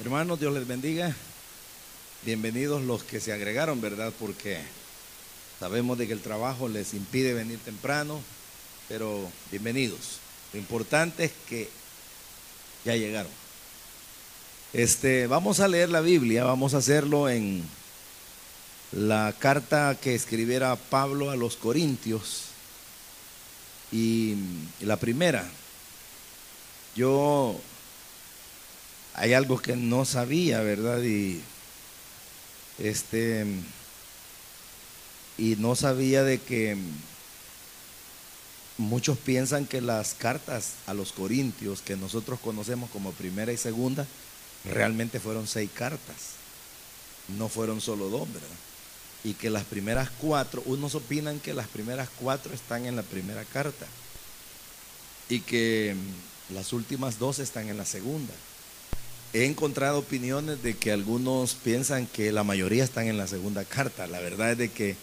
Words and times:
Hermanos, 0.00 0.38
Dios 0.38 0.54
les 0.54 0.64
bendiga. 0.64 1.12
Bienvenidos 2.22 2.82
los 2.82 3.02
que 3.02 3.18
se 3.18 3.32
agregaron, 3.32 3.80
¿verdad? 3.80 4.12
Porque 4.20 4.60
sabemos 5.58 5.98
de 5.98 6.06
que 6.06 6.12
el 6.12 6.20
trabajo 6.20 6.68
les 6.68 6.94
impide 6.94 7.34
venir 7.34 7.58
temprano, 7.58 8.20
pero 8.88 9.28
bienvenidos. 9.50 10.20
Lo 10.52 10.60
importante 10.60 11.24
es 11.24 11.32
que 11.48 11.68
ya 12.84 12.94
llegaron. 12.94 13.32
Este, 14.72 15.26
vamos 15.26 15.58
a 15.58 15.66
leer 15.66 15.88
la 15.88 16.00
Biblia, 16.00 16.44
vamos 16.44 16.74
a 16.74 16.78
hacerlo 16.78 17.28
en 17.28 17.64
la 18.92 19.34
carta 19.36 19.98
que 20.00 20.14
escribiera 20.14 20.76
Pablo 20.76 21.32
a 21.32 21.36
los 21.36 21.56
Corintios. 21.56 22.44
Y 23.90 24.36
la 24.80 24.96
primera, 24.96 25.44
yo 26.94 27.60
hay 29.18 29.34
algo 29.34 29.58
que 29.58 29.74
no 29.74 30.04
sabía, 30.04 30.60
¿verdad? 30.60 31.02
Y 31.02 31.40
este 32.78 33.44
y 35.36 35.56
no 35.56 35.74
sabía 35.74 36.22
de 36.22 36.38
que 36.38 36.76
muchos 38.76 39.18
piensan 39.18 39.66
que 39.66 39.80
las 39.80 40.14
cartas 40.14 40.74
a 40.86 40.94
los 40.94 41.12
corintios 41.12 41.82
que 41.82 41.96
nosotros 41.96 42.38
conocemos 42.38 42.90
como 42.90 43.12
primera 43.12 43.52
y 43.52 43.56
segunda 43.56 44.06
realmente 44.64 45.18
fueron 45.18 45.46
seis 45.48 45.70
cartas. 45.74 46.38
No 47.36 47.48
fueron 47.48 47.80
solo 47.80 48.08
dos, 48.08 48.32
¿verdad? 48.32 48.48
Y 49.24 49.34
que 49.34 49.50
las 49.50 49.64
primeras 49.64 50.10
cuatro, 50.20 50.62
unos 50.66 50.94
opinan 50.94 51.40
que 51.40 51.54
las 51.54 51.66
primeras 51.66 52.08
cuatro 52.20 52.54
están 52.54 52.86
en 52.86 52.94
la 52.94 53.02
primera 53.02 53.44
carta 53.44 53.86
y 55.28 55.40
que 55.40 55.96
las 56.50 56.72
últimas 56.72 57.18
dos 57.18 57.40
están 57.40 57.68
en 57.68 57.76
la 57.76 57.84
segunda. 57.84 58.32
He 59.34 59.44
encontrado 59.44 59.98
opiniones 59.98 60.62
de 60.62 60.74
que 60.74 60.90
algunos 60.90 61.54
piensan 61.54 62.06
que 62.06 62.32
la 62.32 62.44
mayoría 62.44 62.82
están 62.82 63.08
en 63.08 63.18
la 63.18 63.26
segunda 63.26 63.64
carta. 63.64 64.06
La 64.06 64.20
verdad 64.20 64.52
es 64.52 64.58
de 64.58 64.70
que 64.70 64.96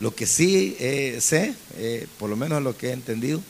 lo 0.00 0.14
que 0.14 0.26
sí 0.26 0.76
eh, 0.80 1.18
sé, 1.20 1.54
eh, 1.76 2.06
por 2.18 2.30
lo 2.30 2.36
menos 2.36 2.62
lo 2.62 2.76
que 2.76 2.88
he 2.88 2.92
entendido, 2.92 3.42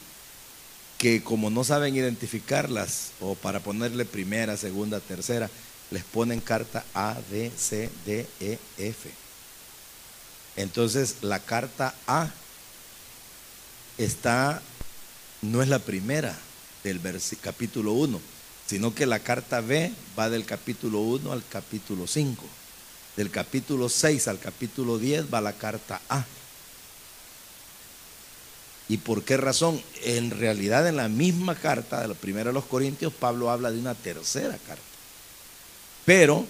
que 0.98 1.22
como 1.22 1.48
no 1.48 1.62
saben 1.62 1.95
identificarlas 1.95 3.12
o 3.20 3.37
para 3.37 3.61
ponerle 3.61 4.05
primera, 4.05 4.56
segunda, 4.56 4.98
tercera, 4.98 5.48
les 5.92 6.03
ponen 6.03 6.41
carta 6.41 6.84
A, 6.92 7.17
B, 7.31 7.53
C, 7.56 7.89
D, 8.05 8.27
E, 8.41 8.59
F. 8.78 9.11
Entonces 10.56 11.17
la 11.20 11.39
carta 11.39 11.95
A 12.09 12.33
está, 13.97 14.61
no 15.41 15.62
es 15.62 15.69
la 15.69 15.78
primera 15.78 16.37
del 16.83 17.00
capítulo 17.41 17.92
1 17.92 18.34
sino 18.67 18.95
que 18.95 19.07
la 19.07 19.19
carta 19.19 19.61
B 19.61 19.93
va 20.19 20.31
del 20.31 20.45
capítulo 20.45 21.01
1 21.01 21.33
al 21.33 21.43
capítulo 21.48 22.07
5. 22.07 22.45
Del 23.17 23.31
capítulo 23.31 23.89
6 23.89 24.29
al 24.29 24.39
capítulo 24.39 24.98
10 24.98 25.33
va 25.33 25.41
la 25.41 25.53
carta 25.53 26.01
A. 26.09 26.25
¿Y 28.89 28.98
por 28.98 29.23
qué 29.23 29.37
razón? 29.37 29.83
En 30.03 30.31
realidad 30.31 30.87
en 30.89 30.97
la 30.97 31.09
misma 31.09 31.55
carta 31.55 32.01
de 32.01 32.09
la 32.09 32.15
primera 32.15 32.51
de 32.51 32.55
los 32.55 32.65
Corintios, 32.65 33.12
Pablo 33.12 33.51
habla 33.51 33.71
de 33.71 33.79
una 33.79 33.95
tercera 33.95 34.59
carta. 34.59 34.83
Pero 36.05 36.47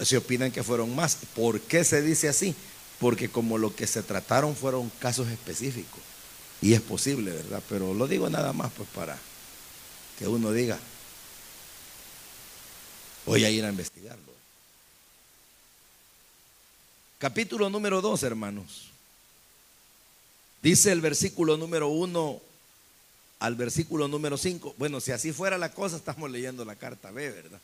se 0.00 0.16
opinan 0.16 0.52
que 0.52 0.62
fueron 0.62 0.94
más. 0.94 1.18
¿Por 1.34 1.60
qué 1.60 1.84
se 1.84 2.02
dice 2.02 2.28
así? 2.28 2.54
Porque 2.98 3.28
como 3.28 3.58
lo 3.58 3.74
que 3.74 3.86
se 3.86 4.02
trataron 4.02 4.56
fueron 4.56 4.90
casos 5.00 5.28
específicos. 5.28 6.00
Y 6.62 6.72
es 6.72 6.80
posible, 6.80 7.30
¿verdad? 7.30 7.62
Pero 7.68 7.92
lo 7.92 8.06
digo 8.06 8.30
nada 8.30 8.52
más 8.52 8.72
pues 8.74 8.88
para 8.94 9.18
que 10.18 10.26
uno 10.26 10.52
diga, 10.52 10.78
Voy 13.26 13.44
a 13.44 13.50
ir 13.50 13.64
a 13.64 13.68
investigarlo. 13.68 14.32
Capítulo 17.18 17.68
número 17.68 18.00
2, 18.00 18.22
hermanos. 18.22 18.84
Dice 20.62 20.92
el 20.92 21.00
versículo 21.00 21.56
número 21.56 21.88
1 21.88 22.40
al 23.40 23.54
versículo 23.56 24.06
número 24.06 24.38
5. 24.38 24.76
Bueno, 24.78 25.00
si 25.00 25.10
así 25.12 25.32
fuera 25.32 25.58
la 25.58 25.72
cosa, 25.72 25.96
estamos 25.96 26.30
leyendo 26.30 26.64
la 26.64 26.76
carta 26.76 27.10
B, 27.10 27.30
¿verdad? 27.30 27.60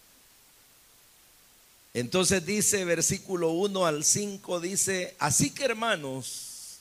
Entonces 1.94 2.44
dice 2.44 2.84
versículo 2.84 3.50
1 3.50 3.86
al 3.86 4.02
5, 4.02 4.60
dice, 4.60 5.14
así 5.18 5.50
que 5.50 5.64
hermanos, 5.64 6.78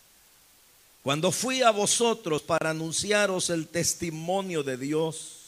cuando 1.03 1.31
fui 1.31 1.62
a 1.62 1.72
vosotros 1.72 2.41
para 2.41 2.70
anunciaros 2.70 3.50
el 3.50 3.68
testimonio 3.68 4.64
de 4.64 4.78
Dios, 4.78 5.41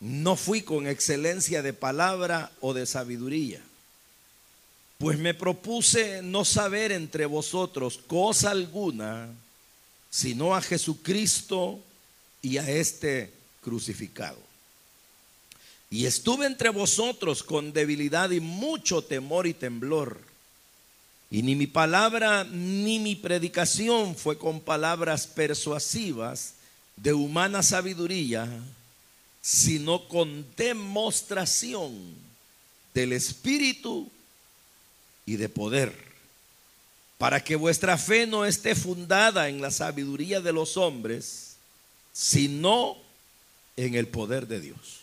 no 0.00 0.36
fui 0.36 0.62
con 0.62 0.86
excelencia 0.86 1.62
de 1.62 1.72
palabra 1.72 2.52
o 2.60 2.72
de 2.74 2.86
sabiduría, 2.86 3.60
pues 4.98 5.18
me 5.18 5.34
propuse 5.34 6.22
no 6.22 6.44
saber 6.44 6.92
entre 6.92 7.26
vosotros 7.26 7.98
cosa 8.06 8.50
alguna, 8.50 9.28
sino 10.10 10.54
a 10.54 10.62
Jesucristo 10.62 11.80
y 12.42 12.58
a 12.58 12.68
este 12.68 13.32
crucificado. 13.60 14.38
Y 15.90 16.06
estuve 16.06 16.46
entre 16.46 16.68
vosotros 16.68 17.42
con 17.42 17.72
debilidad 17.72 18.30
y 18.30 18.40
mucho 18.40 19.02
temor 19.02 19.46
y 19.46 19.54
temblor. 19.54 20.20
Y 21.30 21.42
ni 21.42 21.54
mi 21.54 21.66
palabra 21.66 22.44
ni 22.44 22.98
mi 22.98 23.14
predicación 23.14 24.14
fue 24.14 24.38
con 24.38 24.60
palabras 24.60 25.26
persuasivas 25.26 26.54
de 26.96 27.14
humana 27.14 27.62
sabiduría, 27.62 28.48
sino 29.50 30.06
con 30.08 30.44
demostración 30.58 31.96
del 32.92 33.14
Espíritu 33.14 34.10
y 35.24 35.36
de 35.36 35.48
poder, 35.48 35.96
para 37.16 37.42
que 37.42 37.56
vuestra 37.56 37.96
fe 37.96 38.26
no 38.26 38.44
esté 38.44 38.74
fundada 38.74 39.48
en 39.48 39.62
la 39.62 39.70
sabiduría 39.70 40.42
de 40.42 40.52
los 40.52 40.76
hombres, 40.76 41.56
sino 42.12 42.98
en 43.78 43.94
el 43.94 44.06
poder 44.06 44.48
de 44.48 44.60
Dios. 44.60 45.00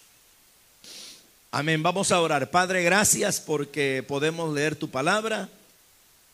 Amén. 1.49 1.81
Vamos 1.81 2.11
a 2.11 2.21
orar. 2.21 2.51
Padre, 2.51 2.83
gracias 2.83 3.39
porque 3.39 4.05
podemos 4.07 4.53
leer 4.53 4.75
tu 4.75 4.91
palabra. 4.91 5.49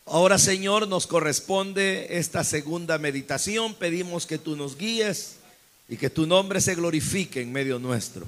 Ahora, 0.06 0.38
Señor, 0.38 0.86
nos 0.90 1.08
corresponde 1.08 2.18
esta 2.18 2.44
segunda 2.44 2.98
meditación. 2.98 3.74
Pedimos 3.74 4.26
que 4.26 4.38
tú 4.38 4.58
nos 4.58 4.78
guíes 4.78 5.38
y 5.92 5.98
que 5.98 6.10
tu 6.10 6.26
nombre 6.26 6.62
se 6.62 6.74
glorifique 6.74 7.42
en 7.42 7.52
medio 7.52 7.78
nuestro. 7.78 8.26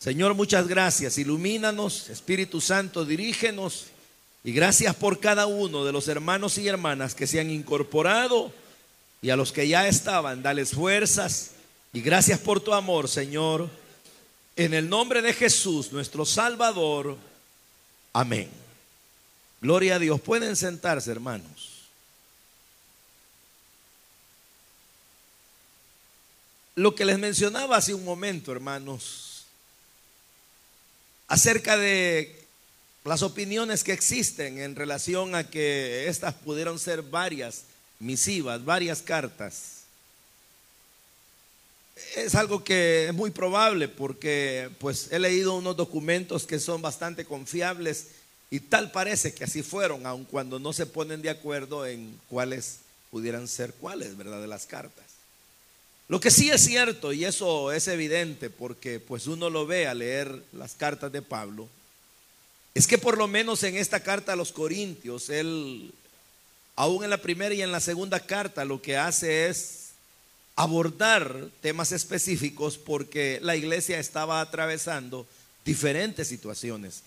Señor, 0.00 0.34
muchas 0.34 0.66
gracias. 0.66 1.16
Ilumínanos, 1.16 2.10
Espíritu 2.10 2.60
Santo, 2.60 3.04
dirígenos. 3.04 3.84
Y 4.42 4.50
gracias 4.50 4.92
por 4.96 5.20
cada 5.20 5.46
uno 5.46 5.84
de 5.84 5.92
los 5.92 6.08
hermanos 6.08 6.58
y 6.58 6.66
hermanas 6.66 7.14
que 7.14 7.28
se 7.28 7.38
han 7.38 7.50
incorporado 7.50 8.52
y 9.22 9.30
a 9.30 9.36
los 9.36 9.52
que 9.52 9.68
ya 9.68 9.86
estaban, 9.86 10.42
dales 10.42 10.72
fuerzas. 10.72 11.52
Y 11.92 12.00
gracias 12.00 12.40
por 12.40 12.58
tu 12.58 12.74
amor, 12.74 13.06
Señor. 13.06 13.70
En 14.56 14.74
el 14.74 14.88
nombre 14.88 15.22
de 15.22 15.34
Jesús, 15.34 15.92
nuestro 15.92 16.26
Salvador. 16.26 17.16
Amén. 18.12 18.50
Gloria 19.60 19.94
a 19.94 19.98
Dios. 20.00 20.20
Pueden 20.20 20.56
sentarse, 20.56 21.12
hermanos. 21.12 21.71
Lo 26.74 26.94
que 26.94 27.04
les 27.04 27.18
mencionaba 27.18 27.76
hace 27.76 27.92
un 27.92 28.04
momento, 28.04 28.50
hermanos, 28.50 29.44
acerca 31.28 31.76
de 31.76 32.42
las 33.04 33.22
opiniones 33.22 33.84
que 33.84 33.92
existen 33.92 34.58
en 34.58 34.74
relación 34.74 35.34
a 35.34 35.48
que 35.48 36.08
estas 36.08 36.34
pudieron 36.34 36.78
ser 36.78 37.02
varias 37.02 37.64
misivas, 37.98 38.64
varias 38.64 39.02
cartas. 39.02 39.82
Es 42.16 42.34
algo 42.34 42.64
que 42.64 43.06
es 43.06 43.14
muy 43.14 43.30
probable 43.30 43.88
porque 43.88 44.70
pues 44.78 45.08
he 45.10 45.18
leído 45.18 45.54
unos 45.56 45.76
documentos 45.76 46.46
que 46.46 46.58
son 46.58 46.80
bastante 46.80 47.26
confiables 47.26 48.06
y 48.50 48.60
tal 48.60 48.90
parece 48.90 49.34
que 49.34 49.44
así 49.44 49.62
fueron, 49.62 50.06
aun 50.06 50.24
cuando 50.24 50.58
no 50.58 50.72
se 50.72 50.86
ponen 50.86 51.20
de 51.20 51.30
acuerdo 51.30 51.86
en 51.86 52.18
cuáles 52.28 52.78
pudieran 53.10 53.46
ser 53.46 53.74
cuáles, 53.74 54.16
¿verdad? 54.16 54.40
De 54.40 54.46
las 54.46 54.64
cartas. 54.64 55.11
Lo 56.12 56.20
que 56.20 56.30
sí 56.30 56.50
es 56.50 56.62
cierto, 56.62 57.14
y 57.14 57.24
eso 57.24 57.72
es 57.72 57.88
evidente 57.88 58.50
porque 58.50 59.00
pues 59.00 59.26
uno 59.26 59.48
lo 59.48 59.64
ve 59.66 59.86
al 59.86 60.00
leer 60.00 60.42
las 60.52 60.74
cartas 60.74 61.10
de 61.10 61.22
Pablo, 61.22 61.70
es 62.74 62.86
que 62.86 62.98
por 62.98 63.16
lo 63.16 63.28
menos 63.28 63.62
en 63.62 63.78
esta 63.78 64.00
carta 64.00 64.34
a 64.34 64.36
los 64.36 64.52
Corintios, 64.52 65.30
él, 65.30 65.90
aún 66.76 67.02
en 67.02 67.08
la 67.08 67.16
primera 67.16 67.54
y 67.54 67.62
en 67.62 67.72
la 67.72 67.80
segunda 67.80 68.20
carta, 68.20 68.66
lo 68.66 68.82
que 68.82 68.98
hace 68.98 69.48
es 69.48 69.92
abordar 70.54 71.48
temas 71.62 71.92
específicos 71.92 72.76
porque 72.76 73.38
la 73.40 73.56
iglesia 73.56 73.98
estaba 73.98 74.42
atravesando 74.42 75.26
diferentes 75.64 76.28
situaciones 76.28 77.04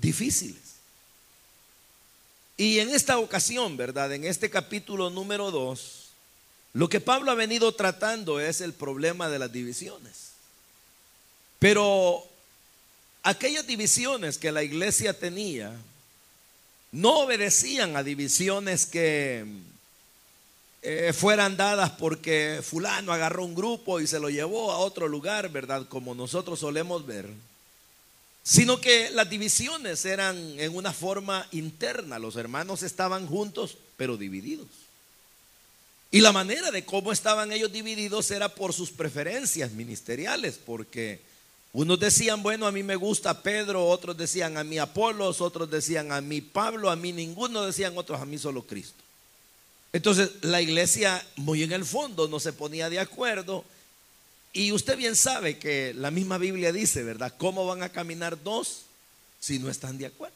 difíciles. 0.00 0.80
Y 2.56 2.80
en 2.80 2.90
esta 2.90 3.18
ocasión, 3.18 3.76
¿verdad? 3.76 4.12
En 4.12 4.24
este 4.24 4.50
capítulo 4.50 5.10
número 5.10 5.52
2, 5.52 5.97
lo 6.78 6.88
que 6.88 7.00
Pablo 7.00 7.32
ha 7.32 7.34
venido 7.34 7.74
tratando 7.74 8.38
es 8.38 8.60
el 8.60 8.72
problema 8.72 9.28
de 9.28 9.40
las 9.40 9.50
divisiones. 9.50 10.28
Pero 11.58 12.24
aquellas 13.24 13.66
divisiones 13.66 14.38
que 14.38 14.52
la 14.52 14.62
iglesia 14.62 15.18
tenía 15.18 15.74
no 16.92 17.18
obedecían 17.18 17.96
a 17.96 18.04
divisiones 18.04 18.86
que 18.86 19.44
eh, 20.82 21.12
fueran 21.12 21.56
dadas 21.56 21.90
porque 21.98 22.60
fulano 22.62 23.12
agarró 23.12 23.44
un 23.44 23.56
grupo 23.56 23.98
y 23.98 24.06
se 24.06 24.20
lo 24.20 24.30
llevó 24.30 24.70
a 24.70 24.78
otro 24.78 25.08
lugar, 25.08 25.48
¿verdad? 25.48 25.88
Como 25.88 26.14
nosotros 26.14 26.60
solemos 26.60 27.04
ver. 27.04 27.28
Sino 28.44 28.80
que 28.80 29.10
las 29.10 29.28
divisiones 29.28 30.04
eran 30.04 30.36
en 30.60 30.76
una 30.76 30.92
forma 30.92 31.44
interna. 31.50 32.20
Los 32.20 32.36
hermanos 32.36 32.84
estaban 32.84 33.26
juntos, 33.26 33.78
pero 33.96 34.16
divididos. 34.16 34.68
Y 36.10 36.20
la 36.20 36.32
manera 36.32 36.70
de 36.70 36.84
cómo 36.84 37.12
estaban 37.12 37.52
ellos 37.52 37.70
divididos 37.70 38.30
era 38.30 38.48
por 38.48 38.72
sus 38.72 38.90
preferencias 38.90 39.72
ministeriales, 39.72 40.58
porque 40.64 41.20
unos 41.72 42.00
decían, 42.00 42.42
bueno, 42.42 42.66
a 42.66 42.72
mí 42.72 42.82
me 42.82 42.96
gusta 42.96 43.42
Pedro, 43.42 43.84
otros 43.86 44.16
decían 44.16 44.56
a 44.56 44.64
mí 44.64 44.78
Apolos, 44.78 45.42
otros 45.42 45.70
decían 45.70 46.10
a 46.12 46.20
mí 46.22 46.40
Pablo, 46.40 46.90
a 46.90 46.96
mí 46.96 47.12
ninguno 47.12 47.62
decían 47.62 47.96
otros 47.98 48.20
a 48.20 48.24
mí 48.24 48.38
solo 48.38 48.62
Cristo. 48.62 49.02
Entonces 49.92 50.30
la 50.42 50.62
iglesia 50.62 51.24
muy 51.36 51.62
en 51.62 51.72
el 51.72 51.84
fondo 51.84 52.26
no 52.28 52.40
se 52.40 52.52
ponía 52.52 52.88
de 52.88 53.00
acuerdo 53.00 53.64
y 54.52 54.72
usted 54.72 54.96
bien 54.96 55.14
sabe 55.14 55.58
que 55.58 55.92
la 55.94 56.10
misma 56.10 56.38
Biblia 56.38 56.72
dice, 56.72 57.02
¿verdad? 57.02 57.34
¿Cómo 57.36 57.66
van 57.66 57.82
a 57.82 57.90
caminar 57.90 58.42
dos 58.42 58.82
si 59.40 59.58
no 59.58 59.70
están 59.70 59.98
de 59.98 60.06
acuerdo? 60.06 60.34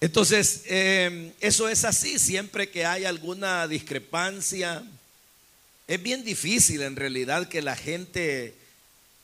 Entonces, 0.00 0.62
em, 0.66 1.32
eso 1.40 1.68
es 1.68 1.84
así, 1.84 2.18
siempre 2.18 2.70
que 2.70 2.86
hay 2.86 3.04
alguna 3.04 3.66
discrepancia, 3.66 4.84
es 5.88 6.02
bien 6.02 6.24
difícil 6.24 6.82
en 6.82 6.94
realidad 6.94 7.48
que 7.48 7.62
la 7.62 7.74
gente 7.74 8.54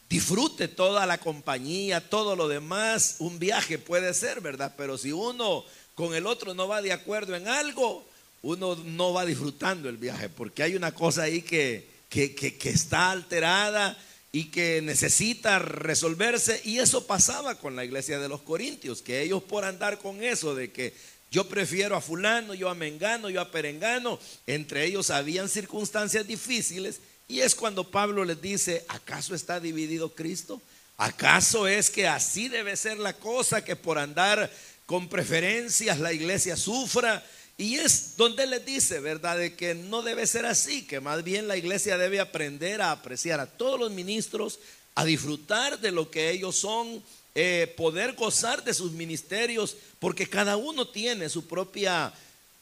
disfrute 0.08 0.66
toda 0.66 1.06
la 1.06 1.18
compañía, 1.18 2.08
todo 2.08 2.36
lo 2.36 2.48
demás, 2.48 3.16
un 3.18 3.38
viaje 3.38 3.78
puede 3.78 4.14
ser, 4.14 4.40
¿verdad? 4.40 4.74
Pero 4.76 4.98
si 4.98 5.12
uno 5.12 5.64
con 5.94 6.14
el 6.14 6.26
otro 6.26 6.54
no 6.54 6.66
va 6.66 6.82
de 6.82 6.92
acuerdo 6.92 7.36
en 7.36 7.46
algo, 7.46 8.04
uno 8.42 8.76
no 8.76 9.12
va 9.12 9.24
disfrutando 9.24 9.88
el 9.88 9.96
viaje, 9.96 10.28
porque 10.28 10.62
hay 10.62 10.74
una 10.74 10.92
cosa 10.92 11.22
ahí 11.22 11.42
que, 11.42 11.88
que, 12.08 12.56
está 12.64 13.10
alterada 13.10 13.96
y 14.34 14.46
que 14.46 14.82
necesita 14.82 15.60
resolverse. 15.60 16.60
Y 16.64 16.80
eso 16.80 17.06
pasaba 17.06 17.54
con 17.54 17.76
la 17.76 17.84
iglesia 17.84 18.18
de 18.18 18.28
los 18.28 18.42
Corintios, 18.42 19.00
que 19.00 19.22
ellos 19.22 19.44
por 19.44 19.64
andar 19.64 19.98
con 19.98 20.24
eso 20.24 20.56
de 20.56 20.72
que 20.72 20.92
yo 21.30 21.48
prefiero 21.48 21.94
a 21.94 22.00
fulano, 22.00 22.52
yo 22.52 22.68
a 22.68 22.74
Mengano, 22.74 23.30
yo 23.30 23.40
a 23.40 23.52
Perengano, 23.52 24.18
entre 24.48 24.86
ellos 24.86 25.10
habían 25.10 25.48
circunstancias 25.48 26.26
difíciles. 26.26 26.98
Y 27.28 27.42
es 27.42 27.54
cuando 27.54 27.88
Pablo 27.88 28.24
les 28.24 28.42
dice, 28.42 28.84
¿acaso 28.88 29.36
está 29.36 29.60
dividido 29.60 30.16
Cristo? 30.16 30.60
¿Acaso 30.96 31.68
es 31.68 31.88
que 31.88 32.08
así 32.08 32.48
debe 32.48 32.76
ser 32.76 32.98
la 32.98 33.12
cosa, 33.12 33.64
que 33.64 33.76
por 33.76 33.98
andar 33.98 34.50
con 34.84 35.08
preferencias 35.08 36.00
la 36.00 36.12
iglesia 36.12 36.56
sufra? 36.56 37.24
Y 37.56 37.76
es 37.76 38.16
donde 38.16 38.46
les 38.46 38.64
dice, 38.66 38.98
¿verdad?, 38.98 39.38
de 39.38 39.54
que 39.54 39.74
no 39.74 40.02
debe 40.02 40.26
ser 40.26 40.44
así, 40.44 40.86
que 40.86 41.00
más 41.00 41.22
bien 41.22 41.46
la 41.46 41.56
iglesia 41.56 41.96
debe 41.96 42.18
aprender 42.18 42.82
a 42.82 42.90
apreciar 42.90 43.38
a 43.38 43.46
todos 43.46 43.78
los 43.78 43.92
ministros, 43.92 44.58
a 44.96 45.04
disfrutar 45.04 45.78
de 45.78 45.92
lo 45.92 46.10
que 46.10 46.30
ellos 46.30 46.56
son, 46.56 47.02
eh, 47.36 47.72
poder 47.76 48.14
gozar 48.14 48.64
de 48.64 48.74
sus 48.74 48.92
ministerios, 48.92 49.76
porque 49.98 50.28
cada 50.28 50.56
uno 50.56 50.88
tiene 50.88 51.28
su 51.28 51.46
propia 51.46 52.12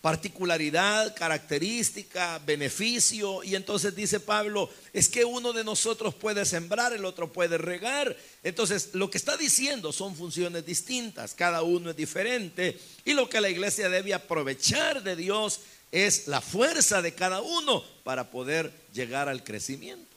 particularidad, 0.03 1.15
característica, 1.15 2.39
beneficio. 2.45 3.43
Y 3.45 3.55
entonces 3.55 3.95
dice 3.95 4.21
Pablo, 4.21 4.69
es 4.93 5.09
que 5.09 5.25
uno 5.25 5.53
de 5.53 5.65
nosotros 5.65 6.13
puede 6.15 6.45
sembrar, 6.45 6.93
el 6.93 7.05
otro 7.05 7.33
puede 7.33 7.57
regar. 7.57 8.15
Entonces 8.43 8.91
lo 8.93 9.09
que 9.09 9.17
está 9.17 9.37
diciendo 9.37 9.93
son 9.93 10.15
funciones 10.17 10.67
distintas, 10.67 11.35
cada 11.35 11.63
uno 11.63 11.91
es 11.91 11.97
diferente. 11.97 12.79
Y 13.05 13.15
lo 13.15 13.31
que 13.31 13.41
la 13.41 13.49
iglesia 13.49 13.89
debe 13.89 14.13
aprovechar 14.13 15.03
de 15.05 15.17
Dios 15.17 15.61
es 15.93 16.27
la 16.27 16.41
fuerza 16.41 17.01
de 17.01 17.15
cada 17.15 17.41
uno 17.41 17.85
para 18.03 18.31
poder 18.31 18.73
llegar 18.93 19.29
al 19.29 19.45
crecimiento. 19.45 20.11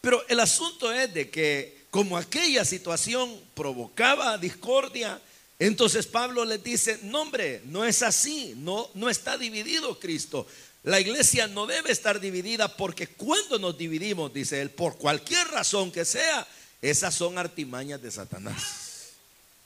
Pero 0.00 0.24
el 0.28 0.38
asunto 0.38 0.92
es 0.92 1.12
de 1.12 1.28
que 1.28 1.76
como 1.90 2.16
aquella 2.16 2.64
situación 2.64 3.34
provocaba 3.54 4.38
discordia, 4.38 5.20
entonces 5.58 6.06
Pablo 6.06 6.44
les 6.44 6.62
dice, 6.62 7.00
no 7.02 7.22
hombre, 7.22 7.62
no 7.66 7.84
es 7.84 8.02
así, 8.02 8.54
no, 8.56 8.88
no 8.94 9.10
está 9.10 9.36
dividido 9.36 9.98
Cristo. 9.98 10.46
La 10.84 11.00
iglesia 11.00 11.48
no 11.48 11.66
debe 11.66 11.90
estar 11.90 12.20
dividida 12.20 12.76
porque 12.76 13.08
cuando 13.08 13.58
nos 13.58 13.76
dividimos, 13.76 14.32
dice 14.32 14.60
él, 14.60 14.70
por 14.70 14.96
cualquier 14.96 15.48
razón 15.48 15.90
que 15.90 16.04
sea, 16.04 16.46
esas 16.80 17.14
son 17.14 17.38
artimañas 17.38 18.00
de 18.00 18.10
Satanás. 18.10 19.14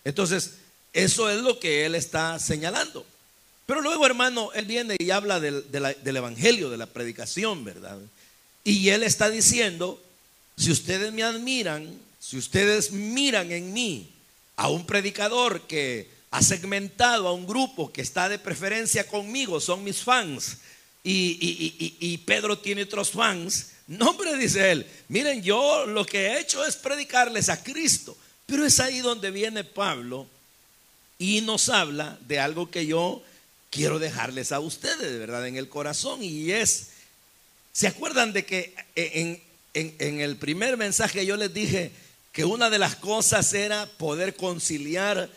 Entonces, 0.05 0.53
eso 0.95 1.29
es 1.29 1.43
lo 1.43 1.61
que 1.61 1.85
él 1.85 1.95
está 1.95 2.39
señalando. 2.39 3.05
Pero 3.67 3.83
luego, 3.83 4.07
hermano, 4.07 4.51
él 4.55 4.65
viene 4.65 4.97
y 4.99 5.11
habla 5.11 5.41
del, 5.41 5.71
del 5.71 6.17
Evangelio, 6.17 6.71
de 6.71 6.79
la 6.79 6.87
predicación, 6.87 7.65
¿verdad? 7.65 7.99
Y 8.65 8.89
él 8.89 9.03
está 9.03 9.29
diciendo, 9.29 10.03
si 10.57 10.71
ustedes 10.71 11.13
me 11.13 11.23
admiran, 11.23 11.95
si 12.19 12.39
ustedes 12.39 12.93
miran 12.93 13.53
en 13.53 13.73
mí 13.73 14.12
a 14.57 14.69
un 14.69 14.87
predicador 14.87 15.63
que 15.67 16.11
ha 16.31 16.43
segmentado 16.43 17.29
a 17.29 17.33
un 17.33 17.47
grupo 17.47 17.93
que 17.93 18.01
está 18.01 18.29
de 18.29 18.39
preferencia 18.39 19.07
conmigo, 19.07 19.61
son 19.61 19.85
mis 19.85 19.99
fans, 19.99 20.59
y, 21.05 22.19
Pedro 22.25 22.59
tiene 22.59 22.85
otros 22.85 23.11
fans, 23.11 23.73
no, 23.87 24.11
hombre, 24.11 24.37
dice 24.37 24.71
él, 24.71 24.87
miren, 25.09 25.43
yo 25.43 25.85
lo 25.87 26.07
que 26.07 26.27
he 26.27 26.41
hecho 26.41 26.65
es 26.65 26.77
predicarles 26.77 27.49
a 27.49 27.63
Cristo, 27.63 28.17
pero 28.47 28.65
es 28.65 28.81
ahí 28.81 29.01
donde 29.01 29.31
viene 29.31 29.65
Pablo 29.65 30.27
y 31.19 31.41
nos 31.41 31.69
habla 31.69 32.19
de 32.27 32.39
algo 32.39 32.71
que 32.71 32.87
yo 32.87 33.23
quiero 33.71 33.99
dejarles 33.99 34.53
a 34.53 34.61
ustedes, 34.61 35.13
de 35.13 35.19
verdad, 35.19 35.47
en 35.47 35.57
el 35.57 35.69
corazón, 35.69 36.23
y 36.23 36.51
es, 36.53 36.89
¿se 37.73 37.89
acuerdan 37.89 38.33
de 38.33 38.45
que 38.47 38.75
en, 38.95 39.43
en 39.75 40.21
el 40.21 40.37
primer 40.37 40.77
mensaje 40.77 41.27
yo 41.27 41.37
les 41.37 41.53
dije, 41.53 41.93
que 42.33 42.45
una 42.45 42.71
de 42.71 42.79
las 42.79 42.97
cosas 42.97 43.53
era 43.53 43.87
poder 43.99 44.35
conciliar 44.35 45.29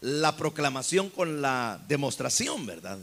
la 0.00 0.36
proclamación 0.36 1.10
con 1.10 1.42
la 1.42 1.80
demostración, 1.88 2.66
¿verdad? 2.66 2.98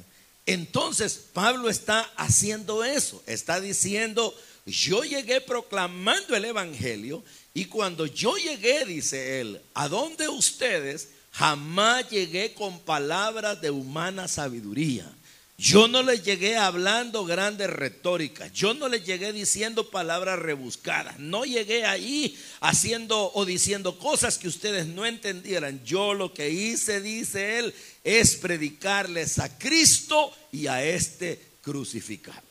Entonces 0.46 1.28
Pablo 1.34 1.70
está 1.70 2.02
haciendo 2.18 2.84
eso, 2.84 3.22
está 3.28 3.60
diciendo, 3.60 4.36
yo 4.66 5.04
llegué 5.04 5.42
proclamando 5.42 6.36
el 6.36 6.46
Evangelio 6.46 7.24
y 7.54 7.66
cuando 7.66 8.06
yo 8.06 8.36
llegué, 8.38 8.86
dice 8.86 9.42
él, 9.42 9.62
a 9.74 9.88
donde 9.88 10.28
ustedes 10.28 11.10
jamás 11.32 12.10
llegué 12.10 12.54
con 12.54 12.80
palabras 12.80 13.62
de 13.62 13.72
humana 13.72 14.28
sabiduría 14.28 15.12
yo 15.58 15.88
no 15.88 16.04
les 16.04 16.24
llegué 16.24 16.58
hablando 16.58 17.24
grandes 17.24 17.70
retóricas, 17.70 18.52
yo 18.52 18.74
no 18.74 18.90
les 18.90 19.06
llegué 19.06 19.32
diciendo 19.32 19.90
palabras 19.90 20.38
rebuscadas, 20.38 21.18
no 21.18 21.46
llegué 21.46 21.86
ahí 21.86 22.38
haciendo 22.60 23.32
o 23.34 23.46
diciendo 23.46 23.98
cosas 23.98 24.38
que 24.38 24.50
ustedes 24.50 24.86
no 24.86 25.06
entendieran. 25.06 25.82
Yo 25.86 26.14
lo 26.14 26.34
que 26.34 26.50
hice, 26.50 27.00
dice 27.00 27.60
él, 27.60 27.74
es 28.04 28.36
predicarles 28.36 29.40
a 29.40 29.58
Cristo 29.58 30.34
y 30.52 30.68
a 30.68 30.84
este 30.84 31.42
crucificado. 31.62 32.44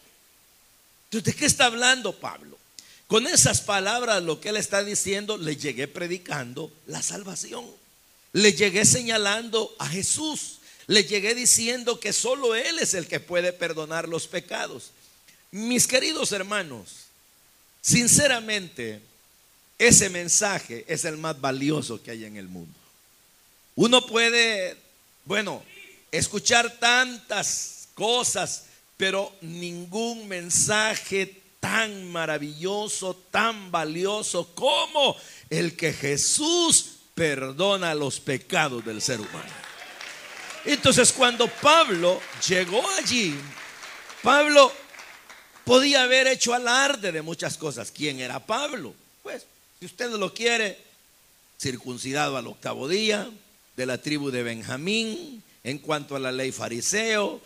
Entonces, 1.05 1.35
¿de 1.35 1.39
qué 1.39 1.45
está 1.45 1.67
hablando 1.67 2.19
Pablo? 2.19 2.59
Con 3.07 3.27
esas 3.27 3.61
palabras 3.61 4.23
lo 4.23 4.41
que 4.41 4.49
él 4.49 4.57
está 4.57 4.83
diciendo, 4.83 5.37
le 5.37 5.57
llegué 5.57 5.89
predicando 5.89 6.73
la 6.87 7.03
salvación. 7.03 7.67
Le 8.33 8.55
llegué 8.55 8.87
señalando 8.87 9.77
a 9.79 9.89
Jesús 9.89 10.59
le 10.87 11.05
llegué 11.05 11.35
diciendo 11.35 11.99
que 11.99 12.13
solo 12.13 12.55
Él 12.55 12.79
es 12.79 12.95
el 12.95 13.07
que 13.07 13.21
puede 13.21 13.53
perdonar 13.53 14.09
los 14.09 14.27
pecados. 14.27 14.91
Mis 15.51 15.87
queridos 15.87 16.33
hermanos, 16.33 17.07
sinceramente, 17.81 19.01
ese 19.79 20.11
mensaje 20.11 20.85
es 20.89 21.05
el 21.05 21.17
más 21.17 21.41
valioso 21.41 22.03
que 22.03 22.11
hay 22.11 22.25
en 22.25 22.37
el 22.37 22.49
mundo. 22.49 22.75
Uno 23.77 24.07
puede, 24.07 24.77
bueno, 25.25 25.63
escuchar 26.13 26.79
tantas 26.79 27.89
cosas, 27.95 28.67
pero 28.97 29.35
ningún 29.41 30.29
mensaje 30.29 31.43
tan 31.61 32.13
maravilloso, 32.13 33.15
tan 33.31 33.71
valioso 33.71 34.55
como 34.55 35.17
el 35.51 35.77
que 35.77 35.93
Jesús 35.93 36.97
perdona 37.15 37.95
los 37.95 38.21
pecados 38.21 38.85
del 38.85 39.01
ser 39.01 39.21
humano. 39.21 39.53
Entonces 40.65 41.13
cuando 41.13 41.47
Pablo 41.49 42.21
llegó 42.49 42.83
allí, 42.99 43.35
Pablo 44.23 44.73
podía 45.65 46.05
haber 46.05 46.27
hecho 46.27 46.55
alarde 46.55 47.13
de 47.13 47.23
muchas 47.23 47.57
cosas. 47.57 47.91
¿Quién 47.91 48.21
era 48.21 48.45
Pablo? 48.45 48.95
Pues, 49.23 49.47
si 49.79 49.87
usted 49.87 50.11
lo 50.11 50.33
quiere, 50.33 50.79
circuncidado 51.61 52.37
al 52.37 52.47
octavo 52.47 52.89
día, 52.89 53.31
de 53.77 53.87
la 53.87 53.99
tribu 53.99 54.31
de 54.31 54.43
Benjamín, 54.43 55.43
en 55.65 55.79
cuanto 55.79 56.17
a 56.17 56.21
la 56.21 56.33
ley 56.33 56.53
fariseo, 56.53 57.41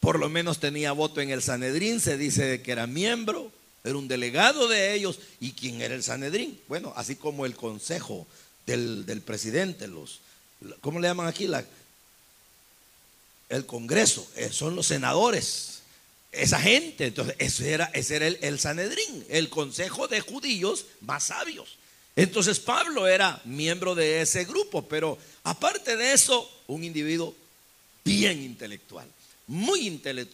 por 0.00 0.18
lo 0.18 0.28
menos 0.28 0.58
tenía 0.58 0.92
voto 0.92 1.20
en 1.20 1.30
el 1.30 1.42
Sanedrín, 1.42 2.00
se 2.00 2.16
dice 2.16 2.62
que 2.62 2.72
era 2.72 2.86
miembro, 2.86 3.50
era 3.82 3.96
un 3.96 4.08
delegado 4.08 4.68
de 4.68 4.94
ellos. 4.94 5.18
¿Y 5.40 5.52
quién 5.52 5.82
era 5.82 5.94
el 5.94 6.02
Sanedrín? 6.02 6.58
Bueno, 6.68 6.92
así 6.96 7.16
como 7.16 7.46
el 7.46 7.54
consejo 7.54 8.26
del, 8.66 9.04
del 9.06 9.20
presidente, 9.20 9.88
los, 9.88 10.20
¿cómo 10.80 11.00
le 11.00 11.08
llaman 11.08 11.26
aquí? 11.26 11.46
La, 11.46 11.64
el 13.54 13.66
Congreso, 13.66 14.26
eh, 14.36 14.50
son 14.52 14.76
los 14.76 14.86
senadores, 14.86 15.82
esa 16.32 16.60
gente. 16.60 17.06
Entonces, 17.06 17.36
ese 17.38 17.72
era, 17.72 17.90
ese 17.94 18.16
era 18.16 18.26
el, 18.26 18.58
Sanedrín, 18.58 19.24
el 19.28 19.48
consejo 19.48 20.08
de 20.08 20.20
judíos 20.20 20.86
más 21.00 21.24
sabios. 21.24 21.78
Entonces 22.16 22.60
Pablo 22.60 23.08
era 23.08 23.40
miembro 23.44 23.94
de 23.94 24.20
ese 24.20 24.44
grupo, 24.44 24.86
pero 24.86 25.18
aparte 25.42 25.96
de 25.96 26.12
eso, 26.12 26.48
un 26.68 26.84
individuo 26.84 27.34
bien 28.04 28.40
intelectual, 28.42 29.08
muy 29.48 30.00
eh, 30.04 30.26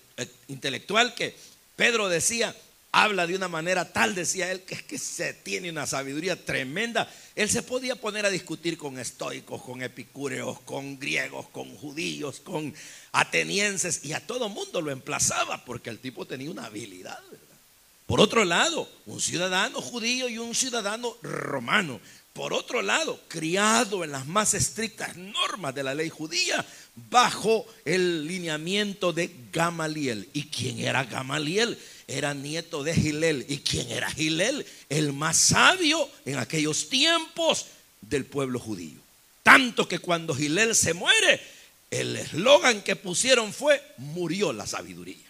intelectual 0.48 1.14
que 1.14 1.34
Pedro 1.76 2.10
decía, 2.10 2.54
habla 2.92 3.26
de 3.26 3.37
una 3.37 3.49
manera 3.49 3.92
tal, 3.92 4.14
decía 4.14 4.50
él, 4.50 4.62
que 4.62 4.75
es 4.75 4.82
que 4.82 4.99
se 4.99 5.32
tiene 5.32 5.70
una 5.70 5.87
sabiduría 5.87 6.44
tremenda. 6.44 7.09
Él 7.35 7.49
se 7.49 7.62
podía 7.62 7.97
poner 7.97 8.26
a 8.26 8.30
discutir 8.30 8.76
con 8.76 8.99
estoicos, 8.99 9.62
con 9.62 9.82
epicúreos, 9.82 10.61
con 10.61 10.99
griegos, 10.99 11.49
con 11.49 11.75
judíos, 11.76 12.40
con 12.40 12.75
atenienses, 13.12 14.04
y 14.04 14.12
a 14.12 14.26
todo 14.26 14.49
mundo 14.49 14.80
lo 14.80 14.90
emplazaba 14.90 15.64
porque 15.64 15.90
el 15.90 15.99
tipo 15.99 16.26
tenía 16.26 16.50
una 16.50 16.66
habilidad. 16.66 17.20
Por 18.06 18.20
otro 18.20 18.44
lado, 18.44 18.88
un 19.06 19.20
ciudadano 19.20 19.80
judío 19.80 20.28
y 20.28 20.38
un 20.38 20.52
ciudadano 20.52 21.16
romano. 21.23 22.00
Por 22.32 22.52
otro 22.54 22.80
lado, 22.80 23.20
criado 23.28 24.04
en 24.04 24.12
las 24.12 24.26
más 24.26 24.54
estrictas 24.54 25.16
normas 25.16 25.75
de 25.75 25.82
la 25.82 25.94
ley 25.94 26.08
judía, 26.08 26.64
bajo 27.10 27.66
el 27.84 28.26
lineamiento 28.26 29.12
de 29.12 29.30
Gamaliel. 29.52 30.28
¿Y 30.32 30.44
quién 30.44 30.78
era 30.80 31.04
Gamaliel? 31.04 31.78
Era 32.06 32.34
nieto 32.34 32.82
de 32.84 32.94
Gilel. 32.94 33.46
¿Y 33.49 33.58
quién 33.58 33.90
era 33.90 34.10
Gilel? 34.10 34.64
El 34.88 35.12
más 35.12 35.37
sabio 35.37 36.08
en 36.25 36.38
aquellos 36.38 36.88
tiempos 36.88 37.66
del 38.00 38.25
pueblo 38.25 38.58
judío. 38.58 39.00
Tanto 39.42 39.88
que 39.88 39.99
cuando 39.99 40.34
Gilel 40.34 40.75
se 40.75 40.94
muere, 40.94 41.40
el 41.90 42.16
eslogan 42.16 42.82
que 42.82 42.96
pusieron 42.96 43.52
fue, 43.52 43.82
murió 43.96 44.52
la 44.52 44.66
sabiduría. 44.66 45.29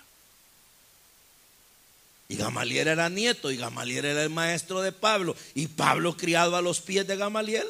Y 2.31 2.37
Gamaliel 2.37 2.87
era 2.87 3.09
nieto 3.09 3.51
y 3.51 3.57
Gamaliel 3.57 4.05
era 4.05 4.23
el 4.23 4.31
maestro 4.31 4.81
de 4.83 4.93
Pablo. 4.93 5.35
Y 5.53 5.67
Pablo 5.67 6.17
criado 6.17 6.55
a 6.55 6.63
los 6.63 6.81
pies 6.81 7.05
de 7.05 7.17
Gamaliel. 7.17 7.67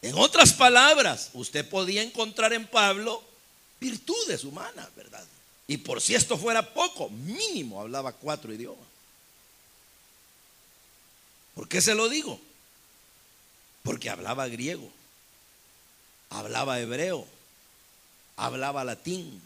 En 0.00 0.16
otras 0.16 0.54
palabras, 0.54 1.28
usted 1.34 1.68
podía 1.68 2.02
encontrar 2.02 2.54
en 2.54 2.66
Pablo 2.66 3.22
virtudes 3.78 4.44
humanas, 4.44 4.88
¿verdad? 4.96 5.22
Y 5.66 5.76
por 5.76 6.00
si 6.00 6.14
esto 6.14 6.38
fuera 6.38 6.72
poco, 6.72 7.10
mínimo 7.10 7.82
hablaba 7.82 8.12
cuatro 8.12 8.54
idiomas. 8.54 8.88
¿Por 11.54 11.68
qué 11.68 11.82
se 11.82 11.94
lo 11.94 12.08
digo? 12.08 12.40
Porque 13.82 14.08
hablaba 14.08 14.48
griego, 14.48 14.90
hablaba 16.30 16.80
hebreo, 16.80 17.26
hablaba 18.36 18.82
latín, 18.82 19.42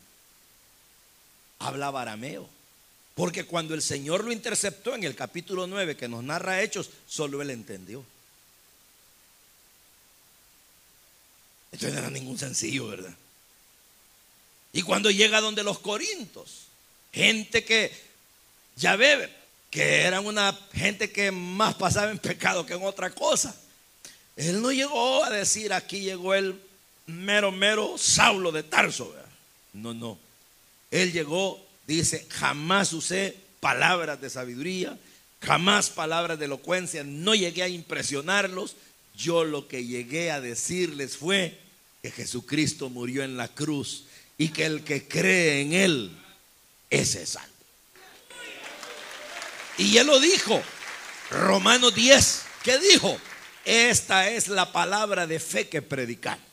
hablaba 1.60 2.02
arameo. 2.02 2.48
Porque 3.14 3.44
cuando 3.44 3.74
el 3.74 3.82
Señor 3.82 4.24
lo 4.24 4.32
interceptó 4.32 4.94
en 4.94 5.04
el 5.04 5.14
capítulo 5.14 5.66
9 5.66 5.96
que 5.96 6.08
nos 6.08 6.24
narra 6.24 6.62
Hechos, 6.62 6.90
solo 7.06 7.40
él 7.42 7.50
entendió. 7.50 8.04
Esto 11.70 11.88
no 11.88 11.98
era 11.98 12.10
ningún 12.10 12.38
sencillo, 12.38 12.88
¿verdad? 12.88 13.14
Y 14.72 14.82
cuando 14.82 15.10
llega 15.10 15.40
donde 15.40 15.62
los 15.62 15.78
corintos, 15.78 16.66
gente 17.12 17.64
que 17.64 17.92
ya 18.76 18.96
ve 18.96 19.30
que 19.70 20.02
eran 20.02 20.26
una 20.26 20.58
gente 20.72 21.12
que 21.12 21.30
más 21.30 21.74
pasaba 21.74 22.10
en 22.10 22.18
pecado 22.18 22.66
que 22.66 22.74
en 22.74 22.84
otra 22.84 23.10
cosa. 23.10 23.54
Él 24.36 24.62
no 24.62 24.72
llegó 24.72 25.22
a 25.24 25.30
decir 25.30 25.72
aquí 25.72 26.00
llegó 26.00 26.34
el 26.34 26.60
mero, 27.06 27.52
mero 27.52 27.96
Saulo 27.98 28.50
de 28.50 28.62
Tarso. 28.62 29.10
¿verdad? 29.10 29.28
No, 29.74 29.94
no. 29.94 30.29
Él 30.90 31.12
llegó, 31.12 31.64
dice, 31.86 32.26
jamás 32.30 32.92
usé 32.92 33.36
palabras 33.60 34.20
de 34.20 34.30
sabiduría, 34.30 34.98
jamás 35.40 35.90
palabras 35.90 36.38
de 36.38 36.46
elocuencia, 36.46 37.04
no 37.04 37.34
llegué 37.34 37.62
a 37.62 37.68
impresionarlos. 37.68 38.76
Yo 39.14 39.44
lo 39.44 39.68
que 39.68 39.84
llegué 39.84 40.30
a 40.30 40.40
decirles 40.40 41.16
fue 41.16 41.58
que 42.02 42.10
Jesucristo 42.10 42.88
murió 42.88 43.22
en 43.22 43.36
la 43.36 43.48
cruz 43.48 44.04
y 44.38 44.48
que 44.48 44.64
el 44.64 44.82
que 44.82 45.06
cree 45.06 45.60
en 45.60 45.72
Él, 45.74 46.10
ese 46.88 47.22
es 47.22 47.30
salvo. 47.30 47.50
Y 49.80 49.96
él 49.96 50.06
lo 50.06 50.20
dijo, 50.20 50.62
Romanos 51.30 51.94
10, 51.94 52.42
¿qué 52.62 52.78
dijo? 52.78 53.18
Esta 53.64 54.28
es 54.28 54.48
la 54.48 54.72
palabra 54.72 55.26
de 55.26 55.40
fe 55.40 55.68
que 55.68 55.80
predicamos. 55.80 56.44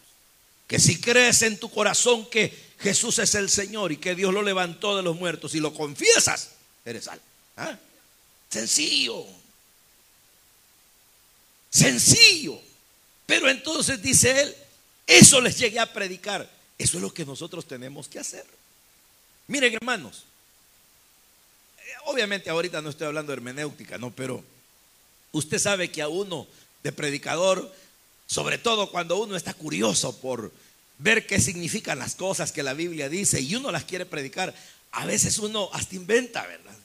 Que 0.65 0.79
si 0.79 1.01
crees 1.01 1.41
en 1.41 1.57
tu 1.57 1.69
corazón 1.69 2.29
que 2.29 2.66
Jesús 2.79 3.19
es 3.19 3.33
el 3.35 3.49
Señor 3.49 3.91
y 3.91 3.97
que 3.97 4.15
Dios 4.15 4.33
lo 4.33 4.41
levantó 4.41 4.95
de 4.95 5.03
los 5.03 5.15
muertos 5.15 5.55
y 5.55 5.59
lo 5.59 5.73
confiesas, 5.73 6.51
eres 6.85 7.05
salvo. 7.05 7.23
¿Ah? 7.57 7.77
Sencillo. 8.49 9.25
Sencillo. 11.69 12.59
Pero 13.25 13.49
entonces 13.49 14.01
dice 14.01 14.41
él, 14.41 14.55
eso 15.05 15.41
les 15.41 15.57
llegué 15.57 15.79
a 15.79 15.91
predicar. 15.91 16.49
Eso 16.77 16.97
es 16.97 17.01
lo 17.01 17.13
que 17.13 17.25
nosotros 17.25 17.65
tenemos 17.65 18.07
que 18.07 18.19
hacer. 18.19 18.45
Miren, 19.47 19.73
hermanos, 19.73 20.23
eh, 21.79 21.91
obviamente 22.05 22.49
ahorita 22.49 22.81
no 22.81 22.89
estoy 22.89 23.07
hablando 23.07 23.31
de 23.31 23.37
hermenéutica, 23.37 23.97
no, 23.97 24.11
pero 24.11 24.43
usted 25.31 25.57
sabe 25.57 25.89
que 25.89 26.01
a 26.01 26.07
uno 26.07 26.47
de 26.83 26.91
predicador, 26.91 27.73
sobre 28.27 28.57
todo 28.57 28.91
cuando 28.91 29.17
uno 29.17 29.35
está 29.35 29.53
curioso 29.53 30.15
por 30.19 30.51
ver 30.97 31.27
qué 31.27 31.39
significan 31.39 31.99
las 31.99 32.15
cosas 32.15 32.51
que 32.51 32.63
la 32.63 32.73
Biblia 32.73 33.09
dice 33.09 33.41
y 33.41 33.55
uno 33.55 33.71
las 33.71 33.83
quiere 33.83 34.05
predicar, 34.05 34.53
a 34.91 35.05
veces 35.05 35.37
uno 35.39 35.69
hasta 35.73 35.95
inventa, 35.95 36.45
¿verdad? 36.45 36.75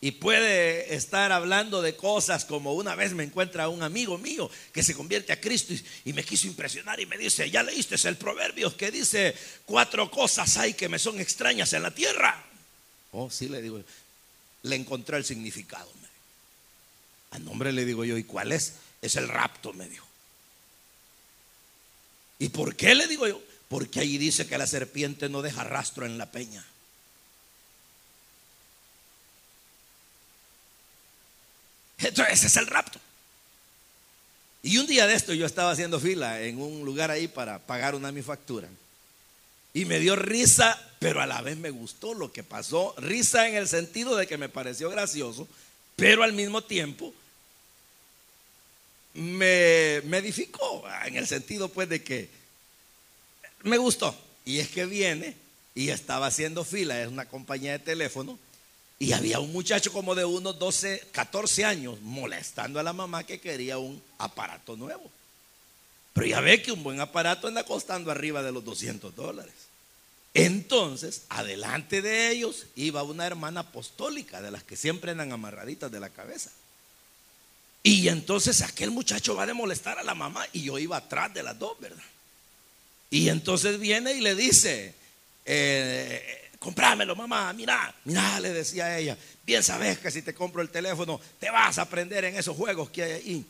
Y 0.00 0.12
puede 0.12 0.94
estar 0.94 1.32
hablando 1.32 1.80
de 1.80 1.96
cosas 1.96 2.44
como 2.44 2.74
una 2.74 2.94
vez 2.94 3.14
me 3.14 3.24
encuentra 3.24 3.70
un 3.70 3.82
amigo 3.82 4.18
mío 4.18 4.50
que 4.72 4.82
se 4.82 4.94
convierte 4.94 5.32
a 5.32 5.40
Cristo 5.40 5.72
y, 6.04 6.12
me 6.12 6.22
quiso 6.22 6.46
impresionar 6.46 7.00
y 7.00 7.06
me 7.06 7.16
dice, 7.16 7.50
ya 7.50 7.62
leíste 7.62 7.96
el 8.06 8.16
proverbio 8.16 8.76
que 8.76 8.90
dice, 8.90 9.34
cuatro 9.64 10.10
cosas 10.10 10.58
hay 10.58 10.74
que 10.74 10.90
me 10.90 10.98
son 10.98 11.20
extrañas 11.20 11.72
en 11.72 11.82
la 11.82 11.90
tierra. 11.90 12.44
Oh, 13.12 13.30
sí, 13.30 13.48
le 13.48 13.62
digo, 13.62 13.82
le 14.62 14.76
encontré 14.76 15.16
el 15.16 15.24
significado. 15.24 15.90
Al 17.34 17.44
nombre 17.44 17.72
le 17.72 17.84
digo 17.84 18.04
yo, 18.04 18.16
¿y 18.16 18.22
cuál 18.24 18.52
es? 18.52 18.74
Es 19.02 19.16
el 19.16 19.26
rapto, 19.26 19.72
me 19.72 19.88
dijo. 19.88 20.06
¿Y 22.38 22.48
por 22.48 22.74
qué 22.74 22.94
le 22.94 23.06
digo 23.06 23.26
yo? 23.26 23.40
Porque 23.68 24.00
ahí 24.00 24.18
dice 24.18 24.46
que 24.46 24.58
la 24.58 24.66
serpiente 24.66 25.28
no 25.28 25.42
deja 25.42 25.64
rastro 25.64 26.06
en 26.06 26.18
la 26.18 26.30
peña. 26.30 26.64
Entonces, 31.98 32.34
ese 32.34 32.46
es 32.48 32.56
el 32.56 32.66
rapto. 32.66 33.00
Y 34.62 34.78
un 34.78 34.86
día 34.86 35.06
de 35.06 35.14
esto 35.14 35.34
yo 35.34 35.44
estaba 35.44 35.70
haciendo 35.70 36.00
fila 36.00 36.40
en 36.40 36.60
un 36.60 36.84
lugar 36.84 37.10
ahí 37.10 37.28
para 37.28 37.58
pagar 37.58 37.94
una 37.94 38.12
mi 38.12 38.22
factura. 38.22 38.68
Y 39.74 39.84
me 39.84 39.98
dio 39.98 40.16
risa, 40.16 40.80
pero 41.00 41.20
a 41.20 41.26
la 41.26 41.42
vez 41.42 41.56
me 41.56 41.70
gustó 41.70 42.14
lo 42.14 42.32
que 42.32 42.42
pasó. 42.42 42.94
Risa 42.96 43.48
en 43.48 43.56
el 43.56 43.68
sentido 43.68 44.16
de 44.16 44.26
que 44.26 44.38
me 44.38 44.48
pareció 44.48 44.88
gracioso, 44.88 45.48
pero 45.96 46.22
al 46.22 46.32
mismo 46.32 46.62
tiempo 46.62 47.12
me, 49.14 50.02
me 50.04 50.18
edificó. 50.18 50.84
En 51.04 51.16
el 51.16 51.26
sentido 51.26 51.68
pues 51.68 51.88
de 51.88 52.02
que 52.02 52.28
me 53.62 53.78
gustó. 53.78 54.14
Y 54.44 54.58
es 54.58 54.68
que 54.68 54.86
viene 54.86 55.36
y 55.74 55.88
estaba 55.88 56.26
haciendo 56.26 56.64
fila, 56.64 57.00
es 57.00 57.08
una 57.08 57.26
compañía 57.26 57.72
de 57.72 57.78
teléfono. 57.78 58.38
Y 58.98 59.12
había 59.12 59.40
un 59.40 59.52
muchacho 59.52 59.92
como 59.92 60.14
de 60.14 60.24
unos 60.24 60.58
12, 60.58 61.08
14 61.12 61.64
años 61.64 62.00
molestando 62.00 62.78
a 62.78 62.82
la 62.82 62.92
mamá 62.92 63.24
que 63.24 63.40
quería 63.40 63.78
un 63.78 64.00
aparato 64.18 64.76
nuevo. 64.76 65.10
Pero 66.12 66.26
ya 66.26 66.40
ve 66.40 66.62
que 66.62 66.70
un 66.70 66.82
buen 66.84 67.00
aparato 67.00 67.48
anda 67.48 67.64
costando 67.64 68.10
arriba 68.10 68.42
de 68.42 68.52
los 68.52 68.64
200 68.64 69.14
dólares. 69.16 69.52
Entonces, 70.32 71.22
adelante 71.28 72.02
de 72.02 72.30
ellos 72.30 72.66
iba 72.76 73.02
una 73.02 73.26
hermana 73.26 73.60
apostólica, 73.60 74.40
de 74.40 74.50
las 74.50 74.62
que 74.62 74.76
siempre 74.76 75.10
andan 75.10 75.32
amarraditas 75.32 75.90
de 75.90 76.00
la 76.00 76.10
cabeza. 76.10 76.50
Y 77.86 78.08
entonces 78.08 78.62
aquel 78.62 78.90
muchacho 78.90 79.36
va 79.36 79.44
a 79.44 79.52
molestar 79.52 79.98
a 79.98 80.02
la 80.02 80.14
mamá 80.14 80.46
y 80.54 80.62
yo 80.62 80.78
iba 80.78 80.96
atrás 80.96 81.34
de 81.34 81.42
las 81.42 81.58
dos, 81.58 81.78
¿verdad? 81.78 82.02
Y 83.10 83.28
entonces 83.28 83.78
viene 83.78 84.14
y 84.14 84.22
le 84.22 84.34
dice, 84.34 84.94
eh, 85.44 86.50
comprámelo, 86.58 87.14
mamá, 87.14 87.52
mira, 87.52 87.94
mira, 88.06 88.40
le 88.40 88.54
decía 88.54 88.98
ella, 88.98 89.18
bien 89.44 89.62
sabes 89.62 89.98
que 89.98 90.10
si 90.10 90.22
te 90.22 90.32
compro 90.32 90.62
el 90.62 90.70
teléfono, 90.70 91.20
te 91.38 91.50
vas 91.50 91.76
a 91.76 91.82
aprender 91.82 92.24
en 92.24 92.36
esos 92.36 92.56
juegos 92.56 92.88
que 92.88 93.02
hay 93.02 93.12
ahí. 93.12 93.44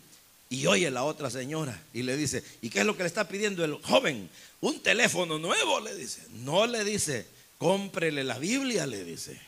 Y 0.51 0.67
oye 0.67 0.91
la 0.91 1.05
otra 1.05 1.31
señora 1.31 1.81
y 1.93 2.03
le 2.03 2.17
dice, 2.17 2.43
¿y 2.61 2.71
qué 2.71 2.81
es 2.81 2.87
lo 2.87 2.97
que 2.97 3.05
le 3.05 3.07
está 3.07 3.29
pidiendo 3.29 3.65
el 3.65 3.75
joven? 3.75 4.29
Un 4.61 4.81
teléfono 4.81 5.39
nuevo, 5.39 5.79
le 5.79 5.95
dice. 5.95 6.23
No 6.31 6.67
le 6.67 6.83
dice, 6.83 7.25
cómprele 7.59 8.25
la 8.25 8.39
Biblia, 8.39 8.85
le 8.85 9.05
dice. 9.05 9.41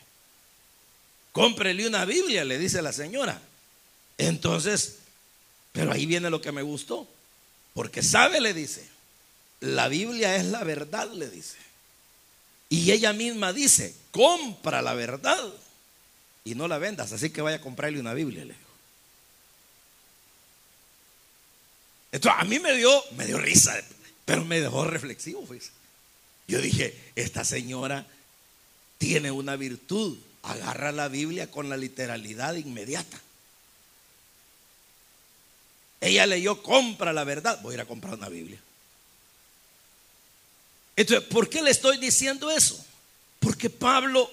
Cómprele 1.33 1.89
una 1.89 2.05
Biblia, 2.05 2.45
le 2.45 2.57
dice 2.57 2.81
la 2.83 2.93
señora. 2.93 3.43
Entonces, 4.19 4.99
Pero 5.73 5.93
ahí 5.93 6.07
viene 6.07 6.31
lo 6.31 6.41
que 6.41 6.53
me 6.53 6.63
gustó. 6.63 7.07
Porque 7.75 8.03
sabe, 8.03 8.41
le 8.41 8.55
dice, 8.55 8.89
la 9.61 9.89
Biblia 9.89 10.37
es 10.37 10.47
la 10.47 10.65
verdad, 10.65 11.13
le 11.13 11.29
dice. 11.29 11.59
Y 12.71 12.91
ella 12.91 13.13
misma 13.13 13.53
dice, 13.53 13.95
compra 14.11 14.81
la 14.81 14.95
verdad 14.95 15.53
y 16.45 16.55
no 16.55 16.69
la 16.69 16.79
vendas. 16.79 17.13
Así 17.13 17.31
que 17.31 17.43
vaya 17.43 17.59
a 17.59 17.61
comprarle 17.61 18.01
una 18.01 18.15
Biblia, 18.15 18.45
le 18.45 18.55
dijo. 18.55 18.67
Esto 22.13 22.31
a 22.31 22.45
mí 22.45 22.59
me 22.59 22.75
dio, 22.75 22.91
me 23.17 23.27
dio 23.27 23.39
risa, 23.39 23.79
pero 24.25 24.45
me 24.45 24.61
dejó 24.61 24.85
reflexivo. 24.85 25.45
Pues. 25.45 25.71
Yo 26.49 26.61
dije, 26.63 26.99
esta 27.15 27.45
señora 27.45 28.07
tiene 28.97 29.31
una 29.31 29.57
virtud, 29.57 30.17
agarra 30.43 30.93
la 30.93 31.09
Biblia 31.09 31.51
con 31.51 31.69
la 31.69 31.77
literalidad 31.77 32.55
inmediata. 32.55 33.21
Ella 36.01 36.27
leyó, 36.27 36.63
compra 36.63 37.13
la 37.13 37.25
verdad, 37.25 37.61
voy 37.63 37.73
a 37.73 37.75
ir 37.75 37.81
a 37.81 37.87
comprar 37.87 38.15
una 38.15 38.29
Biblia. 38.29 38.61
Entonces, 40.97 41.29
¿por 41.29 41.49
qué 41.49 41.63
le 41.63 41.71
estoy 41.71 41.99
diciendo 41.99 42.51
eso? 42.51 42.83
Porque 43.39 43.69
Pablo 43.69 44.31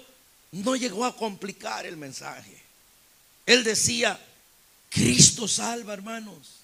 no 0.51 0.75
llegó 0.75 1.05
a 1.05 1.15
complicar 1.15 1.86
el 1.86 1.98
mensaje. 1.98 2.58
Él 3.46 3.63
decía, 3.63 4.20
Cristo 4.89 5.48
salva, 5.48 5.93
hermanos. 5.93 6.63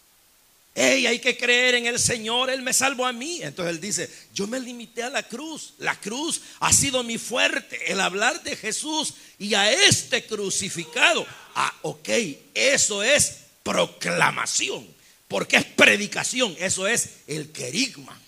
Hey, 0.75 1.07
hay 1.07 1.19
que 1.19 1.35
creer 1.35 1.75
en 1.75 1.87
el 1.87 1.99
Señor, 1.99 2.49
Él 2.49 2.61
me 2.61 2.71
salvó 2.71 3.05
a 3.05 3.11
mí. 3.11 3.41
Entonces 3.41 3.75
Él 3.75 3.81
dice, 3.81 4.09
yo 4.33 4.47
me 4.47 4.59
limité 4.59 5.03
a 5.03 5.09
la 5.09 5.23
cruz. 5.23 5.73
La 5.79 5.99
cruz 5.99 6.41
ha 6.59 6.71
sido 6.71 7.03
mi 7.03 7.17
fuerte, 7.17 7.91
el 7.91 7.99
hablar 7.99 8.41
de 8.43 8.55
Jesús 8.55 9.15
y 9.37 9.55
a 9.55 9.71
este 9.71 10.25
crucificado. 10.25 11.25
Ah, 11.55 11.73
ok, 11.81 12.09
eso 12.53 13.03
es 13.03 13.48
proclamación, 13.69 14.88
porque 15.27 15.57
es 15.57 15.65
predicación, 15.65 16.55
eso 16.57 16.88
es 16.88 17.17
el 17.27 17.51
querigma. 17.51 18.19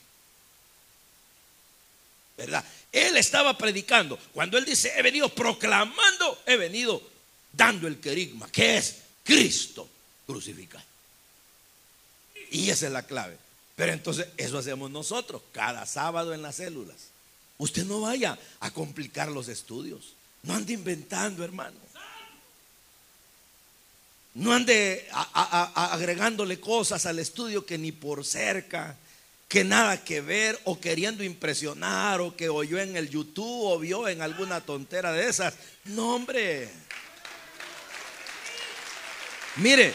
¿Verdad? 2.37 2.63
Él 2.91 3.17
estaba 3.17 3.57
predicando. 3.57 4.19
Cuando 4.33 4.59
Él 4.59 4.65
dice, 4.65 4.93
he 4.95 5.01
venido 5.01 5.29
proclamando, 5.29 6.43
he 6.45 6.57
venido 6.57 7.01
dando 7.53 7.87
el 7.87 7.99
querigma, 7.99 8.51
que 8.51 8.77
es 8.77 8.97
Cristo 9.23 9.89
crucificado. 10.27 10.85
Y 12.51 12.69
esa 12.69 12.85
es 12.85 12.91
la 12.91 13.03
clave. 13.03 13.35
Pero 13.75 13.93
entonces 13.93 14.27
eso 14.37 14.59
hacemos 14.59 14.91
nosotros 14.91 15.41
cada 15.53 15.87
sábado 15.87 16.35
en 16.35 16.43
las 16.43 16.57
células. 16.57 17.07
Usted 17.57 17.85
no 17.85 18.01
vaya 18.01 18.37
a 18.59 18.69
complicar 18.69 19.29
los 19.29 19.47
estudios. 19.47 20.13
No 20.43 20.53
ande 20.53 20.73
inventando, 20.73 21.43
hermano. 21.43 21.77
No 24.33 24.53
ande 24.53 25.07
agregándole 25.11 26.59
cosas 26.59 27.05
al 27.05 27.19
estudio 27.19 27.65
que 27.65 27.77
ni 27.77 27.91
por 27.91 28.25
cerca, 28.25 28.97
que 29.47 29.65
nada 29.65 30.01
que 30.03 30.21
ver, 30.21 30.57
o 30.63 30.79
queriendo 30.79 31.23
impresionar, 31.23 32.21
o 32.21 32.37
que 32.37 32.47
oyó 32.47 32.79
en 32.79 32.95
el 32.95 33.09
YouTube, 33.09 33.65
o 33.65 33.77
vio 33.77 34.07
en 34.07 34.21
alguna 34.21 34.61
tontera 34.61 35.11
de 35.11 35.27
esas. 35.27 35.55
No, 35.83 36.15
hombre. 36.15 36.69
Mire, 39.57 39.93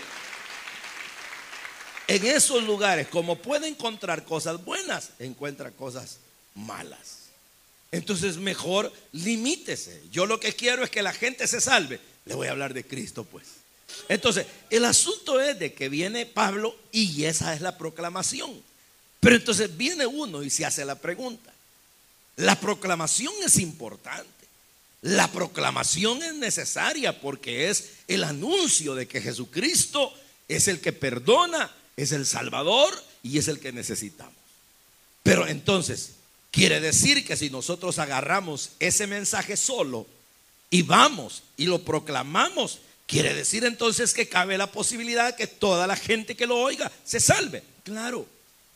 en 2.09 2.27
esos 2.27 2.63
lugares, 2.63 3.09
como 3.09 3.39
puede 3.39 3.67
encontrar 3.67 4.25
cosas 4.25 4.63
buenas, 4.63 5.13
encuentra 5.19 5.71
cosas 5.71 6.19
malas. 6.55 7.31
Entonces 7.91 8.37
mejor 8.37 8.93
limítese. 9.13 10.03
Yo 10.11 10.27
lo 10.27 10.39
que 10.39 10.53
quiero 10.53 10.85
es 10.85 10.91
que 10.91 11.03
la 11.03 11.15
gente 11.15 11.49
se 11.49 11.63
salve. 11.63 11.99
Le 12.27 12.35
voy 12.35 12.49
a 12.49 12.51
hablar 12.51 12.75
de 12.75 12.85
Cristo, 12.85 13.25
pues. 13.25 13.47
Entonces, 14.09 14.47
el 14.71 14.85
asunto 14.85 15.41
es 15.41 15.59
de 15.59 15.73
que 15.73 15.89
viene 15.89 16.27
Pablo 16.27 16.77
y 16.93 17.25
esa 17.25 17.55
es 17.55 17.61
la 17.61 17.77
proclamación. 17.79 18.63
Pero 19.21 19.37
entonces 19.37 19.77
viene 19.77 20.07
uno 20.07 20.43
y 20.43 20.51
se 20.51 20.65
hace 20.65 20.85
la 20.85 20.97
pregunta. 20.97 21.53
La 22.37 22.61
proclamación 22.61 23.33
es 23.45 23.57
importante. 23.59 24.31
La 25.03 25.31
proclamación 25.31 26.23
es 26.23 26.35
necesaria 26.35 27.21
porque 27.21 27.71
es 27.71 27.91
el 28.09 28.25
anuncio 28.25 28.95
de 28.95 29.07
que 29.07 29.21
Jesucristo 29.21 30.13
es 30.49 30.69
el 30.69 30.81
que 30.81 30.93
perdona, 30.93 31.71
es 31.97 32.13
el 32.13 32.27
Salvador 32.27 32.93
y 33.23 33.39
es 33.39 33.49
el 33.49 33.59
que 33.59 33.73
necesitamos. 33.73 34.35
Pero 35.23 35.47
entonces, 35.47 36.13
quiere 36.51 36.81
decir 36.81 37.25
que 37.27 37.37
si 37.37 37.51
nosotros 37.51 37.99
agarramos 37.99 38.71
ese 38.79 39.07
mensaje 39.07 39.57
solo 39.57 40.07
y 40.71 40.83
vamos 40.83 41.43
y 41.57 41.67
lo 41.67 41.83
proclamamos, 41.83 42.81
quiere 43.07 43.35
decir 43.35 43.65
entonces 43.65 44.13
que 44.13 44.29
cabe 44.29 44.59
la 44.59 44.71
posibilidad 44.71 45.37
que 45.37 45.47
toda 45.47 45.87
la 45.87 45.97
gente 45.97 46.37
que 46.37 46.47
lo 46.47 46.59
oiga 46.59 46.91
se 47.05 47.21
salve. 47.21 47.63
Claro, 47.85 48.27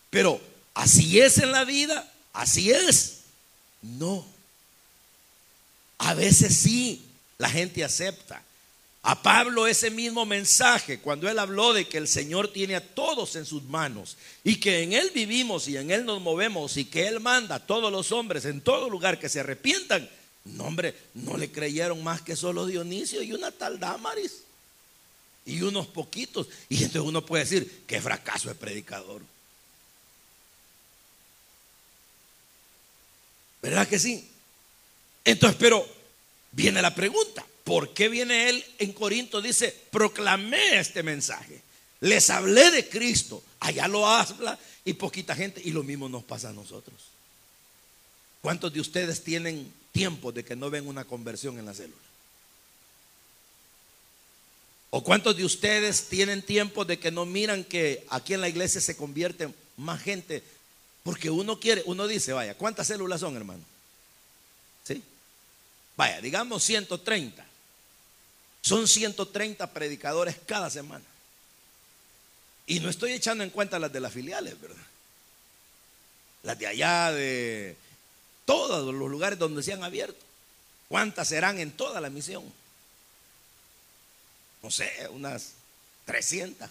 pero 0.08 0.40
así 0.74 1.20
es 1.20 1.38
en 1.38 1.52
la 1.52 1.64
vida, 1.64 2.12
así 2.32 2.70
es. 2.70 3.20
No. 3.82 4.26
A 5.98 6.14
veces 6.14 6.56
sí, 6.56 7.04
la 7.38 7.50
gente 7.50 7.84
acepta. 7.84 8.42
A 9.02 9.22
Pablo 9.22 9.66
ese 9.66 9.90
mismo 9.90 10.26
mensaje, 10.26 11.00
cuando 11.00 11.28
él 11.28 11.38
habló 11.38 11.72
de 11.72 11.88
que 11.88 11.96
el 11.96 12.06
Señor 12.06 12.52
tiene 12.52 12.76
a 12.76 12.86
todos 12.86 13.34
en 13.36 13.46
sus 13.46 13.62
manos 13.62 14.18
y 14.44 14.56
que 14.56 14.82
en 14.82 14.92
Él 14.92 15.10
vivimos 15.14 15.68
y 15.68 15.78
en 15.78 15.90
Él 15.90 16.04
nos 16.04 16.20
movemos 16.20 16.76
y 16.76 16.84
que 16.84 17.06
Él 17.06 17.18
manda 17.18 17.54
a 17.54 17.66
todos 17.66 17.90
los 17.90 18.12
hombres 18.12 18.44
en 18.44 18.60
todo 18.60 18.90
lugar 18.90 19.18
que 19.18 19.30
se 19.30 19.40
arrepientan, 19.40 20.08
no 20.44 20.64
hombre, 20.64 20.94
no 21.14 21.36
le 21.36 21.50
creyeron 21.50 22.02
más 22.02 22.22
que 22.22 22.36
solo 22.36 22.66
Dionisio 22.66 23.22
y 23.22 23.32
una 23.32 23.50
tal 23.50 23.78
Damaris 23.78 24.42
y 25.44 25.62
unos 25.62 25.86
poquitos. 25.86 26.48
Y 26.68 26.76
entonces 26.76 27.02
uno 27.02 27.24
puede 27.24 27.44
decir, 27.44 27.82
qué 27.86 28.00
fracaso 28.00 28.48
de 28.48 28.54
predicador. 28.54 29.22
¿Verdad 33.62 33.86
que 33.86 33.98
sí? 33.98 34.26
Entonces, 35.24 35.58
pero 35.60 35.86
viene 36.52 36.80
la 36.80 36.94
pregunta. 36.94 37.44
¿Por 37.64 37.92
qué 37.92 38.08
viene 38.08 38.48
él 38.48 38.64
en 38.78 38.92
Corinto? 38.92 39.42
Dice, 39.42 39.76
proclamé 39.90 40.78
este 40.78 41.02
mensaje. 41.02 41.60
Les 42.00 42.30
hablé 42.30 42.70
de 42.70 42.88
Cristo. 42.88 43.42
Allá 43.60 43.86
lo 43.86 44.06
habla 44.06 44.58
y 44.84 44.94
poquita 44.94 45.34
gente. 45.34 45.60
Y 45.62 45.72
lo 45.72 45.82
mismo 45.82 46.08
nos 46.08 46.24
pasa 46.24 46.48
a 46.48 46.54
nosotros. 46.54 46.96
¿Cuántos 48.40 48.72
de 48.72 48.80
ustedes 48.80 49.22
tienen 49.22 49.70
tiempo 49.92 50.32
de 50.32 50.44
que 50.44 50.56
no 50.56 50.70
ven 50.70 50.86
una 50.86 51.04
conversión 51.04 51.58
en 51.58 51.66
la 51.66 51.74
célula? 51.74 51.96
¿O 54.90 55.04
cuántos 55.04 55.36
de 55.36 55.44
ustedes 55.44 56.08
tienen 56.08 56.42
tiempo 56.42 56.84
de 56.84 56.98
que 56.98 57.12
no 57.12 57.24
miran 57.24 57.62
que 57.62 58.04
aquí 58.10 58.34
en 58.34 58.40
la 58.40 58.48
iglesia 58.48 58.80
se 58.80 58.96
convierte 58.96 59.52
más 59.76 60.02
gente? 60.02 60.42
Porque 61.04 61.30
uno 61.30 61.60
quiere, 61.60 61.82
uno 61.86 62.08
dice, 62.08 62.32
vaya, 62.32 62.54
¿cuántas 62.54 62.88
células 62.88 63.20
son, 63.20 63.36
hermano? 63.36 63.62
¿Sí? 64.84 65.02
Vaya, 65.96 66.20
digamos 66.20 66.64
130. 66.64 67.46
Son 68.62 68.86
130 68.86 69.72
predicadores 69.72 70.36
cada 70.44 70.68
semana. 70.68 71.04
Y 72.66 72.80
no 72.80 72.90
estoy 72.90 73.12
echando 73.12 73.44
en 73.44 73.50
cuenta 73.50 73.78
las 73.78 73.92
de 73.92 74.00
las 74.00 74.12
filiales, 74.12 74.60
¿verdad? 74.60 74.84
Las 76.42 76.58
de 76.58 76.66
allá, 76.66 77.12
de 77.12 77.76
todos 78.50 78.92
los 78.92 79.08
lugares 79.08 79.38
donde 79.38 79.62
se 79.62 79.72
han 79.72 79.84
abierto. 79.84 80.18
¿Cuántas 80.88 81.28
serán 81.28 81.60
en 81.60 81.70
toda 81.70 82.00
la 82.00 82.10
misión? 82.10 82.42
No 84.60 84.72
sé, 84.72 84.90
unas 85.12 85.52
300, 86.04 86.68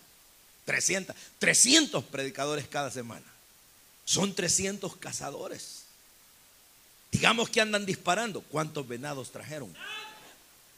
300, 0.65 1.15
300 1.39 2.03
predicadores 2.03 2.67
cada 2.67 2.91
semana. 2.91 3.25
Son 4.03 4.35
300 4.35 4.97
cazadores. 4.97 5.83
Digamos 7.13 7.49
que 7.49 7.61
andan 7.61 7.85
disparando. 7.85 8.41
¿Cuántos 8.41 8.85
venados 8.85 9.31
trajeron? 9.31 9.73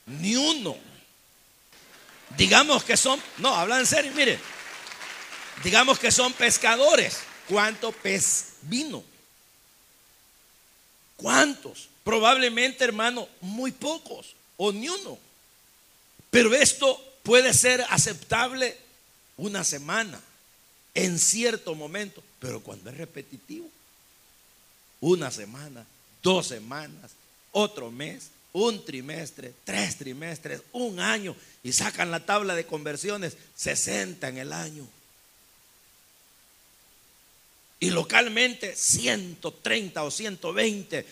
Ni 0.05 0.35
uno. 0.35 0.77
Digamos 2.37 2.83
que 2.83 2.95
son, 2.95 3.19
no, 3.39 3.55
hablan 3.55 3.79
en 3.79 3.87
serio, 3.87 4.11
mire. 4.15 4.39
Digamos 5.63 5.97
que 5.97 6.11
son 6.11 6.31
pescadores. 6.33 7.21
¿Cuánto 7.47 7.91
pez 7.91 8.53
vino? 8.61 9.03
¿Cuántos? 11.21 11.89
Probablemente, 12.03 12.84
hermano, 12.84 13.27
muy 13.41 13.71
pocos 13.71 14.36
o 14.57 14.71
ni 14.71 14.89
uno. 14.89 15.17
Pero 16.29 16.53
esto 16.53 16.99
puede 17.23 17.53
ser 17.53 17.86
aceptable 17.89 18.77
una 19.38 19.63
semana, 19.63 20.19
en 20.93 21.19
cierto 21.19 21.75
momento, 21.75 22.23
pero 22.39 22.62
cuando 22.62 22.89
es 22.89 22.97
repetitivo, 22.97 23.69
una 24.99 25.31
semana, 25.31 25.86
dos 26.23 26.47
semanas, 26.47 27.12
otro 27.51 27.91
mes, 27.91 28.29
un 28.53 28.84
trimestre, 28.84 29.53
tres 29.63 29.97
trimestres, 29.97 30.62
un 30.73 30.99
año 30.99 31.36
y 31.63 31.71
sacan 31.71 32.12
la 32.12 32.25
tabla 32.25 32.55
de 32.55 32.65
conversiones, 32.65 33.38
60 33.55 34.27
en 34.27 34.38
el 34.38 34.53
año. 34.53 34.88
Y 37.81 37.89
localmente 37.89 38.75
130 38.75 40.03
o 40.03 40.11
120 40.11 41.03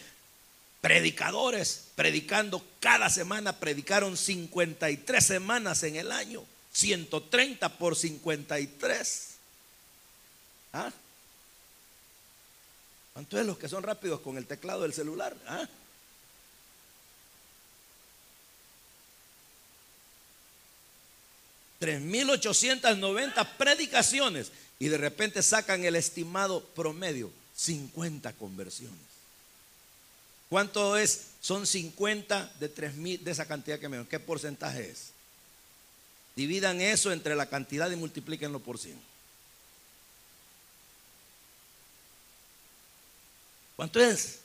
predicadores 0.82 1.88
predicando 1.95 2.63
cada 2.79 3.10
semana, 3.10 3.60
predicaron 3.60 4.15
53 4.15 5.25
semanas 5.25 5.82
en 5.82 5.95
el 5.95 6.12
año. 6.12 6.45
130 6.71 7.77
por 7.79 7.95
53. 7.95 9.29
¿Ah? 10.73 10.91
¿Cuántos 13.13 13.39
es 13.39 13.45
los 13.47 13.58
que 13.58 13.67
son 13.67 13.82
rápidos 13.82 14.19
con 14.21 14.38
el 14.38 14.45
teclado 14.45 14.84
del 14.84 14.93
celular? 14.93 15.36
¿Ah? 15.47 15.67
$3,890 21.82 23.58
predicaciones 23.58 24.51
y 24.80 24.88
de 24.88 24.98
repente 24.98 25.44
sacan 25.44 25.84
el 25.84 25.98
estimado 25.98 26.63
promedio, 26.63 27.32
50 27.56 28.32
conversiones. 28.34 28.98
¿Cuánto 30.50 30.98
es? 30.98 31.26
Son 31.42 31.68
50 31.68 32.54
de 32.60 32.74
3.000 32.74 33.20
de 33.20 33.32
esa 33.32 33.46
cantidad 33.46 33.80
que 33.80 33.89
me 33.89 34.08
¿Qué 34.08 34.20
porcentaje 34.20 34.89
es? 34.89 35.12
Dividan 36.36 36.80
eso 36.80 37.12
entre 37.12 37.36
la 37.36 37.50
cantidad 37.50 37.92
y 37.92 37.98
multiplíquenlo 37.98 38.60
por 38.60 38.80
100. 38.80 38.98
¿Cuánto 43.76 44.00
es? 44.00 44.39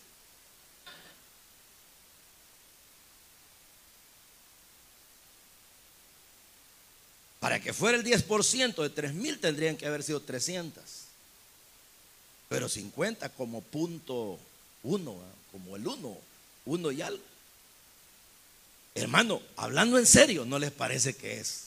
Para 7.45 7.61
que 7.61 7.75
fuera 7.75 7.99
el 7.99 8.05
10% 8.05 8.83
de 8.83 8.89
3 8.89 9.13
mil 9.13 9.39
tendrían 9.39 9.77
que 9.77 9.87
haber 9.87 10.03
sido 10.03 10.19
300. 10.19 10.83
Pero 12.49 12.71
50 12.71 13.29
como 13.29 13.61
punto 13.61 14.39
1, 14.83 15.17
como 15.53 15.77
el 15.77 15.87
1, 15.87 16.19
1 16.65 16.93
y 16.93 17.03
algo. 17.03 17.23
Hermano, 18.95 19.43
hablando 19.57 19.99
en 19.99 20.07
serio, 20.07 20.47
¿no 20.47 20.59
les 20.59 20.71
parece 20.71 21.17
que 21.17 21.39
es 21.39 21.65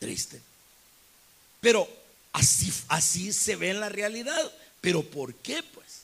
triste? 0.00 0.40
Pero 1.60 1.88
así, 2.32 2.72
así 2.88 3.32
se 3.32 3.54
ve 3.54 3.70
en 3.70 3.78
la 3.78 3.90
realidad. 3.90 4.52
Pero 4.80 5.04
¿por 5.04 5.36
qué 5.36 5.62
pues? 5.72 6.00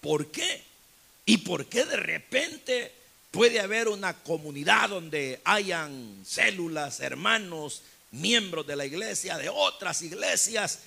¿Por 0.00 0.30
qué? 0.30 0.62
¿Y 1.26 1.38
por 1.38 1.66
qué 1.66 1.84
de 1.84 1.96
repente 1.96 2.91
puede 3.32 3.60
haber 3.60 3.88
una 3.88 4.12
comunidad 4.12 4.90
donde 4.90 5.40
hayan 5.44 6.22
células, 6.24 7.00
hermanos, 7.00 7.82
miembros 8.12 8.66
de 8.66 8.76
la 8.76 8.84
iglesia, 8.86 9.38
de 9.38 9.48
otras 9.48 10.02
iglesias, 10.02 10.80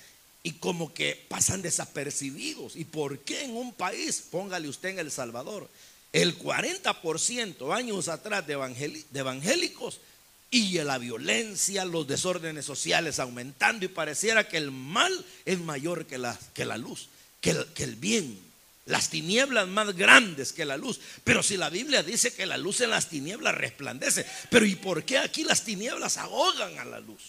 y 0.44 0.52
como 0.52 0.94
que 0.94 1.26
pasan 1.28 1.60
desapercibidos? 1.60 2.76
¿Y 2.76 2.84
por 2.84 3.18
qué 3.18 3.44
en 3.44 3.56
un 3.56 3.74
país, 3.74 4.22
póngale 4.30 4.68
usted 4.68 4.90
en 4.90 5.00
El 5.00 5.10
Salvador, 5.10 5.68
el 6.12 6.38
40% 6.38 7.74
años 7.74 8.08
atrás 8.08 8.46
de, 8.46 8.52
evangélicos 8.52 10.00
y 10.48 10.78
la 10.78 10.98
violencia, 10.98 11.84
los 11.84 12.06
desórdenes 12.06 12.64
sociales 12.64 13.18
aumentando 13.18 13.84
y 13.84 13.88
pareciera 13.88 14.48
que 14.48 14.56
el 14.56 14.70
mal 14.70 15.12
es 15.44 15.58
mayor 15.58 16.06
que 16.06 16.16
la, 16.16 16.38
luz, 16.78 17.08
que 17.40 17.66
el 17.82 17.96
bien 17.96 18.45
las 18.86 19.10
tinieblas 19.10 19.66
más 19.68 19.94
grandes 19.94 20.52
que 20.52 20.64
la 20.64 20.76
luz. 20.76 21.00
Pero 21.24 21.42
si 21.42 21.56
la 21.56 21.68
Biblia 21.68 22.02
dice 22.02 22.32
que 22.32 22.46
la 22.46 22.56
luz 22.56 22.80
en 22.80 22.90
las 22.90 23.08
tinieblas 23.08 23.54
resplandece, 23.54 24.24
pero 24.48 24.64
¿y 24.64 24.76
por 24.76 25.04
qué 25.04 25.18
aquí 25.18 25.44
las 25.44 25.64
tinieblas 25.64 26.16
ahogan 26.16 26.78
a 26.78 26.84
la 26.84 27.00
luz? 27.00 27.22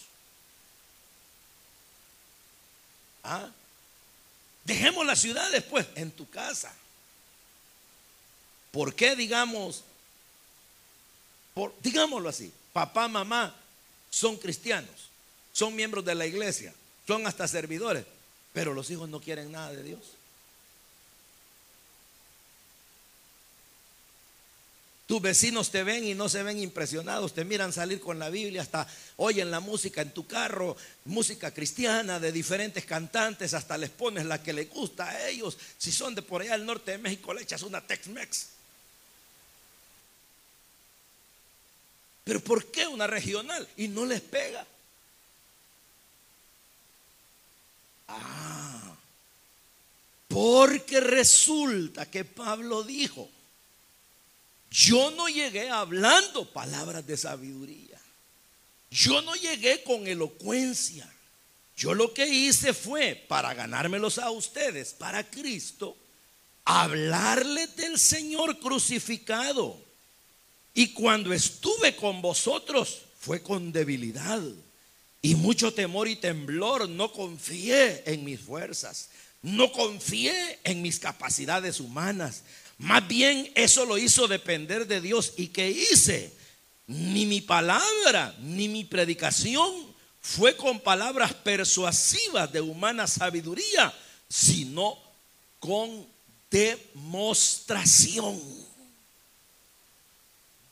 ¿Ah? 3.24 3.48
Dejemos 4.64 5.04
la 5.04 5.16
ciudad 5.16 5.50
después 5.50 5.86
en 5.96 6.10
tu 6.12 6.28
casa. 6.30 6.72
¿Por 8.70 8.94
qué 8.94 9.16
digamos, 9.16 9.82
digámoslo 11.80 12.28
así, 12.28 12.52
papá, 12.72 13.08
mamá 13.08 13.54
son 14.10 14.36
cristianos, 14.36 15.10
son 15.52 15.74
miembros 15.74 16.04
de 16.04 16.14
la 16.14 16.26
iglesia, 16.26 16.72
son 17.06 17.26
hasta 17.26 17.48
servidores, 17.48 18.04
pero 18.52 18.74
los 18.74 18.90
hijos 18.90 19.08
no 19.08 19.20
quieren 19.20 19.50
nada 19.50 19.72
de 19.72 19.82
Dios? 19.82 20.17
Tus 25.08 25.22
vecinos 25.22 25.70
te 25.70 25.84
ven 25.84 26.04
y 26.04 26.12
no 26.12 26.28
se 26.28 26.42
ven 26.42 26.58
impresionados, 26.58 27.32
te 27.32 27.42
miran 27.42 27.72
salir 27.72 27.98
con 27.98 28.18
la 28.18 28.28
Biblia, 28.28 28.60
hasta 28.60 28.86
oyen 29.16 29.50
la 29.50 29.58
música 29.58 30.02
en 30.02 30.12
tu 30.12 30.26
carro, 30.26 30.76
música 31.06 31.50
cristiana 31.50 32.20
de 32.20 32.30
diferentes 32.30 32.84
cantantes, 32.84 33.54
hasta 33.54 33.78
les 33.78 33.88
pones 33.88 34.26
la 34.26 34.42
que 34.42 34.52
les 34.52 34.68
gusta 34.68 35.08
a 35.08 35.28
ellos. 35.28 35.56
Si 35.78 35.92
son 35.92 36.14
de 36.14 36.20
por 36.20 36.42
allá 36.42 36.52
del 36.52 36.66
norte 36.66 36.90
de 36.90 36.98
México, 36.98 37.32
le 37.32 37.40
echas 37.40 37.62
una 37.62 37.80
Tex-Mex. 37.80 38.48
Pero 42.24 42.40
¿por 42.40 42.66
qué 42.70 42.86
una 42.86 43.06
regional? 43.06 43.66
Y 43.78 43.88
no 43.88 44.04
les 44.04 44.20
pega. 44.20 44.66
Ah, 48.08 48.94
porque 50.28 51.00
resulta 51.00 52.10
que 52.10 52.26
Pablo 52.26 52.82
dijo, 52.82 53.30
yo 54.70 55.10
no 55.12 55.28
llegué 55.28 55.70
hablando 55.70 56.50
palabras 56.52 57.06
de 57.06 57.16
sabiduría. 57.16 57.98
Yo 58.90 59.22
no 59.22 59.34
llegué 59.34 59.82
con 59.82 60.06
elocuencia. 60.06 61.08
Yo 61.76 61.94
lo 61.94 62.12
que 62.12 62.26
hice 62.26 62.74
fue, 62.74 63.14
para 63.14 63.54
ganármelos 63.54 64.18
a 64.18 64.30
ustedes, 64.30 64.94
para 64.94 65.28
Cristo, 65.28 65.96
hablarles 66.64 67.76
del 67.76 67.98
Señor 67.98 68.58
crucificado. 68.58 69.80
Y 70.74 70.88
cuando 70.88 71.32
estuve 71.32 71.96
con 71.96 72.20
vosotros, 72.20 73.02
fue 73.20 73.42
con 73.42 73.72
debilidad 73.72 74.42
y 75.22 75.34
mucho 75.34 75.72
temor 75.72 76.08
y 76.08 76.16
temblor. 76.16 76.88
No 76.88 77.12
confié 77.12 78.02
en 78.06 78.24
mis 78.24 78.40
fuerzas, 78.40 79.10
no 79.42 79.72
confié 79.72 80.58
en 80.64 80.82
mis 80.82 80.98
capacidades 80.98 81.80
humanas, 81.80 82.42
más 82.78 83.06
bien 83.08 83.50
eso 83.54 83.84
lo 83.84 83.98
hizo 83.98 84.26
depender 84.28 84.86
de 84.86 85.00
Dios. 85.00 85.32
¿Y 85.36 85.48
qué 85.48 85.68
hice? 85.68 86.32
Ni 86.86 87.26
mi 87.26 87.40
palabra, 87.40 88.36
ni 88.40 88.68
mi 88.68 88.84
predicación 88.84 89.88
fue 90.20 90.56
con 90.56 90.78
palabras 90.80 91.34
persuasivas 91.34 92.52
de 92.52 92.60
humana 92.60 93.06
sabiduría, 93.06 93.94
sino 94.28 94.98
con 95.58 96.06
demostración. 96.50 98.40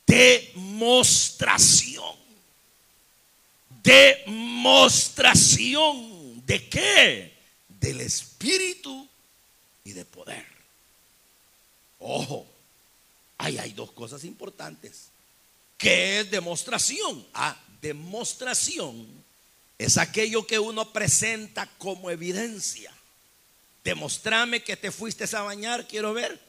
Demostración. 0.05 2.15
Demostración. 3.83 6.45
¿De 6.45 6.69
qué? 6.69 7.33
Del 7.67 8.01
Espíritu 8.01 9.09
y 9.83 9.91
de 9.91 10.05
poder. 10.05 10.56
Ojo, 11.99 12.47
ahí 13.37 13.57
hay 13.57 13.73
dos 13.73 13.91
cosas 13.91 14.23
importantes. 14.23 15.07
¿Qué 15.77 16.19
es 16.19 16.31
demostración? 16.31 17.25
Ah, 17.33 17.55
demostración 17.81 19.07
es 19.77 19.97
aquello 19.97 20.45
que 20.47 20.59
uno 20.59 20.91
presenta 20.91 21.67
como 21.77 22.09
evidencia. 22.09 22.91
Demostrame 23.83 24.63
que 24.63 24.75
te 24.75 24.91
fuiste 24.91 25.25
a 25.35 25.41
bañar, 25.41 25.87
quiero 25.87 26.13
ver. 26.13 26.39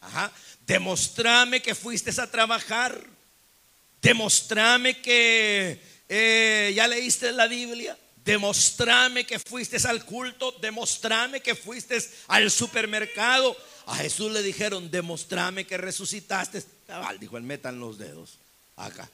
Ajá. 0.00 0.30
Demostrame 0.66 1.62
que 1.62 1.74
fuiste 1.74 2.10
a 2.20 2.30
trabajar. 2.30 3.02
Demostrame 4.02 5.00
que 5.00 5.80
eh, 6.08 6.72
ya 6.76 6.86
leíste 6.86 7.32
la 7.32 7.46
Biblia. 7.46 7.98
Demostrame 8.28 9.24
que 9.24 9.38
fuiste 9.38 9.78
al 9.88 10.04
culto, 10.04 10.52
demostrame 10.60 11.40
que 11.40 11.54
fuiste 11.54 11.98
al 12.26 12.50
supermercado. 12.50 13.56
A 13.86 13.96
Jesús 13.96 14.30
le 14.30 14.42
dijeron, 14.42 14.90
demostrame 14.90 15.66
que 15.66 15.78
resucitaste. 15.78 16.62
Cabal, 16.86 17.18
dijo 17.18 17.38
el 17.38 17.42
metan 17.44 17.80
los 17.80 17.96
dedos. 17.96 18.36
Acá. 18.76 19.08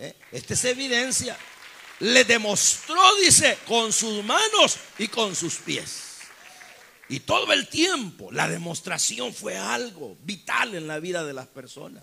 ¿Eh? 0.00 0.16
Esta 0.32 0.54
es 0.54 0.64
evidencia. 0.64 1.38
Le 2.00 2.24
demostró, 2.24 3.00
dice, 3.22 3.56
con 3.68 3.92
sus 3.92 4.24
manos 4.24 4.78
y 4.98 5.06
con 5.06 5.36
sus 5.36 5.54
pies. 5.58 6.16
Y 7.08 7.20
todo 7.20 7.52
el 7.52 7.68
tiempo 7.68 8.32
la 8.32 8.48
demostración 8.48 9.32
fue 9.32 9.56
algo 9.58 10.16
vital 10.22 10.74
en 10.74 10.88
la 10.88 10.98
vida 10.98 11.24
de 11.24 11.34
las 11.34 11.46
personas. 11.46 12.02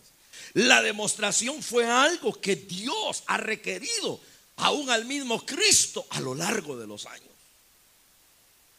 La 0.54 0.82
demostración 0.82 1.62
fue 1.62 1.86
algo 1.86 2.40
que 2.40 2.56
Dios 2.56 3.24
ha 3.28 3.36
requerido 3.36 4.22
aún 4.58 4.90
al 4.90 5.06
mismo 5.06 5.46
Cristo 5.46 6.06
a 6.10 6.20
lo 6.20 6.36
largo 6.36 6.78
de 6.78 6.88
los 6.88 7.06
años. 7.06 7.28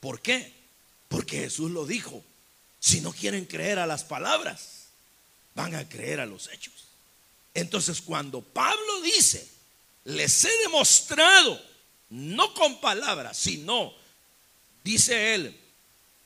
¿Por 0.01 0.21
qué? 0.21 0.53
Porque 1.09 1.41
Jesús 1.41 1.71
lo 1.71 1.87
dijo. 1.87 2.23
Si 2.81 3.01
no 3.01 3.13
quieren 3.13 3.45
creer 3.45 3.79
a 3.81 3.87
las 3.87 4.05
palabras, 4.05 4.87
van 5.55 5.75
a 5.75 5.89
creer 5.89 6.21
a 6.21 6.27
los 6.27 6.49
hechos. 6.49 6.75
Entonces 7.55 8.01
cuando 8.01 8.41
Pablo 8.41 9.01
dice, 9.03 9.49
les 10.05 10.45
he 10.45 10.59
demostrado, 10.59 11.61
no 12.11 12.55
con 12.55 12.81
palabras, 12.81 13.37
sino, 13.37 13.93
dice 14.85 15.35
él, 15.35 15.59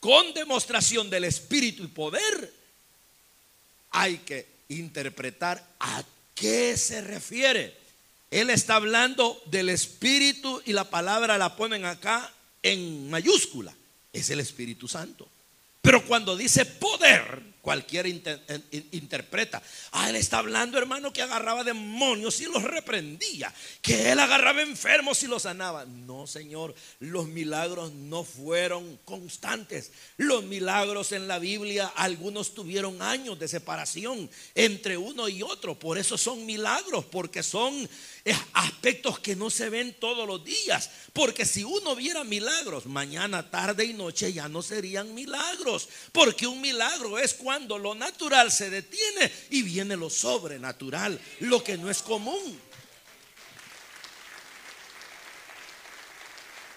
con 0.01 0.35
demostración 0.35 1.09
del 1.09 1.25
Espíritu 1.25 1.85
y 1.85 1.89
poder, 1.89 2.53
hay 3.91 4.19
que 4.19 4.47
interpretar 4.69 5.67
a 5.81 6.05
qué 6.35 6.77
se 6.77 7.01
refiere 7.01 7.82
Él 8.33 8.49
está 8.49 8.77
hablando 8.77 9.41
del 9.51 9.69
Espíritu 9.69 10.63
y 10.65 10.73
la 10.73 10.89
palabra 10.89 11.37
la 11.37 11.55
ponen 11.55 11.85
acá 11.85 12.33
en 12.63 13.11
mayúscula. 13.11 13.75
Es 14.11 14.31
el 14.31 14.41
Espíritu 14.41 14.89
Santo. 14.89 15.29
Pero 15.83 16.03
cuando 16.07 16.35
dice 16.35 16.65
poder, 16.65 17.43
cualquiera 17.63 18.09
interpreta. 18.09 19.63
Ah, 19.93 20.11
él 20.11 20.17
está 20.17 20.39
hablando, 20.39 20.77
hermano, 20.77 21.13
que 21.13 21.23
agarraba 21.23 21.63
demonios 21.63 22.41
y 22.41 22.47
los 22.47 22.63
reprendía. 22.63 23.55
Que 23.81 24.11
él 24.11 24.19
agarraba 24.19 24.61
enfermos 24.63 25.23
y 25.23 25.29
los 25.29 25.43
sanaba. 25.43 25.87
No, 25.87 26.27
Señor, 26.27 26.75
los 26.99 27.29
milagros 27.29 27.93
no 27.93 28.25
fueron 28.25 28.99
constantes. 29.05 29.93
Los 30.17 30.43
milagros 30.45 31.13
en 31.13 31.29
la 31.29 31.39
Biblia, 31.39 31.93
algunos 31.95 32.53
tuvieron 32.53 33.01
años 33.01 33.39
de 33.39 33.47
separación 33.47 34.29
entre 34.57 34.97
uno 34.97 35.29
y 35.29 35.43
otro. 35.43 35.79
Por 35.79 35.99
eso 35.99 36.19
son 36.19 36.45
milagros, 36.45 37.05
porque 37.05 37.45
son 37.45 37.89
aspectos 38.55 39.21
que 39.21 39.37
no 39.37 39.51
se 39.51 39.71
ven 39.71 39.95
todos 40.01 40.27
los 40.27 40.45
días. 40.45 40.91
Porque 41.13 41.45
si 41.45 41.63
uno 41.63 41.95
viera 41.95 42.25
milagros 42.25 42.87
mañana, 42.87 43.51
tarde 43.51 43.85
y 43.85 43.93
noche, 43.93 44.33
ya 44.33 44.49
no 44.49 44.63
serían 44.63 45.15
milagros. 45.15 45.89
Porque 46.11 46.49
un 46.49 46.61
milagro 46.61 47.21
es 47.21 47.35
cuando 47.53 47.77
lo 47.77 47.95
natural 47.95 48.51
se 48.51 48.71
detiene 48.71 49.31
y 49.51 49.61
viene 49.61 49.95
lo 49.95 50.09
sobrenatural, 50.09 51.21
lo 51.41 51.63
que 51.63 51.77
no 51.77 51.91
es 51.91 52.01
común. 52.01 52.59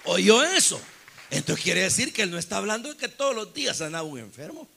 ¿Oyó 0.04 0.44
eso? 0.44 0.82
Entonces 1.32 1.64
quiere 1.64 1.84
decir 1.84 2.12
que 2.12 2.24
él 2.24 2.32
no 2.32 2.38
está 2.38 2.58
hablando 2.58 2.90
de 2.90 2.98
que 2.98 3.08
todos 3.08 3.34
los 3.34 3.54
días 3.54 3.78
sanaba 3.78 4.04
un 4.04 4.20
enfermo. 4.20 4.68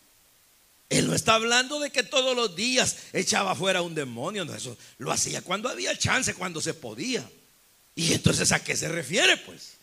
Él 0.88 1.08
no 1.08 1.16
está 1.16 1.34
hablando 1.34 1.80
de 1.80 1.90
que 1.90 2.04
todos 2.04 2.36
los 2.36 2.54
días 2.54 2.98
echaba 3.12 3.56
fuera 3.56 3.82
un 3.82 3.96
demonio. 3.96 4.44
No, 4.44 4.54
eso 4.54 4.78
lo 4.98 5.10
hacía 5.10 5.42
cuando 5.42 5.68
había 5.68 5.98
chance, 5.98 6.32
cuando 6.32 6.60
se 6.60 6.74
podía. 6.74 7.28
Y 7.96 8.12
entonces 8.12 8.52
a 8.52 8.62
qué 8.62 8.76
se 8.76 8.88
refiere 8.88 9.36
pues? 9.38 9.78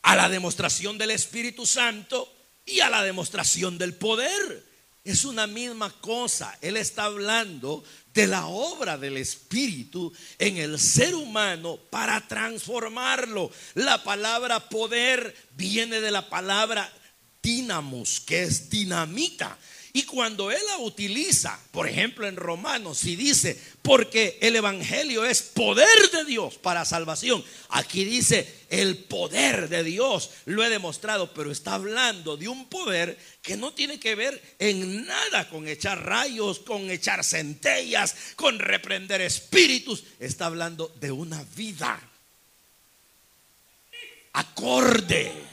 A 0.00 0.16
la 0.16 0.30
demostración 0.30 0.96
del 0.96 1.10
Espíritu 1.10 1.66
Santo 1.66 2.34
y 2.64 2.80
a 2.80 2.88
la 2.88 3.02
demostración 3.02 3.76
del 3.76 3.92
poder. 3.92 4.71
Es 5.04 5.24
una 5.24 5.46
misma 5.46 5.90
cosa. 6.00 6.56
Él 6.60 6.76
está 6.76 7.04
hablando 7.04 7.82
de 8.14 8.26
la 8.26 8.46
obra 8.46 8.96
del 8.96 9.16
Espíritu 9.16 10.12
en 10.38 10.58
el 10.58 10.78
ser 10.78 11.14
humano 11.14 11.78
para 11.90 12.26
transformarlo. 12.28 13.50
La 13.74 14.04
palabra 14.04 14.68
poder 14.68 15.34
viene 15.56 16.00
de 16.00 16.10
la 16.10 16.28
palabra 16.28 16.92
dinamos, 17.42 18.20
que 18.20 18.44
es 18.44 18.70
dinamita. 18.70 19.58
Y 19.94 20.04
cuando 20.04 20.50
él 20.50 20.60
la 20.68 20.78
utiliza, 20.78 21.60
por 21.70 21.86
ejemplo 21.86 22.26
en 22.26 22.36
Romanos, 22.36 22.98
si 22.98 23.14
dice, 23.14 23.60
porque 23.82 24.38
el 24.40 24.56
Evangelio 24.56 25.26
es 25.26 25.42
poder 25.42 26.10
de 26.10 26.24
Dios 26.24 26.56
para 26.56 26.86
salvación, 26.86 27.44
aquí 27.68 28.04
dice, 28.04 28.62
el 28.70 28.96
poder 28.96 29.68
de 29.68 29.84
Dios 29.84 30.30
lo 30.46 30.64
he 30.64 30.70
demostrado, 30.70 31.34
pero 31.34 31.52
está 31.52 31.74
hablando 31.74 32.38
de 32.38 32.48
un 32.48 32.70
poder 32.70 33.18
que 33.42 33.58
no 33.58 33.74
tiene 33.74 34.00
que 34.00 34.14
ver 34.14 34.40
en 34.58 35.04
nada 35.04 35.50
con 35.50 35.68
echar 35.68 36.02
rayos, 36.06 36.60
con 36.60 36.90
echar 36.90 37.22
centellas, 37.22 38.16
con 38.34 38.58
reprender 38.58 39.20
espíritus, 39.20 40.04
está 40.18 40.46
hablando 40.46 40.90
de 41.00 41.12
una 41.12 41.44
vida 41.54 42.00
acorde 44.32 45.51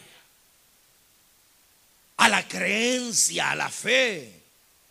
a 2.20 2.28
la 2.28 2.46
creencia, 2.46 3.52
a 3.52 3.56
la 3.56 3.70
fe, 3.70 4.44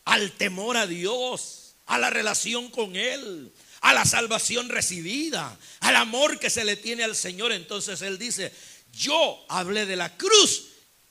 al 0.07 0.33
temor 0.33 0.79
a 0.79 0.87
Dios, 0.87 1.75
a 1.85 1.99
la 1.99 2.09
relación 2.09 2.71
con 2.71 2.97
Él, 2.97 3.53
a 3.83 3.93
la 3.93 4.07
salvación 4.07 4.71
recibida, 4.71 5.59
al 5.81 5.97
amor 5.97 6.39
que 6.39 6.49
se 6.49 6.65
le 6.65 6.77
tiene 6.77 7.05
al 7.05 7.15
Señor. 7.15 7.53
Entonces 7.53 8.01
Él 8.01 8.19
dice, 8.19 8.51
yo 8.95 9.45
hablé 9.51 9.85
de 9.85 9.97
la 9.97 10.17
cruz 10.17 10.69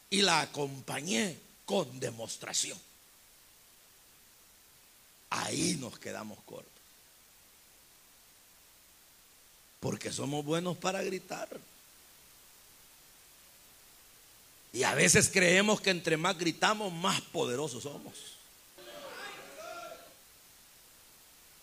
y 0.10 0.24
la 0.24 0.42
acompañé 0.42 1.38
con 1.66 2.00
demostración. 2.00 2.80
Ahí 5.30 5.78
nos 5.80 6.00
quedamos 6.00 6.40
cortos. 6.46 6.72
Porque 9.80 10.12
somos 10.12 10.44
buenos 10.44 10.78
para 10.78 11.04
gritar. 11.04 11.48
Y 14.78 14.84
a 14.84 14.94
veces 14.94 15.32
creemos 15.34 15.82
que 15.82 15.90
entre 15.90 16.18
más 16.18 16.38
gritamos, 16.38 16.94
más 16.94 17.20
poderosos 17.20 17.82
somos. 17.82 18.14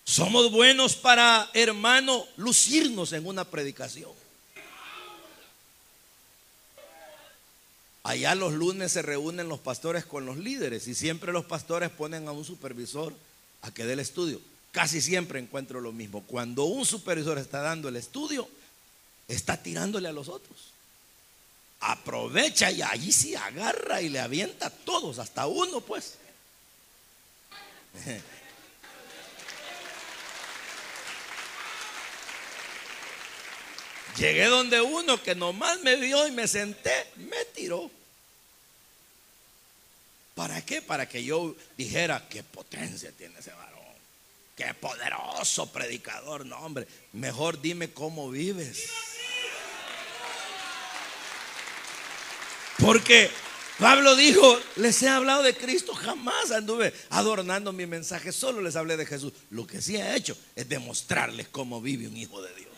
Somos 0.02 0.50
buenos 0.50 0.96
para, 0.96 1.48
hermano, 1.54 2.26
lucirnos 2.36 3.12
en 3.12 3.24
una 3.24 3.44
predicación. 3.44 4.10
Allá 8.02 8.34
los 8.34 8.52
lunes 8.52 8.90
se 8.90 9.02
reúnen 9.02 9.48
los 9.48 9.60
pastores 9.60 10.04
con 10.04 10.26
los 10.26 10.36
líderes 10.36 10.88
y 10.88 10.96
siempre 10.96 11.32
los 11.32 11.44
pastores 11.44 11.90
ponen 11.90 12.26
a 12.26 12.32
un 12.32 12.44
supervisor 12.44 13.14
a 13.62 13.70
que 13.70 13.84
dé 13.84 13.92
el 13.92 14.00
estudio. 14.00 14.40
Casi 14.72 15.00
siempre 15.00 15.38
encuentro 15.38 15.80
lo 15.80 15.92
mismo. 15.92 16.24
Cuando 16.26 16.64
un 16.64 16.84
supervisor 16.84 17.38
está 17.38 17.60
dando 17.60 17.88
el 17.88 17.94
estudio, 17.94 18.48
está 19.28 19.62
tirándole 19.62 20.08
a 20.08 20.12
los 20.12 20.28
otros 20.28 20.73
aprovecha 21.84 22.70
y 22.70 22.80
allí 22.82 23.12
sí 23.12 23.34
agarra 23.34 24.00
y 24.00 24.08
le 24.08 24.20
avienta 24.20 24.66
a 24.66 24.70
todos, 24.70 25.18
hasta 25.18 25.46
uno 25.46 25.80
pues. 25.80 26.14
Llegué 34.16 34.46
donde 34.46 34.80
uno 34.80 35.22
que 35.22 35.34
nomás 35.34 35.80
me 35.80 35.96
vio 35.96 36.26
y 36.26 36.30
me 36.30 36.48
senté, 36.48 37.10
me 37.16 37.44
tiró. 37.46 37.90
¿Para 40.34 40.64
qué? 40.64 40.80
Para 40.80 41.06
que 41.08 41.22
yo 41.22 41.54
dijera, 41.76 42.26
qué 42.28 42.42
potencia 42.42 43.12
tiene 43.12 43.38
ese 43.38 43.52
varón. 43.52 43.74
Qué 44.56 44.72
poderoso 44.74 45.70
predicador. 45.72 46.46
No, 46.46 46.58
hombre, 46.58 46.86
mejor 47.12 47.60
dime 47.60 47.90
cómo 47.92 48.30
vives. 48.30 48.88
Porque 52.84 53.30
Pablo 53.78 54.14
dijo, 54.14 54.60
les 54.76 55.02
he 55.02 55.08
hablado 55.08 55.42
de 55.42 55.56
Cristo, 55.56 55.94
jamás 55.94 56.50
anduve 56.50 56.92
adornando 57.08 57.72
mi 57.72 57.86
mensaje, 57.86 58.30
solo 58.30 58.60
les 58.60 58.76
hablé 58.76 58.98
de 58.98 59.06
Jesús. 59.06 59.32
Lo 59.48 59.66
que 59.66 59.80
sí 59.80 59.96
he 59.96 60.14
hecho 60.14 60.36
es 60.54 60.68
demostrarles 60.68 61.48
cómo 61.48 61.80
vive 61.80 62.06
un 62.06 62.14
hijo 62.14 62.42
de 62.42 62.54
Dios. 62.54 62.68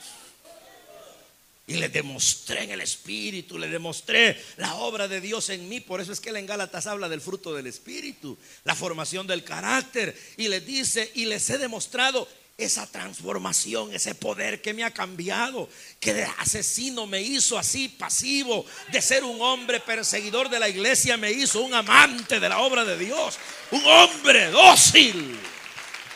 Y 1.66 1.75
les 1.75 1.92
demostré 1.92 2.62
en 2.62 2.71
el 2.71 2.83
Espíritu, 2.83 3.59
les 3.59 3.73
demostré 3.73 4.40
la 4.59 4.77
obra 4.77 5.09
de 5.09 5.21
Dios 5.21 5.51
en 5.51 5.69
mí. 5.69 5.81
Por 5.81 6.01
eso 6.01 6.12
es 6.12 6.21
que 6.21 6.31
él 6.31 6.37
en 6.37 6.47
Gálatas 6.47 6.87
habla 6.87 7.09
del 7.09 7.21
fruto 7.21 7.53
del 7.53 7.66
Espíritu, 7.66 8.38
la 8.62 8.77
formación 8.77 9.27
del 9.27 9.42
carácter. 9.42 10.16
Y 10.37 10.47
les 10.47 10.64
dice, 10.64 11.11
y 11.16 11.25
les 11.25 11.51
he 11.51 11.59
demostrado 11.59 12.29
esa 12.59 12.87
transformación, 12.87 13.95
ese 13.95 14.14
poder 14.14 14.62
que 14.62 14.73
me 14.73 14.83
ha 14.83 14.90
cambiado, 14.90 15.69
que 16.01 16.14
de 16.14 16.25
asesino 16.38 17.07
me 17.07 17.21
hizo 17.21 17.59
así 17.59 17.88
pasivo, 17.88 18.64
de 18.90 19.03
ser 19.03 19.25
un 19.25 19.40
hombre 19.42 19.79
perseguidor 19.81 20.49
de 20.49 20.59
la 20.59 20.69
iglesia 20.69 21.19
me 21.19 21.31
hizo 21.31 21.61
un 21.61 21.75
amante 21.75 22.40
de 22.40 22.49
la 22.49 22.61
obra 22.61 22.85
de 22.85 22.97
Dios, 22.97 23.38
un 23.71 23.85
hombre 23.85 24.51
dócil. 24.51 25.38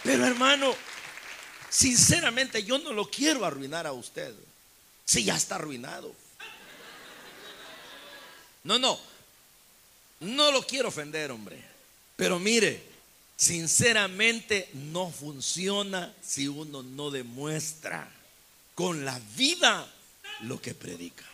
Pero 0.03 0.25
hermano, 0.25 0.75
sinceramente 1.69 2.65
yo 2.65 2.79
no 2.79 2.93
lo 2.95 3.11
quiero 3.11 3.45
arruinar 3.45 3.87
a 3.87 3.93
usted, 3.93 4.33
si 5.05 5.25
ya 5.25 5.37
está 5.37 5.57
arruinado. 5.57 6.15
No, 8.65 8.79
no, 8.79 8.99
no 10.21 10.53
lo 10.53 10.63
quiero 10.63 10.89
ofender, 10.89 11.31
hombre. 11.31 11.63
Pero 12.17 12.39
mire, 12.39 12.90
sinceramente 13.41 14.69
no 14.75 15.11
funciona 15.11 16.15
si 16.23 16.47
uno 16.47 16.83
no 16.83 17.11
demuestra 17.11 18.07
con 18.75 19.07
la 19.07 19.19
vida 19.35 19.91
lo 20.41 20.61
que 20.61 20.75
predica. 20.75 21.25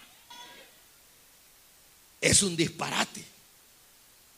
Es 2.20 2.44
un 2.44 2.56
disparate. 2.56 3.24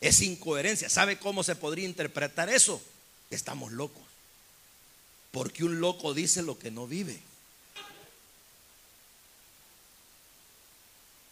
Es 0.00 0.22
incoherencia. 0.22 0.88
¿Sabe 0.88 1.18
cómo 1.18 1.42
se 1.42 1.56
podría 1.56 1.84
interpretar 1.84 2.48
eso? 2.48 2.80
Estamos 3.28 3.70
locos. 3.72 4.02
Porque 5.30 5.62
un 5.62 5.78
loco 5.78 6.14
dice 6.14 6.42
lo 6.42 6.58
que 6.58 6.70
no 6.70 6.86
vive. 6.86 7.20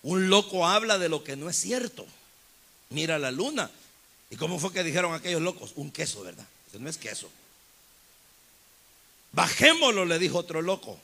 Un 0.03 0.29
loco 0.29 0.67
habla 0.67 0.99
de 0.99 1.09
lo 1.09 1.25
que 1.25 1.35
no 1.35 1.49
es 1.49 1.57
cierto. 1.57 2.07
Mira 2.91 3.19
la 3.19 3.31
luna. 3.31 3.71
¿Y 4.31 4.37
cómo 4.37 4.59
fue 4.59 4.73
que 4.73 4.83
dijeron 4.83 5.15
aquellos 5.15 5.43
locos? 5.43 5.73
Un 5.77 5.91
queso, 5.91 6.23
¿verdad? 6.23 6.47
No 6.79 6.89
es 6.91 6.99
queso. 6.99 7.31
Bajémoslo, 9.33 10.05
le 10.05 10.19
dijo 10.19 10.39
otro 10.39 10.63
loco. 10.63 10.99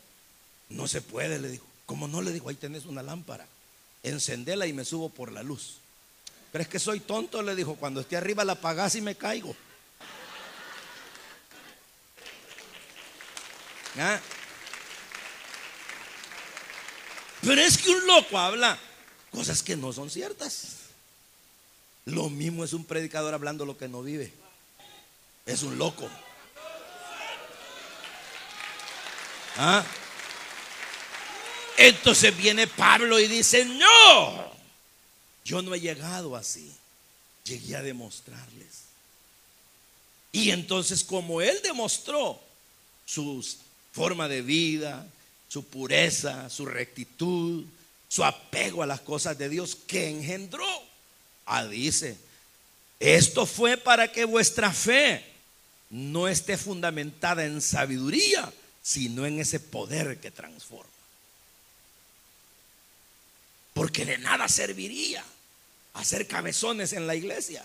No 0.69 0.89
se 0.89 1.01
puede, 1.03 1.39
le 1.39 1.49
dijo. 1.49 1.67
Como 1.87 2.09
no 2.09 2.23
le 2.23 2.33
dijo, 2.33 2.49
ahí 2.49 2.55
tenés 2.55 2.85
una 2.87 3.03
lámpara. 3.03 3.47
Encendela 4.03 4.67
y 4.67 4.73
me 4.73 4.85
subo 4.85 5.09
por 5.09 5.33
la 5.33 5.43
luz. 5.43 5.77
Pero 6.51 6.63
es 6.63 6.69
que 6.69 6.79
soy 6.79 7.01
tonto, 7.01 7.43
le 7.43 7.55
dijo. 7.55 7.77
Cuando 7.77 8.01
esté 8.01 8.17
arriba 8.17 8.45
la 8.45 8.55
apagás 8.55 8.95
y 8.95 9.01
me 9.01 9.15
caigo. 9.15 9.55
¿Ah? 13.99 14.19
Pero 17.43 17.61
es 17.61 17.77
que 17.77 17.91
un 17.91 18.07
loco 18.07 18.39
habla 18.39 18.79
cosas 19.31 19.63
que 19.63 19.77
no 19.77 19.93
son 19.93 20.11
ciertas. 20.11 20.82
Lo 22.05 22.29
mismo 22.29 22.65
es 22.65 22.73
un 22.73 22.85
predicador 22.85 23.35
hablando 23.35 23.65
lo 23.65 23.77
que 23.77 23.89
no 23.89 24.03
vive. 24.03 24.33
Es 25.47 25.63
un 25.63 25.79
loco. 25.79 26.09
¿Ah? 29.57 29.85
Entonces 31.77 32.37
viene 32.37 32.67
Pablo 32.67 33.19
y 33.19 33.29
dice, 33.29 33.65
no, 33.65 34.53
yo 35.45 35.63
no 35.63 35.75
he 35.75 35.81
llegado 35.81 36.37
así. 36.37 36.73
Llegué 37.45 37.77
a 37.77 37.83
demostrarles. 37.83 38.83
Y 40.33 40.51
entonces 40.51 41.05
como 41.05 41.43
él 41.43 41.59
demostró 41.63 42.41
su 43.05 43.45
forma 43.93 44.29
de 44.29 44.43
vida, 44.43 45.07
su 45.49 45.65
pureza, 45.65 46.49
su 46.49 46.65
rectitud, 46.65 47.65
su 48.09 48.25
apego 48.25 48.83
a 48.83 48.87
las 48.87 49.01
cosas 49.01 49.37
de 49.37 49.49
Dios 49.49 49.77
que 49.87 50.09
engendró. 50.09 50.67
Ah, 51.55 51.67
dice, 51.67 52.17
esto 52.99 53.45
fue 53.45 53.77
para 53.77 54.11
que 54.11 54.25
vuestra 54.25 54.73
fe 54.73 55.23
no 55.91 56.27
esté 56.27 56.57
fundamentada 56.57 57.45
en 57.45 57.61
sabiduría, 57.61 58.51
sino 58.83 59.27
en 59.27 59.39
ese 59.39 59.61
poder 59.61 60.19
que 60.19 60.31
transforma. 60.31 60.89
Porque 63.75 64.07
de 64.07 64.17
nada 64.17 64.49
serviría 64.49 65.23
hacer 65.93 66.27
cabezones 66.27 66.95
en 66.95 67.07
la 67.07 67.17
iglesia 67.17 67.63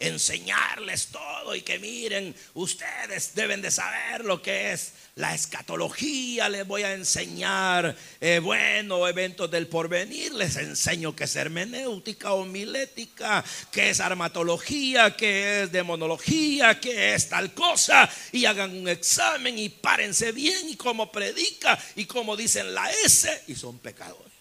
enseñarles 0.00 1.08
todo 1.08 1.54
y 1.54 1.60
que 1.60 1.78
miren, 1.78 2.34
ustedes 2.54 3.34
deben 3.34 3.60
de 3.60 3.70
saber 3.70 4.24
lo 4.24 4.42
que 4.42 4.72
es 4.72 4.94
la 5.16 5.34
escatología, 5.34 6.48
les 6.48 6.66
voy 6.66 6.82
a 6.82 6.94
enseñar, 6.94 7.94
eh, 8.20 8.38
bueno, 8.38 9.06
eventos 9.06 9.50
del 9.50 9.68
porvenir, 9.68 10.32
les 10.32 10.56
enseño 10.56 11.14
qué 11.14 11.24
es 11.24 11.36
hermenéutica 11.36 12.32
o 12.32 12.46
milética, 12.46 13.44
qué 13.70 13.90
es 13.90 14.00
armatología, 14.00 15.14
qué 15.14 15.62
es 15.62 15.72
demonología, 15.72 16.80
qué 16.80 17.14
es 17.14 17.28
tal 17.28 17.52
cosa, 17.52 18.08
y 18.32 18.46
hagan 18.46 18.74
un 18.74 18.88
examen 18.88 19.58
y 19.58 19.68
párense 19.68 20.32
bien 20.32 20.70
y 20.70 20.76
cómo 20.76 21.12
predica 21.12 21.78
y 21.94 22.06
cómo 22.06 22.34
dicen 22.36 22.74
la 22.74 22.90
S 22.90 23.42
y 23.48 23.54
son 23.54 23.78
pecadores. 23.78 24.32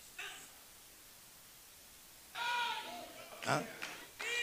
¿Ah? 3.46 3.62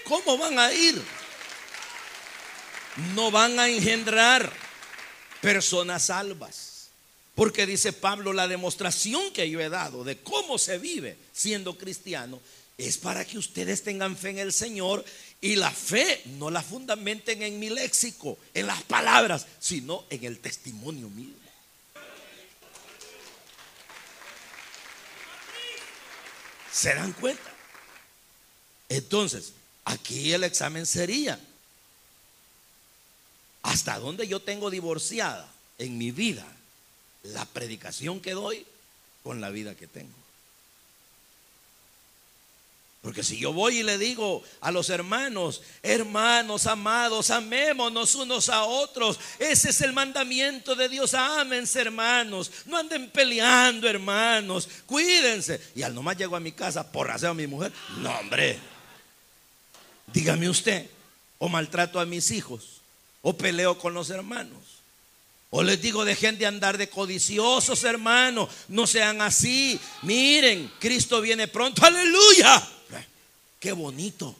¿Cómo 0.09 0.39
van 0.39 0.59
a 0.59 0.73
ir? 0.73 1.03
No 3.15 3.31
van 3.31 3.59
a 3.59 3.69
engendrar 3.69 4.53
personas 5.41 6.07
salvas. 6.07 6.89
Porque 7.35 7.67
dice 7.67 7.93
Pablo, 7.93 8.33
la 8.33 8.49
demostración 8.49 9.33
que 9.33 9.51
yo 9.51 9.61
he 9.61 9.69
dado 9.69 10.05
de 10.05 10.19
cómo 10.19 10.59
se 10.59 10.79
vive 10.79 11.19
siendo 11.33 11.77
cristiano 11.77 12.41
es 12.79 12.97
para 12.97 13.25
que 13.25 13.37
ustedes 13.37 13.83
tengan 13.83 14.17
fe 14.17 14.31
en 14.31 14.39
el 14.39 14.53
Señor 14.53 15.05
y 15.41 15.57
la 15.57 15.71
fe 15.71 16.23
no 16.39 16.51
la 16.51 16.63
fundamenten 16.63 17.43
en 17.43 17.59
mi 17.59 17.69
léxico, 17.69 18.39
en 18.55 18.67
las 18.67 18.83
palabras, 18.85 19.47
sino 19.61 20.05
en 20.09 20.25
el 20.25 20.39
testimonio 20.39 21.11
mismo. 21.11 21.35
¿Se 26.73 26.95
dan 26.95 27.13
cuenta? 27.13 27.55
Entonces, 28.89 29.53
Aquí 29.87 30.33
el 30.33 30.43
examen 30.43 30.85
sería, 30.85 31.39
¿hasta 33.63 33.99
dónde 34.01 34.27
yo 34.27 34.41
tengo 34.41 34.69
divorciada 34.69 35.49
en 35.79 35.97
mi 35.97 36.11
vida 36.11 36.45
la 37.23 37.45
predicación 37.45 38.21
que 38.21 38.33
doy 38.33 38.67
con 39.23 39.41
la 39.41 39.51
vida 39.51 39.77
que 39.77 39.87
tengo? 39.87 40.13
Porque 43.01 43.23
si 43.23 43.39
yo 43.39 43.53
voy 43.53 43.79
y 43.79 43.83
le 43.85 43.97
digo 43.97 44.43
a 44.61 44.73
los 44.73 44.91
hermanos, 44.91 45.63
hermanos 45.85 46.67
amados, 46.67 47.31
amémonos 47.31 48.17
unos 48.17 48.49
a 48.49 48.65
otros. 48.65 49.21
Ese 49.39 49.71
es 49.71 49.81
el 49.83 49.93
mandamiento 49.93 50.75
de 50.75 50.89
Dios. 50.89 51.15
Ámense, 51.15 51.81
hermanos. 51.81 52.51
No 52.65 52.77
anden 52.77 53.09
peleando, 53.11 53.89
hermanos. 53.89 54.69
Cuídense. 54.85 55.61
Y 55.77 55.83
al 55.83 55.95
nomás 55.95 56.17
llego 56.17 56.35
a 56.35 56.41
mi 56.41 56.51
casa, 56.51 56.91
porraseo 56.91 57.31
a 57.31 57.35
mi 57.35 57.47
mujer. 57.47 57.73
No, 57.99 58.11
hombre. 58.19 58.59
Dígame 60.13 60.49
usted, 60.49 60.89
o 61.39 61.49
maltrato 61.49 62.01
a 62.01 62.07
mis 62.07 62.31
hijos, 62.31 62.81
o 63.23 63.37
peleo 63.37 63.79
con 63.79 63.95
los 63.95 64.11
hermanos. 64.11 64.77
O 65.51 65.63
les 65.63 65.81
digo, 65.81 66.05
dejen 66.05 66.39
de 66.39 66.47
andar 66.47 66.77
de 66.77 66.91
codiciosos, 66.91 67.85
hermanos. 67.85 68.51
No 68.69 68.87
sean 68.87 69.21
así. 69.23 69.81
Miren, 70.03 70.71
Cristo 70.79 71.21
viene 71.21 71.49
pronto. 71.49 71.85
Aleluya. 71.85 72.69
Qué 73.61 73.73
bonito. 73.73 74.35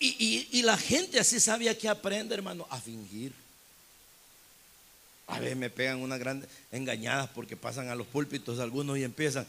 Y, 0.00 0.46
y 0.52 0.62
la 0.62 0.76
gente 0.76 1.18
así 1.18 1.40
sabía 1.40 1.76
que 1.76 1.88
aprende, 1.88 2.34
hermano, 2.34 2.66
a 2.70 2.80
fingir. 2.80 3.32
A 5.28 5.38
veces 5.40 5.56
me 5.56 5.70
pegan 5.70 6.00
unas 6.00 6.18
grandes 6.18 6.48
engañadas 6.72 7.28
porque 7.34 7.56
pasan 7.56 7.88
a 7.88 7.94
los 7.94 8.06
púlpitos 8.06 8.58
algunos 8.58 8.96
y 8.98 9.04
empiezan, 9.04 9.46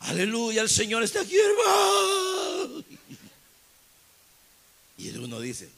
aleluya, 0.00 0.62
el 0.62 0.68
Señor 0.68 1.02
está 1.02 1.22
aquí, 1.22 1.36
hermano. 1.36 2.84
Y 4.98 5.08
uno 5.16 5.40
dice, 5.40 5.70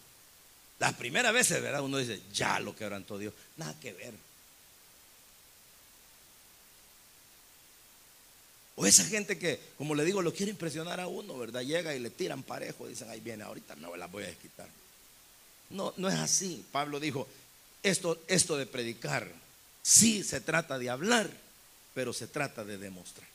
las 0.81 0.93
primeras 0.95 1.33
veces, 1.33 1.63
¿verdad? 1.63 1.83
Uno 1.83 1.99
dice, 1.99 2.21
ya 2.33 2.59
lo 2.59 2.75
quebrantó 2.75 3.17
Dios. 3.17 3.33
Nada 3.57 3.75
que 3.81 3.93
ver. 3.93 4.13
O 8.77 8.85
esa 8.85 9.05
gente 9.05 9.39
que, 9.39 9.61
como 9.79 9.95
le 9.95 10.05
digo, 10.05 10.21
lo 10.21 10.35
quiere 10.35 10.51
impresionar 10.51 10.99
a 10.99 11.07
uno, 11.07 11.39
¿verdad? 11.39 11.63
Llega 11.63 11.95
y 11.95 12.01
le 12.01 12.11
tiran 12.11 12.43
parejo, 12.43 12.89
dicen, 12.89 13.09
ahí 13.09 13.21
viene, 13.21 13.45
ahorita 13.45 13.77
no 13.77 13.95
las 13.97 14.11
voy 14.11 14.25
a 14.25 14.27
desquitar. 14.27 14.69
No, 15.71 15.95
no 15.97 16.09
es 16.09 16.17
así. 16.17 16.65
Pablo 16.73 16.99
dijo, 16.99 17.29
esto, 17.85 18.21
esto 18.27 18.57
de 18.57 18.67
predicar 18.67 19.44
Sí 19.85 20.25
se 20.25 20.41
trata 20.41 20.79
de 20.79 20.89
hablar, 20.89 21.31
pero 21.93 22.15
se 22.15 22.27
trata 22.27 22.65
de 22.65 22.79
demostrar. 22.79 23.29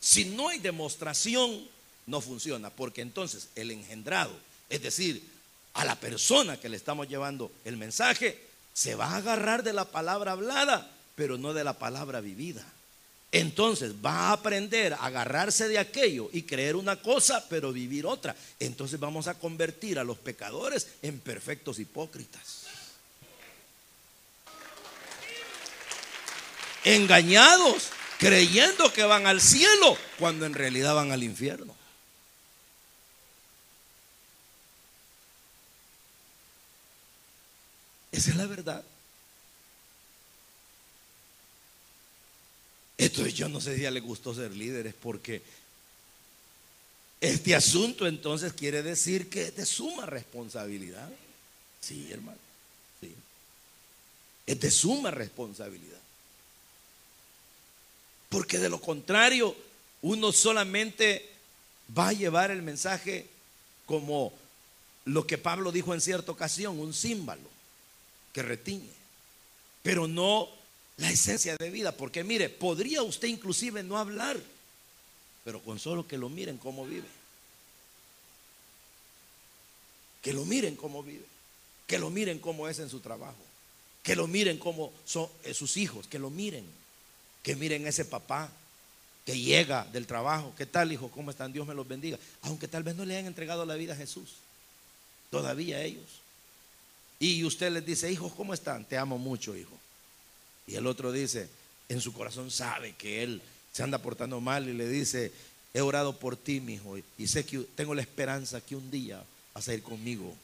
Si 0.00 0.24
no 0.24 0.48
hay 0.48 0.58
demostración, 0.58 1.68
no 2.06 2.22
funciona, 2.22 2.70
porque 2.70 3.02
entonces 3.02 3.48
el 3.54 3.70
engendrado, 3.70 4.32
es 4.70 4.82
decir, 4.82 5.22
a 5.74 5.84
la 5.84 6.00
persona 6.00 6.58
que 6.58 6.70
le 6.70 6.78
estamos 6.78 7.06
llevando 7.06 7.52
el 7.66 7.76
mensaje, 7.76 8.40
se 8.72 8.94
va 8.94 9.08
a 9.08 9.16
agarrar 9.18 9.62
de 9.62 9.74
la 9.74 9.84
palabra 9.84 10.32
hablada, 10.32 10.90
pero 11.16 11.36
no 11.36 11.52
de 11.52 11.64
la 11.64 11.78
palabra 11.78 12.22
vivida. 12.22 12.64
Entonces 13.30 13.92
va 14.04 14.28
a 14.28 14.32
aprender 14.32 14.94
a 14.94 15.04
agarrarse 15.04 15.68
de 15.68 15.78
aquello 15.78 16.30
y 16.32 16.42
creer 16.42 16.76
una 16.76 16.96
cosa, 16.96 17.46
pero 17.48 17.72
vivir 17.72 18.06
otra. 18.06 18.34
Entonces 18.58 18.98
vamos 18.98 19.26
a 19.26 19.34
convertir 19.34 19.98
a 19.98 20.04
los 20.04 20.18
pecadores 20.18 20.88
en 21.02 21.18
perfectos 21.20 21.78
hipócritas. 21.78 22.61
Engañados, 26.84 27.90
creyendo 28.18 28.92
que 28.92 29.04
van 29.04 29.26
al 29.26 29.40
cielo, 29.40 29.96
cuando 30.18 30.46
en 30.46 30.54
realidad 30.54 30.94
van 30.94 31.12
al 31.12 31.22
infierno. 31.22 31.74
Esa 38.12 38.30
es 38.30 38.36
la 38.36 38.46
verdad. 38.46 38.84
Esto 42.98 43.26
yo 43.26 43.48
no 43.48 43.60
sé 43.60 43.76
si 43.76 43.86
a 43.86 43.90
le 43.90 44.00
gustó 44.00 44.34
ser 44.34 44.54
líderes 44.54 44.94
porque 44.94 45.42
este 47.20 47.54
asunto 47.54 48.06
entonces 48.06 48.52
quiere 48.52 48.82
decir 48.82 49.30
que 49.30 49.44
es 49.44 49.56
de 49.56 49.64
suma 49.64 50.06
responsabilidad. 50.06 51.10
Sí, 51.80 52.08
hermano. 52.12 52.38
Sí. 53.00 53.14
Es 54.46 54.60
de 54.60 54.70
suma 54.70 55.10
responsabilidad. 55.10 56.01
Porque 58.32 58.58
de 58.58 58.70
lo 58.70 58.80
contrario, 58.80 59.54
uno 60.00 60.32
solamente 60.32 61.28
va 61.96 62.08
a 62.08 62.12
llevar 62.14 62.50
el 62.50 62.62
mensaje 62.62 63.26
como 63.84 64.32
lo 65.04 65.26
que 65.26 65.36
Pablo 65.36 65.70
dijo 65.70 65.92
en 65.92 66.00
cierta 66.00 66.32
ocasión, 66.32 66.80
un 66.80 66.94
símbolo 66.94 67.42
que 68.32 68.42
retiñe, 68.42 68.88
pero 69.82 70.08
no 70.08 70.48
la 70.96 71.10
esencia 71.10 71.56
de 71.58 71.68
vida. 71.68 71.92
Porque 71.92 72.24
mire, 72.24 72.48
podría 72.48 73.02
usted 73.02 73.28
inclusive 73.28 73.82
no 73.82 73.98
hablar, 73.98 74.40
pero 75.44 75.60
con 75.60 75.78
solo 75.78 76.08
que 76.08 76.16
lo 76.16 76.30
miren 76.30 76.56
cómo 76.56 76.86
vive. 76.86 77.08
Que 80.22 80.32
lo 80.32 80.46
miren 80.46 80.74
cómo 80.74 81.02
vive. 81.02 81.26
Que 81.86 81.98
lo 81.98 82.08
miren 82.08 82.38
cómo 82.38 82.66
es 82.66 82.78
en 82.78 82.88
su 82.88 83.00
trabajo. 83.00 83.44
Que 84.02 84.16
lo 84.16 84.26
miren 84.26 84.56
cómo 84.56 84.90
son 85.04 85.28
eh, 85.44 85.52
sus 85.52 85.76
hijos. 85.76 86.06
Que 86.06 86.18
lo 86.18 86.30
miren 86.30 86.64
que 87.42 87.56
miren 87.56 87.86
ese 87.86 88.04
papá 88.04 88.50
que 89.24 89.38
llega 89.38 89.84
del 89.92 90.06
trabajo. 90.06 90.52
¿Qué 90.56 90.66
tal, 90.66 90.92
hijo? 90.92 91.10
¿Cómo 91.10 91.30
están? 91.30 91.52
Dios 91.52 91.66
me 91.66 91.74
los 91.74 91.86
bendiga. 91.86 92.18
Aunque 92.42 92.68
tal 92.68 92.82
vez 92.82 92.94
no 92.96 93.04
le 93.04 93.14
hayan 93.14 93.26
entregado 93.26 93.64
la 93.64 93.74
vida 93.74 93.94
a 93.94 93.96
Jesús. 93.96 94.30
todavía 95.30 95.82
ellos. 95.82 96.20
Y 97.18 97.44
usted 97.44 97.72
les 97.72 97.86
dice, 97.86 98.10
hijos, 98.12 98.32
¿cómo 98.34 98.52
están? 98.52 98.84
Te 98.84 98.98
amo 98.98 99.16
mucho, 99.16 99.56
hijo. 99.56 99.78
Y 100.66 100.74
el 100.74 100.86
otro 100.86 101.10
dice, 101.10 101.48
en 101.88 102.00
su 102.00 102.12
corazón 102.12 102.50
sabe 102.50 102.94
que 102.96 103.22
él 103.22 103.40
se 103.72 103.82
anda 103.82 103.98
portando 103.98 104.40
mal 104.40 104.68
y 104.68 104.74
le 104.74 104.88
dice, 104.88 105.32
he 105.72 105.80
orado 105.80 106.18
por 106.18 106.36
ti, 106.36 106.60
mi 106.60 106.74
hijo, 106.74 106.98
y 107.16 107.26
sé 107.28 107.46
que 107.46 107.60
tengo 107.74 107.94
la 107.94 108.02
esperanza 108.02 108.60
que 108.60 108.76
un 108.76 108.90
día 108.90 109.22
vas 109.54 109.68
a 109.68 109.74
ir 109.74 109.82
conmigo 109.82 110.34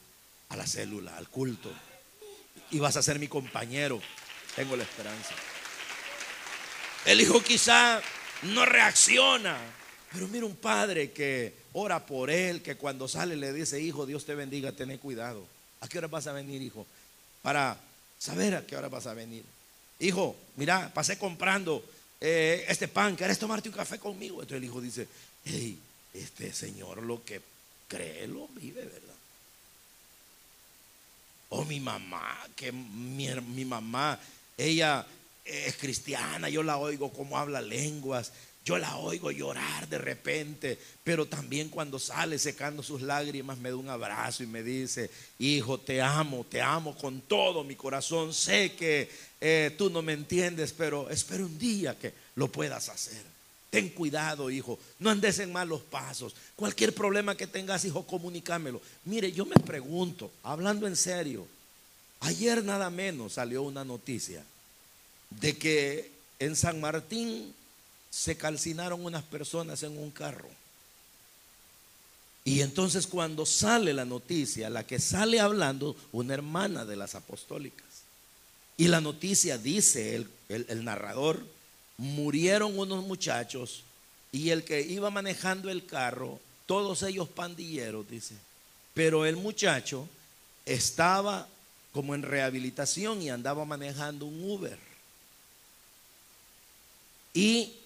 a 0.49 0.55
la 0.55 0.65
célula, 0.65 1.15
al 1.17 1.27
culto, 1.27 1.71
y 2.71 2.79
vas 2.79 2.97
a 2.97 3.03
ser 3.03 3.19
mi 3.19 3.27
compañero. 3.27 4.01
Tengo 4.55 4.75
la 4.75 4.83
esperanza. 4.83 5.35
El 7.05 7.21
hijo 7.21 7.41
quizá 7.41 8.01
no 8.43 8.65
reacciona, 8.65 9.57
pero 10.11 10.27
mira 10.27 10.45
un 10.45 10.55
padre 10.55 11.11
que 11.11 11.53
ora 11.73 12.05
por 12.05 12.29
él, 12.29 12.61
que 12.61 12.75
cuando 12.75 13.07
sale 13.07 13.35
le 13.35 13.53
dice, 13.53 13.81
hijo, 13.81 14.05
Dios 14.05 14.25
te 14.25 14.35
bendiga, 14.35 14.71
ten 14.71 14.97
cuidado. 14.97 15.45
¿A 15.81 15.87
qué 15.87 15.97
hora 15.97 16.07
vas 16.07 16.27
a 16.27 16.33
venir, 16.33 16.61
hijo? 16.61 16.85
Para 17.41 17.77
saber 18.17 18.55
a 18.55 18.65
qué 18.65 18.75
hora 18.75 18.89
vas 18.89 19.07
a 19.07 19.13
venir. 19.13 19.43
Hijo, 19.99 20.35
mira, 20.57 20.91
pasé 20.93 21.17
comprando 21.17 21.83
eh, 22.19 22.65
este 22.67 22.87
pan, 22.87 23.15
¿quieres 23.15 23.39
tomarte 23.39 23.69
un 23.69 23.75
café 23.75 23.97
conmigo? 23.97 24.41
Entonces 24.41 24.57
el 24.57 24.65
hijo 24.65 24.81
dice, 24.81 25.07
hey, 25.45 25.79
este 26.13 26.53
señor 26.53 27.01
lo 27.03 27.23
que 27.23 27.41
cree 27.87 28.27
lo 28.27 28.47
vive, 28.49 28.83
¿verdad? 28.83 29.15
O 31.49 31.65
mi 31.65 31.79
mamá, 31.79 32.47
que 32.55 32.71
mi 32.71 33.65
mamá, 33.65 34.19
ella 34.57 35.05
es 35.45 35.75
cristiana, 35.75 36.49
yo 36.49 36.63
la 36.63 36.77
oigo 36.77 37.11
como 37.11 37.37
habla 37.37 37.61
lenguas, 37.61 38.31
yo 38.69 38.77
la 38.77 38.97
oigo 38.97 39.31
llorar 39.31 39.87
de 39.89 39.97
repente, 39.97 40.77
pero 41.03 41.25
también 41.25 41.69
cuando 41.69 41.97
sale 41.97 42.37
secando 42.37 42.83
sus 42.83 43.01
lágrimas 43.01 43.57
me 43.57 43.69
da 43.69 43.75
un 43.75 43.89
abrazo 43.89 44.43
y 44.43 44.47
me 44.47 44.61
dice, 44.61 45.09
hijo, 45.39 45.79
te 45.79 46.01
amo, 46.01 46.45
te 46.47 46.61
amo 46.61 46.95
con 46.95 47.21
todo 47.21 47.63
mi 47.63 47.75
corazón. 47.75 48.31
Sé 48.31 48.73
que 48.73 49.09
eh, 49.41 49.73
tú 49.75 49.89
no 49.89 50.03
me 50.03 50.13
entiendes, 50.13 50.71
pero 50.71 51.09
espero 51.09 51.45
un 51.45 51.57
día 51.57 51.97
que 51.97 52.13
lo 52.35 52.51
puedas 52.51 52.89
hacer. 52.89 53.23
Ten 53.71 53.89
cuidado, 53.89 54.51
hijo. 54.51 54.77
No 54.99 55.09
andes 55.09 55.39
en 55.39 55.51
malos 55.51 55.81
pasos. 55.81 56.35
Cualquier 56.55 56.93
problema 56.93 57.35
que 57.35 57.47
tengas, 57.47 57.85
hijo, 57.85 58.05
comunícamelo. 58.05 58.81
Mire, 59.05 59.31
yo 59.31 59.45
me 59.45 59.55
pregunto, 59.55 60.31
hablando 60.43 60.85
en 60.85 60.95
serio, 60.95 61.47
ayer 62.19 62.63
nada 62.63 62.89
menos 62.89 63.33
salió 63.33 63.63
una 63.63 63.83
noticia 63.83 64.43
de 65.29 65.57
que 65.57 66.11
en 66.39 66.55
San 66.55 66.79
Martín 66.79 67.53
se 68.09 68.35
calcinaron 68.37 69.05
unas 69.05 69.23
personas 69.23 69.83
en 69.83 69.97
un 69.97 70.11
carro. 70.11 70.49
Y 72.43 72.61
entonces 72.61 73.05
cuando 73.05 73.45
sale 73.45 73.93
la 73.93 74.05
noticia, 74.05 74.69
la 74.69 74.85
que 74.85 74.99
sale 74.99 75.39
hablando, 75.39 75.95
una 76.11 76.33
hermana 76.33 76.85
de 76.85 76.95
las 76.95 77.15
apostólicas. 77.15 77.85
Y 78.77 78.87
la 78.87 79.01
noticia 79.01 79.57
dice, 79.57 80.25
el, 80.47 80.83
narrador, 80.83 81.45
murieron 81.97 82.79
unos 82.79 83.03
muchachos 83.03 83.83
y 84.31 84.51
el 84.51 84.63
que 84.63 84.81
iba 84.81 85.09
manejando 85.09 85.69
el 85.69 85.85
carro, 85.85 86.39
todos 86.65 87.03
ellos 87.03 87.27
pandilleros, 87.27 88.09
dice. 88.09 88.35
Pero 88.93 89.25
el 89.25 89.35
muchacho 89.35 90.07
estaba 90.65 91.47
como 91.91 92.15
en 92.15 92.21
rehabilitación 92.21 93.21
y 93.21 93.29
andaba 93.29 93.65
manejando 93.65 94.25
un 94.25 94.49
Uber. 94.49 94.88
Y 97.33 97.79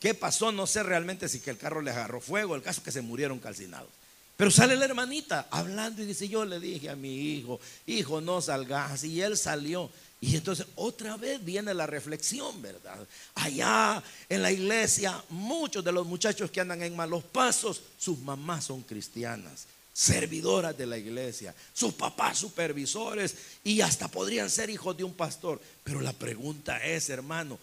¿Qué 0.00 0.14
pasó? 0.14 0.52
No 0.52 0.66
sé 0.66 0.82
realmente 0.82 1.28
si 1.28 1.40
que 1.40 1.50
el 1.50 1.58
carro 1.58 1.82
le 1.82 1.90
agarró 1.90 2.20
fuego, 2.20 2.54
el 2.54 2.62
caso 2.62 2.80
es 2.80 2.84
que 2.84 2.92
se 2.92 3.02
murieron 3.02 3.40
calcinados. 3.40 3.88
Pero 4.36 4.52
sale 4.52 4.76
la 4.76 4.84
hermanita 4.84 5.48
hablando 5.50 6.00
y 6.00 6.06
dice, 6.06 6.28
yo 6.28 6.44
le 6.44 6.60
dije 6.60 6.90
a 6.90 6.94
mi 6.94 7.32
hijo, 7.32 7.58
hijo, 7.86 8.20
no 8.20 8.40
salgas. 8.40 9.02
Y 9.02 9.20
él 9.20 9.36
salió. 9.36 9.90
Y 10.20 10.36
entonces 10.36 10.66
otra 10.76 11.16
vez 11.16 11.44
viene 11.44 11.74
la 11.74 11.88
reflexión, 11.88 12.62
¿verdad? 12.62 12.98
Allá 13.34 14.00
en 14.28 14.42
la 14.42 14.52
iglesia, 14.52 15.20
muchos 15.30 15.84
de 15.84 15.90
los 15.90 16.06
muchachos 16.06 16.52
que 16.52 16.60
andan 16.60 16.82
en 16.82 16.94
malos 16.94 17.24
pasos, 17.24 17.82
sus 17.98 18.18
mamás 18.20 18.66
son 18.66 18.82
cristianas, 18.82 19.66
servidoras 19.92 20.78
de 20.78 20.86
la 20.86 20.98
iglesia, 20.98 21.52
sus 21.72 21.94
papás 21.94 22.38
supervisores 22.38 23.34
y 23.64 23.80
hasta 23.80 24.06
podrían 24.06 24.50
ser 24.50 24.70
hijos 24.70 24.96
de 24.96 25.02
un 25.02 25.14
pastor. 25.14 25.60
Pero 25.82 26.00
la 26.00 26.12
pregunta 26.12 26.84
es, 26.84 27.10
hermano, 27.10 27.58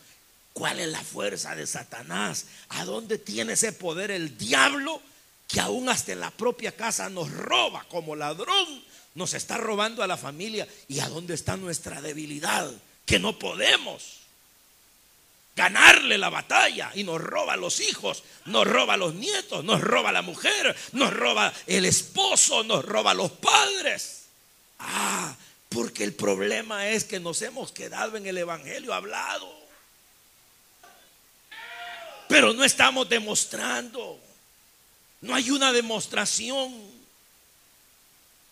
¿Cuál 0.56 0.80
es 0.80 0.88
la 0.88 1.04
fuerza 1.04 1.54
de 1.54 1.68
Satanás? 1.68 2.46
¿A 2.70 2.86
dónde 2.86 3.18
tiene 3.18 3.54
ese 3.54 3.74
poder 3.74 4.10
el 4.10 4.38
diablo 4.38 5.02
que 5.50 5.60
aún 5.60 5.90
hasta 5.90 6.14
en 6.14 6.22
la 6.22 6.32
propia 6.32 6.72
casa 6.72 7.10
nos 7.10 7.30
roba 7.30 7.86
como 7.90 8.16
ladrón? 8.16 8.82
Nos 9.16 9.34
está 9.34 9.58
robando 9.58 10.02
a 10.02 10.08
la 10.08 10.16
familia. 10.16 10.66
¿Y 10.88 11.02
a 11.02 11.10
dónde 11.10 11.34
está 11.34 11.58
nuestra 11.58 12.02
debilidad? 12.02 12.72
Que 13.06 13.20
no 13.20 13.38
podemos 13.38 14.22
ganarle 15.58 16.18
la 16.18 16.30
batalla 16.30 16.90
y 16.96 17.04
nos 17.04 17.20
roba 17.20 17.54
a 17.54 17.58
los 17.58 17.82
hijos, 17.82 18.24
nos 18.46 18.66
roba 18.66 18.94
a 18.94 18.98
los 18.98 19.14
nietos, 19.14 19.66
nos 19.66 19.82
roba 19.82 20.12
a 20.12 20.14
la 20.14 20.22
mujer, 20.22 20.74
nos 20.94 21.14
roba 21.14 21.52
el 21.68 21.84
esposo, 21.84 22.64
nos 22.64 22.86
roba 22.86 23.12
a 23.12 23.16
los 23.16 23.32
padres. 23.32 24.28
Ah, 24.80 25.36
porque 25.68 26.06
el 26.06 26.14
problema 26.14 26.88
es 26.88 27.04
que 27.04 27.20
nos 27.20 27.42
hemos 27.42 27.74
quedado 27.74 28.16
en 28.16 28.26
el 28.26 28.38
Evangelio 28.38 28.94
hablado 28.94 29.65
pero 32.36 32.52
no 32.52 32.66
estamos 32.66 33.08
demostrando. 33.08 34.20
No 35.22 35.34
hay 35.34 35.52
una 35.52 35.72
demostración. 35.72 36.70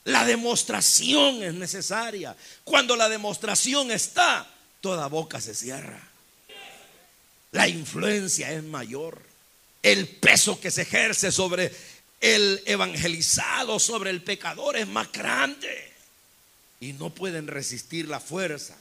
La 0.06 0.24
demostración 0.24 1.44
es 1.44 1.54
necesaria. 1.54 2.34
Cuando 2.64 2.96
la 2.96 3.10
demostración 3.10 3.92
está, 3.92 4.50
toda 4.80 5.08
boca 5.08 5.42
se 5.42 5.54
cierra. 5.54 6.02
La 7.52 7.68
influencia 7.68 8.54
es 8.54 8.64
mayor. 8.64 9.22
El 9.82 10.08
peso 10.08 10.62
que 10.62 10.72
se 10.72 10.84
ejerce 10.84 11.30
sobre 11.30 11.70
el 12.22 12.64
evangelizado, 12.66 13.80
sobre 13.80 14.12
el 14.12 14.24
pecador, 14.24 14.78
es 14.78 14.88
más 14.88 15.12
grande. 15.12 15.92
Y 16.80 16.94
no 16.94 17.10
pueden 17.10 17.48
resistir 17.48 18.08
la 18.08 18.22
fuerza 18.22 18.78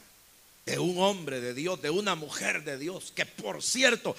de 0.64 0.78
un 0.78 0.96
hombre 0.98 1.40
de 1.40 1.55
Dios, 1.55 1.82
de 1.82 1.90
una 1.90 2.14
mujer 2.14 2.62
de 2.62 2.78
Dios, 2.78 3.12
que 3.16 3.26
por 3.26 3.64
cierto 3.64 4.14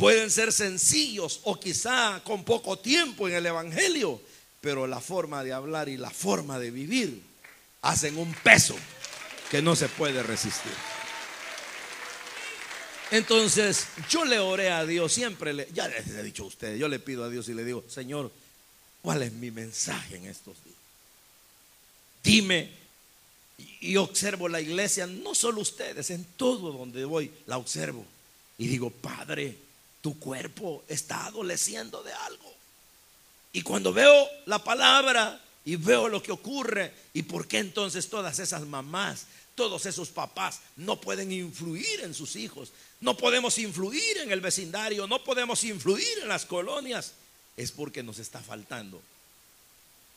Pueden 0.00 0.30
ser 0.30 0.50
sencillos 0.50 1.40
o 1.44 1.60
quizá 1.60 2.22
con 2.24 2.42
poco 2.42 2.78
tiempo 2.78 3.28
en 3.28 3.34
el 3.34 3.44
Evangelio, 3.44 4.18
pero 4.62 4.86
la 4.86 4.98
forma 4.98 5.44
de 5.44 5.52
hablar 5.52 5.90
y 5.90 5.98
la 5.98 6.08
forma 6.08 6.58
de 6.58 6.70
vivir 6.70 7.20
hacen 7.82 8.16
un 8.16 8.32
peso 8.32 8.74
que 9.50 9.60
no 9.60 9.76
se 9.76 9.90
puede 9.90 10.22
resistir. 10.22 10.72
Entonces, 13.10 13.88
yo 14.08 14.24
le 14.24 14.38
oré 14.38 14.70
a 14.70 14.86
Dios, 14.86 15.12
siempre 15.12 15.52
le, 15.52 15.68
ya 15.74 15.86
les 15.86 16.08
he 16.08 16.22
dicho 16.22 16.44
a 16.44 16.46
ustedes, 16.46 16.80
yo 16.80 16.88
le 16.88 16.98
pido 16.98 17.22
a 17.24 17.28
Dios 17.28 17.50
y 17.50 17.54
le 17.54 17.62
digo, 17.62 17.84
Señor, 17.86 18.32
¿cuál 19.02 19.22
es 19.22 19.32
mi 19.32 19.50
mensaje 19.50 20.16
en 20.16 20.24
estos 20.24 20.56
días? 20.64 20.78
Dime, 22.24 22.70
y 23.80 23.96
observo 23.96 24.48
la 24.48 24.62
iglesia, 24.62 25.06
no 25.06 25.34
solo 25.34 25.60
ustedes, 25.60 26.08
en 26.08 26.24
todo 26.38 26.72
donde 26.72 27.04
voy, 27.04 27.30
la 27.44 27.58
observo. 27.58 28.06
Y 28.56 28.66
digo, 28.66 28.88
Padre, 28.88 29.58
tu 30.00 30.18
cuerpo 30.18 30.84
está 30.88 31.26
adoleciendo 31.26 32.02
de 32.02 32.12
algo. 32.12 32.54
Y 33.52 33.62
cuando 33.62 33.92
veo 33.92 34.28
la 34.46 34.62
palabra 34.62 35.40
y 35.64 35.76
veo 35.76 36.08
lo 36.08 36.22
que 36.22 36.32
ocurre, 36.32 36.92
¿y 37.12 37.22
por 37.22 37.46
qué 37.46 37.58
entonces 37.58 38.08
todas 38.08 38.38
esas 38.38 38.62
mamás, 38.62 39.26
todos 39.54 39.86
esos 39.86 40.08
papás 40.08 40.60
no 40.76 41.00
pueden 41.00 41.32
influir 41.32 42.00
en 42.00 42.14
sus 42.14 42.36
hijos? 42.36 42.72
No 43.00 43.16
podemos 43.16 43.58
influir 43.58 44.18
en 44.18 44.30
el 44.30 44.40
vecindario, 44.40 45.06
no 45.06 45.24
podemos 45.24 45.64
influir 45.64 46.18
en 46.22 46.28
las 46.28 46.46
colonias. 46.46 47.12
Es 47.56 47.72
porque 47.72 48.02
nos 48.02 48.18
está 48.18 48.40
faltando. 48.40 49.02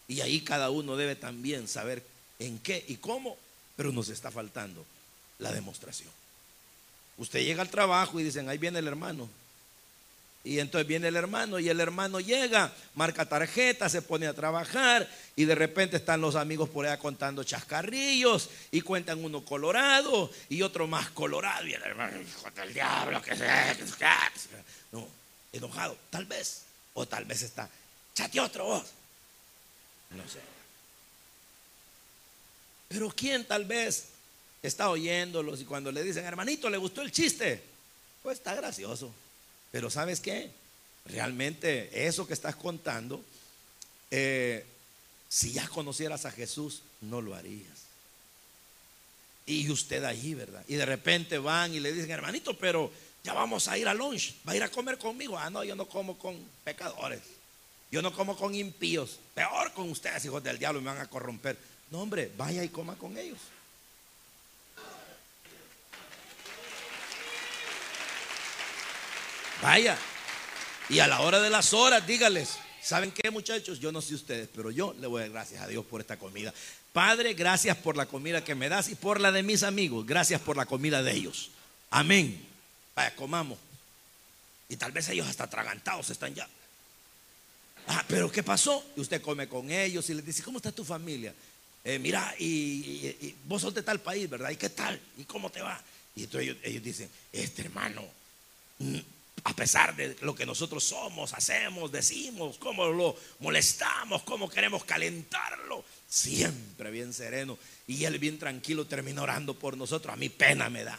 Y 0.07 0.21
ahí 0.21 0.41
cada 0.41 0.69
uno 0.69 0.95
debe 0.95 1.15
también 1.15 1.67
saber 1.67 2.03
en 2.39 2.59
qué 2.59 2.84
y 2.88 2.97
cómo, 2.97 3.38
pero 3.75 3.91
nos 3.91 4.09
está 4.09 4.31
faltando 4.31 4.86
la 5.39 5.51
demostración. 5.51 6.11
Usted 7.17 7.43
llega 7.43 7.61
al 7.61 7.69
trabajo 7.69 8.19
y 8.19 8.23
dicen, 8.23 8.49
ahí 8.49 8.57
viene 8.57 8.79
el 8.79 8.88
hermano, 8.88 9.29
y 10.46 10.60
entonces 10.60 10.86
viene 10.86 11.08
el 11.08 11.16
hermano 11.16 11.58
y 11.58 11.70
el 11.70 11.80
hermano 11.80 12.20
llega, 12.20 12.74
marca 12.96 13.26
tarjeta, 13.26 13.88
se 13.88 14.02
pone 14.02 14.28
a 14.28 14.34
trabajar 14.34 15.10
y 15.38 15.46
de 15.46 15.56
repente 15.56 15.96
están 15.96 16.20
los 16.20 16.36
amigos 16.36 16.70
por 16.70 16.86
allá 16.86 17.00
contando 17.00 17.46
chascarrillos 17.46 18.50
y 18.70 18.82
cuentan 18.82 19.24
uno 19.24 19.46
colorado 19.46 20.30
y 20.50 20.62
otro 20.62 20.86
más 20.86 21.10
colorado 21.12 21.66
y 21.66 21.74
el 21.74 21.82
hermano, 21.82 22.22
hijo 22.22 22.52
del 22.52 22.74
diablo, 22.74 23.22
que 23.22 23.38
sea, 23.38 23.78
no, 24.91 25.08
enojado, 25.54 25.98
tal 26.10 26.26
vez, 26.26 26.64
o 26.94 27.06
tal 27.06 27.24
vez 27.24 27.41
está, 27.44 27.70
chate 28.14 28.41
otro 28.41 28.66
voz, 28.66 28.91
no 30.10 30.24
sé. 30.28 30.39
Pero 32.89 33.10
quién 33.16 33.46
tal 33.46 33.64
vez 33.64 34.10
está 34.62 34.89
oyéndolos 34.89 35.62
y 35.62 35.66
cuando 35.66 35.89
le 35.89 36.04
dicen, 36.04 36.26
hermanito, 36.26 36.70
¿le 36.70 36.78
gustó 36.78 37.02
el 37.02 37.14
chiste? 37.14 37.64
Pues 38.22 38.39
está 38.39 38.54
gracioso. 38.56 39.14
Pero 39.74 39.89
¿sabes 39.89 40.19
qué? 40.19 40.51
Realmente 41.07 42.05
eso 42.05 42.28
que 42.28 42.34
estás 42.34 42.55
contando, 42.55 43.24
eh, 44.11 44.63
si 45.28 45.51
ya 45.51 45.67
conocieras 45.67 46.26
a 46.26 46.32
Jesús, 46.32 46.84
no 47.01 47.21
lo 47.21 47.34
harías. 47.34 47.80
Y 49.47 49.67
usted 49.71 50.03
allí, 50.03 50.36
¿verdad? 50.36 50.63
Y 50.67 50.76
de 50.76 50.86
repente 50.86 51.39
van 51.39 51.74
y 51.74 51.80
le 51.80 51.91
dicen, 51.91 52.11
hermanito, 52.11 52.55
pero 52.55 52.91
ya 53.24 53.34
vamos 53.34 53.67
a 53.67 53.76
ir 53.76 53.88
a 53.88 53.95
lunch, 53.95 54.36
va 54.47 54.51
a 54.51 54.55
ir 54.57 54.61
a 54.61 54.69
comer 54.69 54.99
conmigo. 54.99 55.39
Ah, 55.39 55.49
no, 55.49 55.63
yo 55.63 55.76
no 55.76 55.88
como 55.88 56.19
con 56.19 56.38
pecadores. 56.63 57.21
Yo 57.91 58.03
no 58.03 58.13
como 58.13 58.38
con 58.38 58.53
impíos. 58.53 59.17
Peor 59.34 59.74
con 59.74 59.89
ustedes, 59.89 60.24
hijos 60.26 60.43
del 60.43 60.59
diablo, 60.59 60.82
me 60.82 60.91
van 60.91 61.01
a 61.01 61.09
corromper. 61.09 61.57
No, 61.89 62.01
hombre, 62.01 62.32
vaya 62.38 62.63
y 62.63 62.69
coma 62.69 62.95
con 62.95 63.17
ellos. 63.17 63.39
Vaya. 69.64 69.97
Y 70.89 70.99
a 70.99 71.07
la 71.07 71.22
hora 71.22 71.39
de 71.39 71.49
las 71.49 71.74
horas, 71.74 72.05
dígales, 72.05 72.57
¿saben 72.82 73.14
qué 73.14 73.32
muchachos? 73.32 73.80
Yo 73.80 73.93
no 73.93 74.01
sé 74.01 74.14
ustedes, 74.14 74.49
pero 74.53 74.72
yo 74.72 74.93
le 74.99 75.07
voy 75.07 75.22
a 75.22 75.24
dar 75.24 75.32
gracias 75.32 75.61
a 75.61 75.68
Dios 75.68 75.86
por 75.86 76.01
esta 76.01 76.20
comida. 76.20 76.53
Padre, 76.91 77.34
gracias 77.34 77.78
por 77.78 77.95
la 77.95 78.05
comida 78.05 78.43
que 78.43 78.55
me 78.55 78.68
das 78.68 78.89
y 78.89 78.95
por 78.95 79.22
la 79.22 79.32
de 79.32 79.41
mis 79.41 79.64
amigos. 79.64 80.05
Gracias 80.05 80.41
por 80.41 80.57
la 80.57 80.66
comida 80.66 81.01
de 81.01 81.14
ellos. 81.14 81.49
Amén. 81.91 82.45
Vaya, 82.93 83.16
comamos. 83.16 83.57
Y 84.68 84.76
tal 84.76 84.91
vez 84.91 85.07
ellos 85.07 85.28
hasta 85.28 85.45
atragantados 85.45 86.09
están 86.09 86.36
ya. 86.36 86.45
Ah, 87.88 88.03
pero 88.05 88.30
¿qué 88.30 88.43
pasó? 88.43 88.84
Y 88.97 88.99
usted 88.99 89.22
come 89.22 89.47
con 89.47 89.72
ellos 89.72 90.09
y 90.09 90.14
les 90.14 90.26
dice, 90.26 90.43
¿cómo 90.43 90.57
está 90.57 90.74
tu 90.74 90.84
familia? 90.84 91.34
Eh, 91.86 91.99
mira, 91.99 92.36
y, 92.38 93.34
vos 93.45 93.61
sos 93.61 93.74
de 93.74 93.82
tal 93.82 94.01
país, 94.01 94.30
¿verdad? 94.30 94.49
¿Y 94.49 94.57
qué 94.57 94.70
tal? 94.70 94.99
¿Y 95.18 95.24
cómo 95.24 95.49
te 95.49 95.61
va? 95.61 95.82
Y 96.18 96.26
entonces 96.26 96.49
ellos, 96.49 96.57
ellos 96.64 96.84
dicen, 96.84 97.09
este 97.32 97.61
hermano, 97.61 98.03
mm, 98.80 98.99
a 99.46 99.54
pesar 99.54 99.96
de 99.96 100.16
lo 100.22 100.34
que 100.34 100.46
nosotros 100.46 100.84
somos, 100.84 101.34
hacemos, 101.34 101.91
decimos, 101.91 102.58
cómo 102.58 102.86
lo 102.86 103.18
molestamos, 103.39 104.24
cómo 104.24 104.50
queremos 104.50 104.86
calentarlo, 104.86 105.84
siempre 106.08 106.91
bien 106.91 107.14
sereno. 107.14 107.58
Y 107.86 108.06
él 108.06 108.20
bien 108.20 108.39
tranquilo 108.39 108.86
termina 108.86 109.22
orando 109.22 109.54
por 109.54 109.76
nosotros. 109.76 110.14
A 110.14 110.18
mí 110.18 110.30
pena 110.30 110.70
me 110.70 110.86
da. 110.86 110.98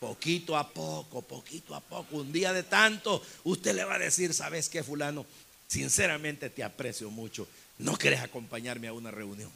Poquito 0.00 0.56
a 0.56 0.68
poco, 0.68 1.22
poquito 1.22 1.74
a 1.74 1.80
poco, 1.80 2.16
un 2.16 2.32
día 2.32 2.52
de 2.52 2.64
tanto, 2.64 3.22
usted 3.44 3.74
le 3.74 3.84
va 3.84 3.94
a 3.94 3.98
decir, 3.98 4.34
¿sabes 4.34 4.68
qué, 4.68 4.82
fulano? 4.82 5.24
Sinceramente 5.68 6.50
te 6.50 6.64
aprecio 6.64 7.10
mucho. 7.10 7.46
¿No 7.78 7.96
quieres 7.96 8.20
acompañarme 8.20 8.88
a 8.88 8.92
una 8.92 9.10
reunión? 9.10 9.50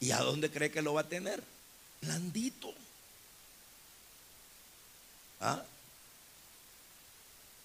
¿Y 0.00 0.10
a 0.12 0.18
dónde 0.18 0.50
cree 0.50 0.70
que 0.70 0.80
lo 0.80 0.94
va 0.94 1.02
a 1.02 1.08
tener? 1.08 1.42
Blandito. 2.00 2.72
¿Ah? 5.40 5.62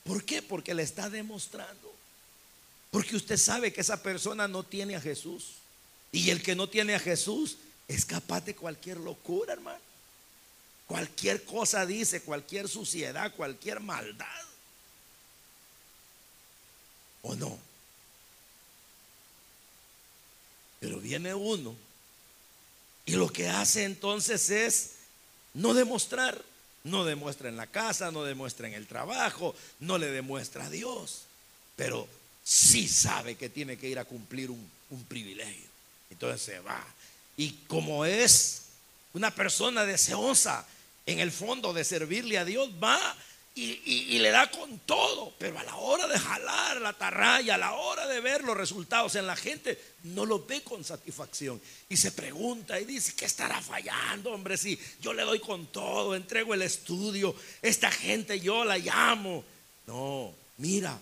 ¿Por 0.04 0.24
qué? 0.24 0.42
Porque 0.42 0.74
le 0.74 0.84
está 0.84 1.10
demostrando. 1.10 1.94
Porque 2.90 3.16
usted 3.16 3.38
sabe 3.38 3.72
que 3.72 3.82
esa 3.82 4.02
persona 4.02 4.48
no 4.48 4.64
tiene 4.64 4.96
a 4.96 5.02
Jesús. 5.02 5.54
Y 6.12 6.30
el 6.30 6.44
que 6.44 6.56
no 6.56 6.68
tiene 6.68 6.96
a 6.96 7.00
Jesús 7.00 7.58
es 7.88 8.06
capaz 8.06 8.42
de 8.42 8.56
cualquier 8.56 8.98
locura, 8.98 9.54
hermano. 9.54 9.80
Cualquier 10.88 11.46
cosa 11.46 11.86
dice, 11.86 12.22
cualquier 12.22 12.68
suciedad, 12.68 13.34
cualquier 13.36 13.80
maldad. 13.80 14.28
¿O 17.22 17.36
no? 17.36 17.58
Pero 20.82 21.00
viene 21.00 21.34
uno 21.34 21.76
y 23.06 23.14
lo 23.14 23.32
que 23.32 23.48
hace 23.50 23.84
entonces 23.84 24.50
es 24.50 24.92
no 25.54 25.74
demostrar 25.74 26.42
no 26.84 27.06
demuestra 27.06 27.50
en 27.50 27.58
la 27.58 27.68
casa, 27.68 28.12
no 28.12 28.24
demuestra 28.24 28.68
en 28.68 28.74
el 28.74 28.88
trabajo, 28.88 29.56
no 29.80 29.98
le 29.98 30.08
demuestra 30.12 30.66
a 30.66 30.70
Dios, 30.70 31.24
pero 31.76 32.08
sí 32.44 32.88
sabe 32.88 33.36
que 33.36 33.50
tiene 33.50 33.78
que 33.78 33.88
ir 33.88 34.00
a 34.00 34.06
cumplir 34.06 34.50
un, 34.50 34.70
privilegio. 35.08 35.70
Entonces 36.10 36.42
se 36.42 36.60
va. 36.60 36.86
Y 37.38 37.52
como 37.68 38.04
es 38.04 38.64
una 39.14 39.34
persona 39.34 39.86
deseosa 39.86 40.66
en 41.06 41.20
el 41.20 41.32
fondo 41.32 41.72
de 41.72 41.86
servirle 41.86 42.38
a 42.38 42.46
Dios, 42.46 42.70
va 42.84 43.16
y, 43.54 44.18
le 44.20 44.30
da 44.30 44.50
con 44.50 44.80
todo, 44.80 45.34
pero 45.38 45.60
a 45.60 45.64
la 45.64 45.76
hora 45.76 46.08
de 46.08 46.18
jalar 46.18 46.80
la 46.80 46.94
tarraya, 46.94 47.56
a 47.56 47.58
la 47.58 47.74
hora 47.74 48.08
de 48.08 48.22
ver 48.22 48.44
los 48.44 48.56
resultados 48.56 49.16
en 49.16 49.28
la 49.28 49.36
gente, 49.36 49.78
no 50.04 50.26
lo 50.26 50.46
ve 50.46 50.62
con 50.62 50.86
satisfacción. 50.86 51.62
Y 51.90 51.98
se 51.98 52.14
pregunta 52.14 52.80
y 52.80 52.86
dice, 52.86 53.14
¿qué 53.14 53.26
estará 53.26 53.62
fallando, 53.62 54.32
hombre? 54.32 54.58
Si 54.58 54.80
yo 55.02 55.14
le 55.14 55.24
doy 55.24 55.40
con 55.40 55.68
todo, 55.68 56.16
entrego 56.16 56.54
el 56.54 56.62
estudio, 56.62 57.36
esta 57.62 57.92
gente 57.92 58.40
yo 58.40 58.64
la 58.64 58.78
llamo. 58.78 59.44
No, 59.86 60.34
mira, 60.58 60.98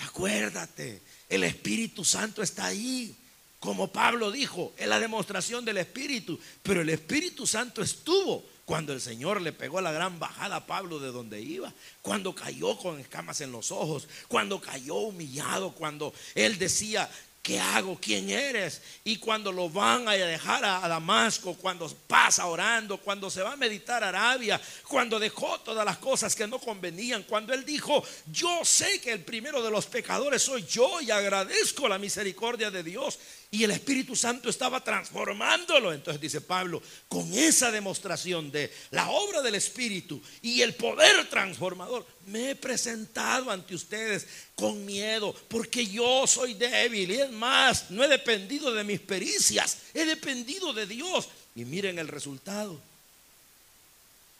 acuérdate, 0.00 1.00
el 1.28 1.44
Espíritu 1.44 2.04
Santo 2.04 2.42
está 2.42 2.66
ahí. 2.66 3.14
Como 3.60 3.92
Pablo 3.92 4.32
dijo, 4.32 4.72
es 4.76 4.88
la 4.88 4.98
demostración 4.98 5.64
del 5.64 5.78
Espíritu, 5.78 6.36
pero 6.64 6.80
el 6.80 6.88
Espíritu 6.88 7.46
Santo 7.46 7.80
estuvo 7.80 8.44
cuando 8.64 8.92
el 8.92 9.00
Señor 9.00 9.40
le 9.40 9.52
pegó 9.52 9.80
la 9.80 9.92
gran 9.92 10.18
bajada 10.18 10.56
a 10.56 10.66
Pablo 10.66 10.98
de 10.98 11.12
donde 11.12 11.40
iba, 11.40 11.72
cuando 12.00 12.34
cayó 12.34 12.76
con 12.78 13.00
escamas 13.00 13.40
en 13.40 13.52
los 13.52 13.72
ojos, 13.72 14.08
cuando 14.28 14.60
cayó 14.60 14.94
humillado, 14.96 15.72
cuando 15.72 16.14
él 16.34 16.58
decía, 16.58 17.10
¿qué 17.42 17.58
hago? 17.58 17.98
¿Quién 18.00 18.30
eres? 18.30 18.80
Y 19.02 19.16
cuando 19.16 19.50
lo 19.50 19.68
van 19.68 20.08
a 20.08 20.12
dejar 20.12 20.64
a, 20.64 20.86
Damasco, 20.86 21.54
cuando 21.54 21.88
pasa 22.06 22.46
orando, 22.46 22.98
cuando 22.98 23.28
se 23.30 23.42
va 23.42 23.52
a 23.52 23.56
meditar 23.56 24.04
a 24.04 24.08
Arabia, 24.10 24.60
cuando 24.86 25.18
dejó 25.18 25.58
todas 25.60 25.84
las 25.84 25.98
cosas 25.98 26.34
que 26.36 26.46
no 26.46 26.60
convenían, 26.60 27.24
cuando 27.24 27.52
él 27.52 27.64
dijo, 27.64 28.04
yo 28.30 28.64
sé 28.64 29.00
que 29.00 29.12
el 29.12 29.24
primero 29.24 29.60
de 29.60 29.70
los 29.72 29.86
pecadores 29.86 30.42
soy 30.42 30.64
yo 30.64 31.00
y 31.00 31.10
agradezco 31.10 31.88
la 31.88 31.98
misericordia 31.98 32.70
de 32.70 32.84
Dios 32.84 33.18
y 33.52 33.64
el 33.64 33.70
Espíritu 33.70 34.16
Santo 34.16 34.48
estaba 34.48 34.82
transformándolo. 34.82 35.92
Entonces 35.92 36.18
dice 36.20 36.40
Pablo, 36.40 36.82
con 37.06 37.34
esa 37.34 37.70
demostración 37.70 38.50
de 38.50 38.72
la 38.90 39.10
obra 39.10 39.42
del 39.42 39.54
Espíritu 39.54 40.22
y 40.40 40.62
el 40.62 40.74
poder 40.74 41.28
transformador, 41.28 42.06
me 42.26 42.50
he 42.50 42.56
presentado 42.56 43.50
ante 43.50 43.74
ustedes 43.74 44.26
con 44.54 44.86
miedo, 44.86 45.34
porque 45.48 45.86
yo 45.86 46.26
soy 46.26 46.54
débil 46.54 47.10
y 47.10 47.20
es 47.20 47.30
más, 47.30 47.90
no 47.90 48.02
he 48.02 48.08
dependido 48.08 48.72
de 48.72 48.84
mis 48.84 49.00
pericias, 49.00 49.76
he 49.92 50.06
dependido 50.06 50.72
de 50.72 50.86
Dios. 50.86 51.28
Y 51.54 51.66
miren 51.66 51.98
el 51.98 52.08
resultado. 52.08 52.80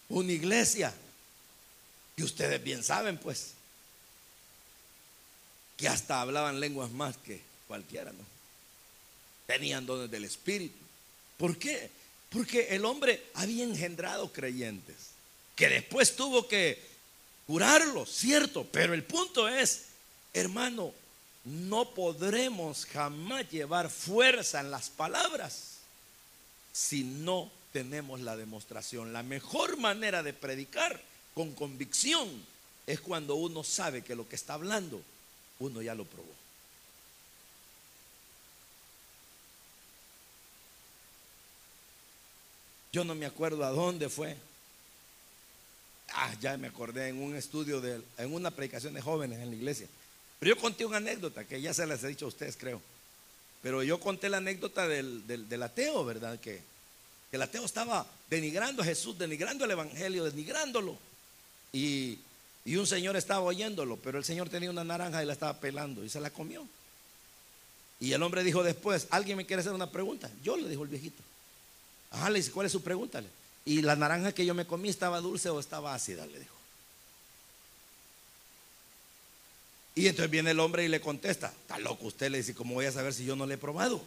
Una 0.08 0.32
iglesia, 0.32 0.94
y 2.16 2.22
ustedes 2.22 2.64
bien 2.64 2.82
saben 2.82 3.18
pues, 3.18 3.52
que 5.76 5.86
hasta 5.86 6.22
hablaban 6.22 6.60
lenguas 6.60 6.90
más 6.90 7.18
que 7.18 7.42
cualquiera, 7.68 8.10
¿no? 8.10 8.31
Tenían 9.52 9.84
dones 9.84 10.10
del 10.10 10.24
Espíritu. 10.24 10.78
¿Por 11.36 11.58
qué? 11.58 11.90
Porque 12.30 12.68
el 12.70 12.86
hombre 12.86 13.22
había 13.34 13.64
engendrado 13.64 14.32
creyentes, 14.32 14.96
que 15.54 15.68
después 15.68 16.16
tuvo 16.16 16.48
que 16.48 16.80
curarlos, 17.46 18.08
cierto, 18.08 18.66
pero 18.72 18.94
el 18.94 19.04
punto 19.04 19.48
es, 19.48 19.82
hermano, 20.32 20.94
no 21.44 21.90
podremos 21.90 22.86
jamás 22.86 23.50
llevar 23.50 23.90
fuerza 23.90 24.60
en 24.60 24.70
las 24.70 24.88
palabras 24.88 25.80
si 26.72 27.04
no 27.04 27.50
tenemos 27.74 28.20
la 28.20 28.36
demostración. 28.36 29.12
La 29.12 29.22
mejor 29.22 29.76
manera 29.76 30.22
de 30.22 30.32
predicar 30.32 30.98
con 31.34 31.52
convicción 31.52 32.28
es 32.86 33.00
cuando 33.00 33.34
uno 33.34 33.64
sabe 33.64 34.02
que 34.02 34.14
lo 34.14 34.26
que 34.26 34.36
está 34.36 34.54
hablando, 34.54 35.02
uno 35.58 35.82
ya 35.82 35.94
lo 35.94 36.06
probó. 36.06 36.41
Yo 42.92 43.04
no 43.04 43.14
me 43.14 43.24
acuerdo 43.24 43.64
a 43.64 43.70
dónde 43.70 44.08
fue. 44.10 44.36
Ah, 46.14 46.34
ya 46.40 46.58
me 46.58 46.68
acordé 46.68 47.08
en 47.08 47.22
un 47.22 47.34
estudio, 47.34 47.80
de, 47.80 48.02
en 48.18 48.34
una 48.34 48.50
predicación 48.50 48.92
de 48.92 49.00
jóvenes 49.00 49.38
en 49.38 49.48
la 49.48 49.56
iglesia. 49.56 49.86
Pero 50.38 50.54
yo 50.54 50.60
conté 50.60 50.84
una 50.84 50.98
anécdota 50.98 51.44
que 51.44 51.60
ya 51.60 51.72
se 51.72 51.86
las 51.86 52.04
he 52.04 52.08
dicho 52.08 52.26
a 52.26 52.28
ustedes, 52.28 52.56
creo. 52.56 52.82
Pero 53.62 53.82
yo 53.82 53.98
conté 53.98 54.28
la 54.28 54.38
anécdota 54.38 54.86
del, 54.86 55.62
ateo, 55.62 56.04
¿verdad? 56.04 56.38
Que, 56.38 56.60
que, 57.30 57.36
el 57.36 57.42
ateo 57.42 57.64
estaba 57.64 58.06
denigrando 58.28 58.82
a 58.82 58.84
Jesús, 58.84 59.16
denigrando 59.16 59.64
el 59.64 59.70
Evangelio, 59.70 60.24
denigrándolo. 60.24 60.98
Y, 61.72 62.18
y 62.66 62.76
un 62.76 62.86
señor 62.86 63.16
estaba 63.16 63.40
oyéndolo, 63.40 63.96
pero 63.96 64.18
el 64.18 64.24
señor 64.24 64.50
tenía 64.50 64.68
una 64.68 64.84
naranja 64.84 65.22
y 65.22 65.26
la 65.26 65.32
estaba 65.32 65.58
pelando 65.58 66.04
y 66.04 66.10
se 66.10 66.20
la 66.20 66.28
comió. 66.28 66.66
Y 68.00 68.12
el 68.12 68.22
hombre 68.22 68.44
dijo 68.44 68.62
después, 68.62 69.06
¿alguien 69.10 69.38
me 69.38 69.46
quiere 69.46 69.60
hacer 69.60 69.72
una 69.72 69.90
pregunta? 69.90 70.30
Yo 70.42 70.56
le 70.58 70.68
dijo 70.68 70.82
el 70.82 70.88
viejito. 70.88 71.22
Ajá, 72.12 72.30
le 72.30 72.38
dice, 72.38 72.52
¿cuál 72.52 72.66
es 72.66 72.72
su 72.72 72.82
pregunta? 72.82 73.22
Y 73.64 73.82
la 73.82 73.96
naranja 73.96 74.32
que 74.32 74.46
yo 74.46 74.54
me 74.54 74.66
comí 74.66 74.88
estaba 74.88 75.20
dulce 75.20 75.48
o 75.48 75.58
estaba 75.58 75.94
ácida, 75.94 76.26
le 76.26 76.38
dijo. 76.38 76.54
Y 79.94 80.06
entonces 80.06 80.30
viene 80.30 80.52
el 80.52 80.60
hombre 80.60 80.84
y 80.84 80.88
le 80.88 81.00
contesta, 81.00 81.48
está 81.48 81.78
loco 81.78 82.06
usted, 82.06 82.30
le 82.30 82.38
dice, 82.38 82.54
¿cómo 82.54 82.74
voy 82.74 82.86
a 82.86 82.92
saber 82.92 83.12
si 83.12 83.24
yo 83.24 83.36
no 83.36 83.46
le 83.46 83.54
he 83.54 83.58
probado? 83.58 84.02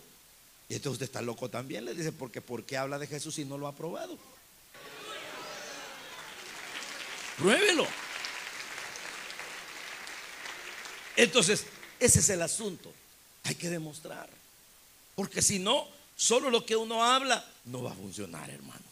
Y 0.67 0.75
entonces 0.75 0.93
usted 0.93 1.05
está 1.05 1.21
loco 1.21 1.49
también, 1.49 1.85
le 1.85 1.93
dice, 1.93 2.11
porque 2.11 2.41
¿por 2.41 2.63
qué 2.63 2.77
habla 2.77 2.97
de 2.97 3.07
Jesús 3.07 3.35
si 3.35 3.45
no 3.45 3.57
lo 3.57 3.67
ha 3.67 3.73
probado? 3.73 4.17
Pruébelo. 7.37 7.85
Entonces, 11.17 11.65
ese 11.99 12.19
es 12.19 12.29
el 12.29 12.41
asunto. 12.41 12.91
Hay 13.43 13.55
que 13.55 13.69
demostrar. 13.69 14.27
Porque 15.15 15.41
si 15.41 15.59
no, 15.59 15.87
solo 16.15 16.49
lo 16.49 16.65
que 16.65 16.75
uno 16.75 17.03
habla 17.03 17.45
no 17.65 17.83
va 17.83 17.91
a 17.91 17.95
funcionar, 17.95 18.49
hermano. 18.49 18.83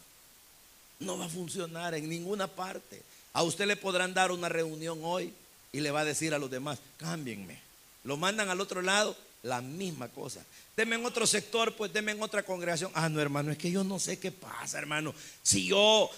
No 1.00 1.18
va 1.18 1.26
a 1.26 1.30
funcionar 1.30 1.94
en 1.94 2.10
ninguna 2.10 2.48
parte. 2.48 3.02
A 3.34 3.44
usted 3.44 3.66
le 3.66 3.76
podrán 3.76 4.14
dar 4.14 4.32
una 4.32 4.50
reunión 4.50 5.00
hoy 5.04 5.34
y 5.72 5.80
le 5.80 5.92
va 5.92 6.02
a 6.02 6.06
decir 6.06 6.34
a 6.34 6.40
los 6.40 6.52
demás, 6.52 6.80
cámbienme. 6.98 7.60
Lo 8.04 8.18
mandan 8.18 8.50
al 8.50 8.62
otro 8.62 8.82
lado, 8.82 9.16
la 9.44 9.62
misma 9.62 10.08
cosa. 10.10 10.44
Deme 10.76 10.96
en 10.96 11.06
otro 11.06 11.28
sector, 11.28 11.76
pues 11.76 11.92
deme 11.94 12.12
en 12.12 12.22
otra 12.22 12.44
congregación. 12.44 12.92
Ah, 12.94 13.10
no, 13.10 13.20
hermano, 13.20 13.52
es 13.52 13.58
que 13.58 13.72
yo 13.72 13.84
no 13.84 14.00
sé 14.00 14.20
qué 14.20 14.32
pasa, 14.32 14.78
hermano. 14.78 15.14
Si 15.42 15.66
yo 15.66 16.10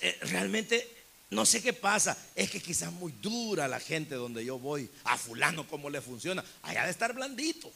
eh, 0.00 0.18
realmente 0.22 0.88
no 1.30 1.44
sé 1.44 1.62
qué 1.62 1.72
pasa, 1.72 2.16
es 2.34 2.50
que 2.50 2.60
quizás 2.60 2.92
muy 2.92 3.12
dura 3.20 3.66
la 3.66 3.80
gente 3.80 4.14
donde 4.14 4.44
yo 4.44 4.58
voy. 4.58 4.88
A 5.04 5.16
fulano 5.16 5.66
cómo 5.68 5.90
le 5.90 6.00
funciona. 6.00 6.44
Allá 6.62 6.84
de 6.84 6.90
estar 6.90 7.12
blandito. 7.12 7.70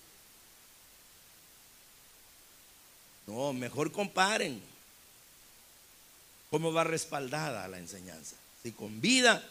No, 3.26 3.52
mejor 3.52 3.92
comparen 3.92 4.60
cómo 6.50 6.72
va 6.72 6.84
respaldada 6.84 7.68
la 7.68 7.78
enseñanza. 7.78 8.36
Si 8.62 8.72
con 8.72 9.00
vida 9.00 9.42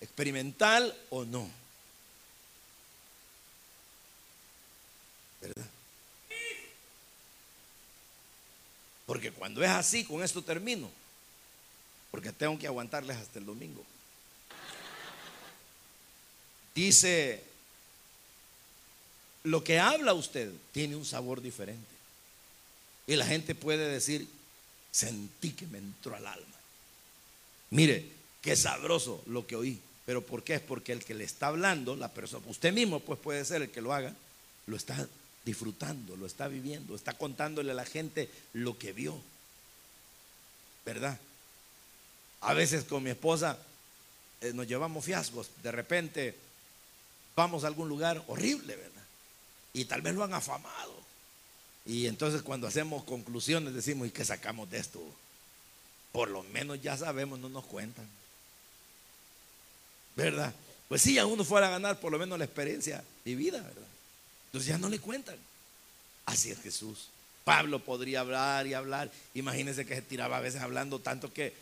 experimental 0.00 0.94
o 1.10 1.24
no. 1.24 1.50
¿Verdad? 5.40 5.66
Porque 9.06 9.30
cuando 9.32 9.62
es 9.62 9.70
así, 9.70 10.04
con 10.04 10.22
esto 10.22 10.42
termino. 10.42 10.90
Porque 12.10 12.32
tengo 12.32 12.58
que 12.58 12.66
aguantarles 12.66 13.16
hasta 13.16 13.38
el 13.38 13.46
domingo. 13.46 13.84
Dice, 16.74 17.42
lo 19.44 19.62
que 19.62 19.78
habla 19.78 20.14
usted 20.14 20.52
tiene 20.72 20.96
un 20.96 21.04
sabor 21.04 21.42
diferente. 21.42 21.91
Y 23.06 23.16
la 23.16 23.26
gente 23.26 23.54
puede 23.54 23.88
decir, 23.88 24.28
sentí 24.90 25.52
que 25.52 25.66
me 25.66 25.78
entró 25.78 26.14
al 26.14 26.26
alma. 26.26 26.56
Mire, 27.70 28.06
qué 28.40 28.54
sabroso 28.56 29.22
lo 29.26 29.46
que 29.46 29.56
oí. 29.56 29.80
Pero 30.04 30.24
¿por 30.24 30.42
qué? 30.42 30.54
Es 30.54 30.60
porque 30.60 30.92
el 30.92 31.04
que 31.04 31.14
le 31.14 31.24
está 31.24 31.48
hablando, 31.48 31.96
la 31.96 32.08
persona, 32.08 32.44
usted 32.48 32.72
mismo 32.72 33.00
pues 33.00 33.18
puede 33.18 33.44
ser 33.44 33.62
el 33.62 33.70
que 33.70 33.80
lo 33.80 33.92
haga, 33.92 34.14
lo 34.66 34.76
está 34.76 35.08
disfrutando, 35.44 36.16
lo 36.16 36.26
está 36.26 36.48
viviendo, 36.48 36.94
está 36.94 37.14
contándole 37.14 37.70
a 37.70 37.74
la 37.74 37.84
gente 37.84 38.28
lo 38.52 38.78
que 38.78 38.92
vio. 38.92 39.18
¿Verdad? 40.84 41.18
A 42.40 42.54
veces 42.54 42.84
con 42.84 43.04
mi 43.04 43.10
esposa 43.10 43.58
eh, 44.40 44.52
nos 44.52 44.66
llevamos 44.66 45.04
fiascos, 45.04 45.48
de 45.62 45.70
repente 45.70 46.34
vamos 47.36 47.62
a 47.64 47.68
algún 47.68 47.88
lugar 47.88 48.22
horrible, 48.26 48.74
¿verdad? 48.74 49.02
Y 49.72 49.84
tal 49.84 50.02
vez 50.02 50.14
lo 50.14 50.24
han 50.24 50.34
afamado. 50.34 51.01
Y 51.84 52.06
entonces 52.06 52.42
cuando 52.42 52.66
hacemos 52.66 53.04
conclusiones 53.04 53.74
decimos, 53.74 54.06
¿y 54.06 54.10
qué 54.10 54.24
sacamos 54.24 54.70
de 54.70 54.78
esto? 54.78 55.00
Por 56.12 56.30
lo 56.30 56.42
menos 56.44 56.80
ya 56.80 56.96
sabemos, 56.96 57.38
no 57.38 57.48
nos 57.48 57.64
cuentan. 57.64 58.06
¿Verdad? 60.14 60.54
Pues 60.88 61.02
si 61.02 61.18
a 61.18 61.26
uno 61.26 61.44
fuera 61.44 61.68
a 61.68 61.70
ganar 61.70 61.98
por 61.98 62.12
lo 62.12 62.18
menos 62.18 62.38
la 62.38 62.44
experiencia 62.44 63.02
vivida, 63.24 63.60
¿verdad? 63.60 63.88
Entonces 64.46 64.68
ya 64.68 64.78
no 64.78 64.88
le 64.88 64.98
cuentan. 64.98 65.36
Así 66.26 66.50
es 66.50 66.60
Jesús. 66.60 67.08
Pablo 67.44 67.82
podría 67.82 68.20
hablar 68.20 68.66
y 68.66 68.74
hablar. 68.74 69.10
Imagínense 69.34 69.86
que 69.86 69.96
se 69.96 70.02
tiraba 70.02 70.36
a 70.36 70.40
veces 70.40 70.60
hablando 70.60 70.98
tanto 71.00 71.32
que 71.32 71.54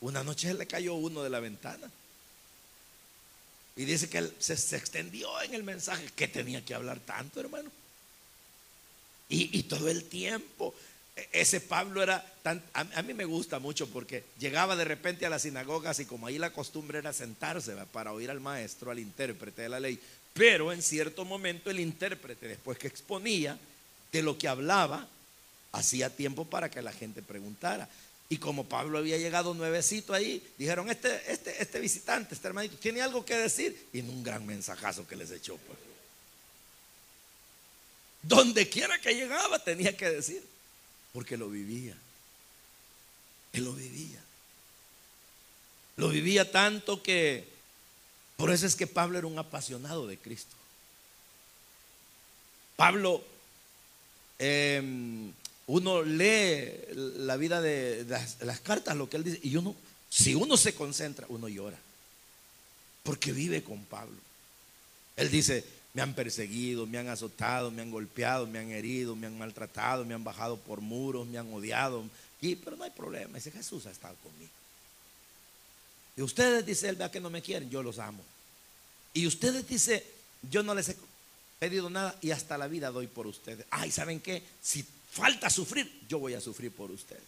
una 0.00 0.22
noche 0.22 0.52
le 0.52 0.66
cayó 0.66 0.94
uno 0.94 1.22
de 1.22 1.30
la 1.30 1.40
ventana. 1.40 1.90
Y 3.76 3.84
dice 3.84 4.08
que 4.08 4.30
se, 4.38 4.56
se 4.56 4.76
extendió 4.76 5.40
en 5.42 5.54
el 5.54 5.62
mensaje. 5.62 6.06
que 6.14 6.28
tenía 6.28 6.64
que 6.64 6.74
hablar 6.74 7.00
tanto, 7.00 7.40
hermano? 7.40 7.70
Y, 9.28 9.62
todo 9.64 9.88
el 9.88 10.04
tiempo. 10.04 10.74
E, 11.16 11.28
ese 11.32 11.60
Pablo 11.60 12.02
era 12.02 12.24
tan. 12.42 12.62
A, 12.72 13.02
mí 13.02 13.14
me 13.14 13.24
gusta 13.24 13.58
mucho 13.58 13.88
porque 13.88 14.24
llegaba 14.38 14.76
de 14.76 14.84
repente 14.84 15.26
a 15.26 15.30
las 15.30 15.42
sinagogas 15.42 15.98
y 16.00 16.04
como 16.04 16.26
ahí 16.26 16.38
la 16.38 16.52
costumbre 16.52 16.98
era 16.98 17.12
sentarse 17.12 17.74
para 17.92 18.12
oír 18.12 18.30
al 18.30 18.40
maestro, 18.40 18.90
al 18.90 18.98
intérprete 18.98 19.62
de 19.62 19.68
la 19.68 19.80
ley. 19.80 19.98
Pero 20.34 20.72
en 20.72 20.82
cierto 20.82 21.24
momento 21.24 21.70
el 21.70 21.80
intérprete, 21.80 22.48
después 22.48 22.78
que 22.78 22.88
exponía 22.88 23.58
de 24.12 24.22
lo 24.22 24.36
que 24.36 24.48
hablaba, 24.48 25.08
hacía 25.72 26.14
tiempo 26.14 26.44
para 26.44 26.70
que 26.70 26.82
la 26.82 26.92
gente 26.92 27.22
preguntara. 27.22 27.88
Y 28.28 28.38
como 28.38 28.64
Pablo 28.64 28.98
había 28.98 29.18
llegado 29.18 29.54
nuevecito 29.54 30.14
ahí, 30.14 30.42
dijeron, 30.58 30.90
este, 30.90 31.20
este, 31.30 31.62
este 31.62 31.78
visitante, 31.78 32.34
este 32.34 32.48
hermanito, 32.48 32.76
tiene 32.76 33.02
algo 33.02 33.24
que 33.24 33.36
decir. 33.36 33.88
Y 33.92 34.00
en 34.00 34.08
un 34.08 34.22
gran 34.22 34.46
mensajazo 34.46 35.06
que 35.06 35.16
les 35.16 35.30
echó. 35.30 35.56
Pues. 35.56 35.93
Donde 38.26 38.68
quiera 38.68 38.98
que 39.00 39.14
llegaba 39.14 39.58
tenía 39.58 39.96
que 39.96 40.08
decir, 40.08 40.42
porque 41.12 41.36
lo 41.36 41.50
vivía. 41.50 41.96
Él 43.52 43.64
lo 43.64 43.72
vivía. 43.72 44.20
Lo 45.96 46.08
vivía 46.08 46.50
tanto 46.50 47.02
que, 47.02 47.46
por 48.36 48.50
eso 48.50 48.66
es 48.66 48.74
que 48.74 48.86
Pablo 48.86 49.18
era 49.18 49.26
un 49.26 49.38
apasionado 49.38 50.06
de 50.06 50.18
Cristo. 50.18 50.56
Pablo, 52.76 53.22
em, 54.38 55.32
uno 55.66 56.02
lee 56.02 56.72
la 56.94 57.36
vida 57.36 57.60
de 57.60 58.04
las, 58.08 58.40
las, 58.40 58.60
cartas, 58.60 58.96
lo 58.96 59.08
que 59.08 59.18
él 59.18 59.24
dice, 59.24 59.40
y 59.42 59.56
uno, 59.56 59.76
si 60.08 60.34
uno 60.34 60.56
se 60.56 60.74
concentra, 60.74 61.26
uno 61.28 61.48
llora, 61.48 61.78
porque 63.02 63.32
vive 63.32 63.62
con 63.62 63.84
Pablo. 63.84 64.16
Él 65.16 65.30
dice, 65.30 65.64
me 65.94 66.02
han 66.02 66.12
perseguido, 66.12 66.86
me 66.86 66.98
han 66.98 67.08
azotado, 67.08 67.70
me 67.70 67.80
han 67.80 67.90
golpeado, 67.90 68.46
me 68.46 68.58
han 68.58 68.70
herido, 68.70 69.14
me 69.14 69.28
han 69.28 69.38
maltratado, 69.38 70.04
me 70.04 70.12
han 70.12 70.24
bajado 70.24 70.58
por 70.58 70.80
muros, 70.80 71.26
me 71.26 71.38
han 71.38 71.52
odiado. 71.52 72.04
Y, 72.40 72.56
pero 72.56 72.76
no 72.76 72.82
hay 72.82 72.90
problema, 72.90 73.36
dice 73.36 73.52
Jesús 73.52 73.86
ha 73.86 73.92
estado 73.92 74.16
conmigo. 74.16 74.50
Y 76.16 76.22
ustedes, 76.22 76.66
dice 76.66 76.88
él, 76.88 76.96
vea 76.96 77.10
que 77.10 77.20
no 77.20 77.30
me 77.30 77.42
quieren, 77.42 77.70
yo 77.70 77.82
los 77.82 78.00
amo. 78.00 78.22
Y 79.12 79.26
ustedes, 79.28 79.66
dice, 79.68 80.04
yo 80.50 80.64
no 80.64 80.74
les 80.74 80.88
he 80.88 80.96
pedido 81.60 81.88
nada 81.88 82.16
y 82.20 82.32
hasta 82.32 82.58
la 82.58 82.66
vida 82.66 82.90
doy 82.90 83.06
por 83.06 83.28
ustedes. 83.28 83.64
Ay, 83.70 83.92
¿saben 83.92 84.20
qué? 84.20 84.42
Si 84.60 84.84
falta 85.12 85.48
sufrir, 85.48 86.02
yo 86.08 86.18
voy 86.18 86.34
a 86.34 86.40
sufrir 86.40 86.72
por 86.72 86.90
ustedes. 86.90 87.22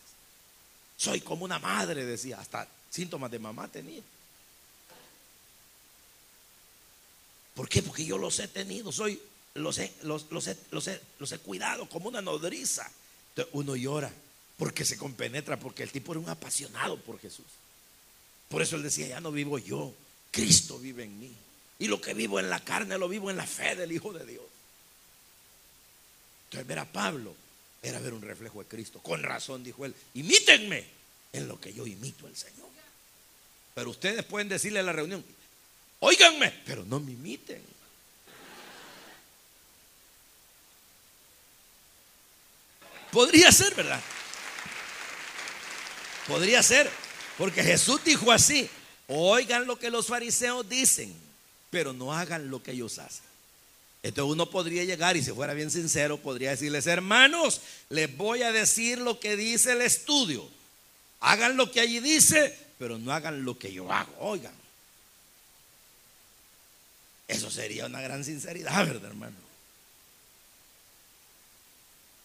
Soy 0.96 1.20
como 1.20 1.44
una 1.44 1.60
madre, 1.60 2.04
decía, 2.04 2.40
hasta 2.40 2.66
síntomas 2.90 3.30
de 3.30 3.38
mamá 3.38 3.68
tenía. 3.68 4.02
¿Por 7.56 7.70
qué? 7.70 7.82
Porque 7.82 8.04
yo 8.04 8.18
los 8.18 8.38
he 8.38 8.48
tenido, 8.48 8.92
soy, 8.92 9.18
los 9.54 9.78
he, 9.78 9.90
los, 10.02 10.30
los, 10.30 10.46
he, 10.46 10.56
los, 10.70 11.32
he, 11.32 11.38
cuidado 11.38 11.88
como 11.88 12.10
una 12.10 12.20
nodriza. 12.20 12.88
Entonces 13.30 13.52
uno 13.54 13.74
llora 13.74 14.12
porque 14.58 14.84
se 14.84 14.98
compenetra, 14.98 15.58
porque 15.58 15.82
el 15.82 15.90
tipo 15.90 16.12
era 16.12 16.20
un 16.20 16.28
apasionado 16.28 16.98
por 16.98 17.18
Jesús. 17.18 17.46
Por 18.50 18.60
eso 18.60 18.76
él 18.76 18.82
decía, 18.82 19.08
ya 19.08 19.20
no 19.22 19.32
vivo 19.32 19.58
yo, 19.58 19.94
Cristo 20.30 20.78
vive 20.78 21.04
en 21.04 21.18
mí. 21.18 21.32
Y 21.78 21.88
lo 21.88 21.98
que 21.98 22.12
vivo 22.12 22.38
en 22.38 22.50
la 22.50 22.60
carne 22.62 22.98
lo 22.98 23.08
vivo 23.08 23.30
en 23.30 23.38
la 23.38 23.46
fe 23.46 23.74
del 23.74 23.90
Hijo 23.90 24.12
de 24.12 24.26
Dios. 24.26 24.44
Entonces 26.44 26.66
ver 26.68 26.78
a 26.78 26.92
Pablo 26.92 27.34
era 27.82 28.00
ver 28.00 28.12
un 28.12 28.22
reflejo 28.22 28.58
de 28.58 28.68
Cristo. 28.68 29.00
Con 29.00 29.22
razón 29.22 29.64
dijo 29.64 29.86
él, 29.86 29.94
imítenme 30.12 30.84
en 31.32 31.48
lo 31.48 31.58
que 31.58 31.72
yo 31.72 31.86
imito 31.86 32.26
al 32.26 32.36
Señor. 32.36 32.66
Pero 33.74 33.90
ustedes 33.90 34.24
pueden 34.24 34.48
decirle 34.48 34.80
a 34.80 34.82
la 34.82 34.92
reunión, 34.92 35.24
Óiganme, 36.00 36.52
pero 36.64 36.84
no 36.84 37.00
me 37.00 37.12
imiten. 37.12 37.62
Podría 43.10 43.50
ser, 43.50 43.74
¿verdad? 43.74 44.00
Podría 46.26 46.62
ser, 46.62 46.90
porque 47.38 47.62
Jesús 47.62 48.02
dijo 48.04 48.30
así, 48.32 48.68
oigan 49.06 49.66
lo 49.66 49.78
que 49.78 49.90
los 49.90 50.08
fariseos 50.08 50.68
dicen, 50.68 51.14
pero 51.70 51.92
no 51.92 52.12
hagan 52.12 52.50
lo 52.50 52.62
que 52.62 52.72
ellos 52.72 52.98
hacen. 52.98 53.24
Entonces 54.02 54.32
uno 54.32 54.50
podría 54.50 54.84
llegar 54.84 55.16
y 55.16 55.22
si 55.22 55.32
fuera 55.32 55.54
bien 55.54 55.70
sincero, 55.70 56.18
podría 56.18 56.50
decirles, 56.50 56.86
hermanos, 56.86 57.60
les 57.88 58.14
voy 58.16 58.42
a 58.42 58.52
decir 58.52 58.98
lo 58.98 59.18
que 59.18 59.36
dice 59.36 59.72
el 59.72 59.82
estudio. 59.82 60.48
Hagan 61.20 61.56
lo 61.56 61.72
que 61.72 61.80
allí 61.80 62.00
dice, 62.00 62.56
pero 62.78 62.98
no 62.98 63.12
hagan 63.12 63.44
lo 63.44 63.58
que 63.58 63.72
yo 63.72 63.90
hago. 63.90 64.12
Oigan. 64.20 64.65
Eso 67.28 67.50
sería 67.50 67.86
una 67.86 68.00
gran 68.00 68.24
sinceridad, 68.24 68.72
¿verdad, 68.86 69.10
hermano? 69.10 69.36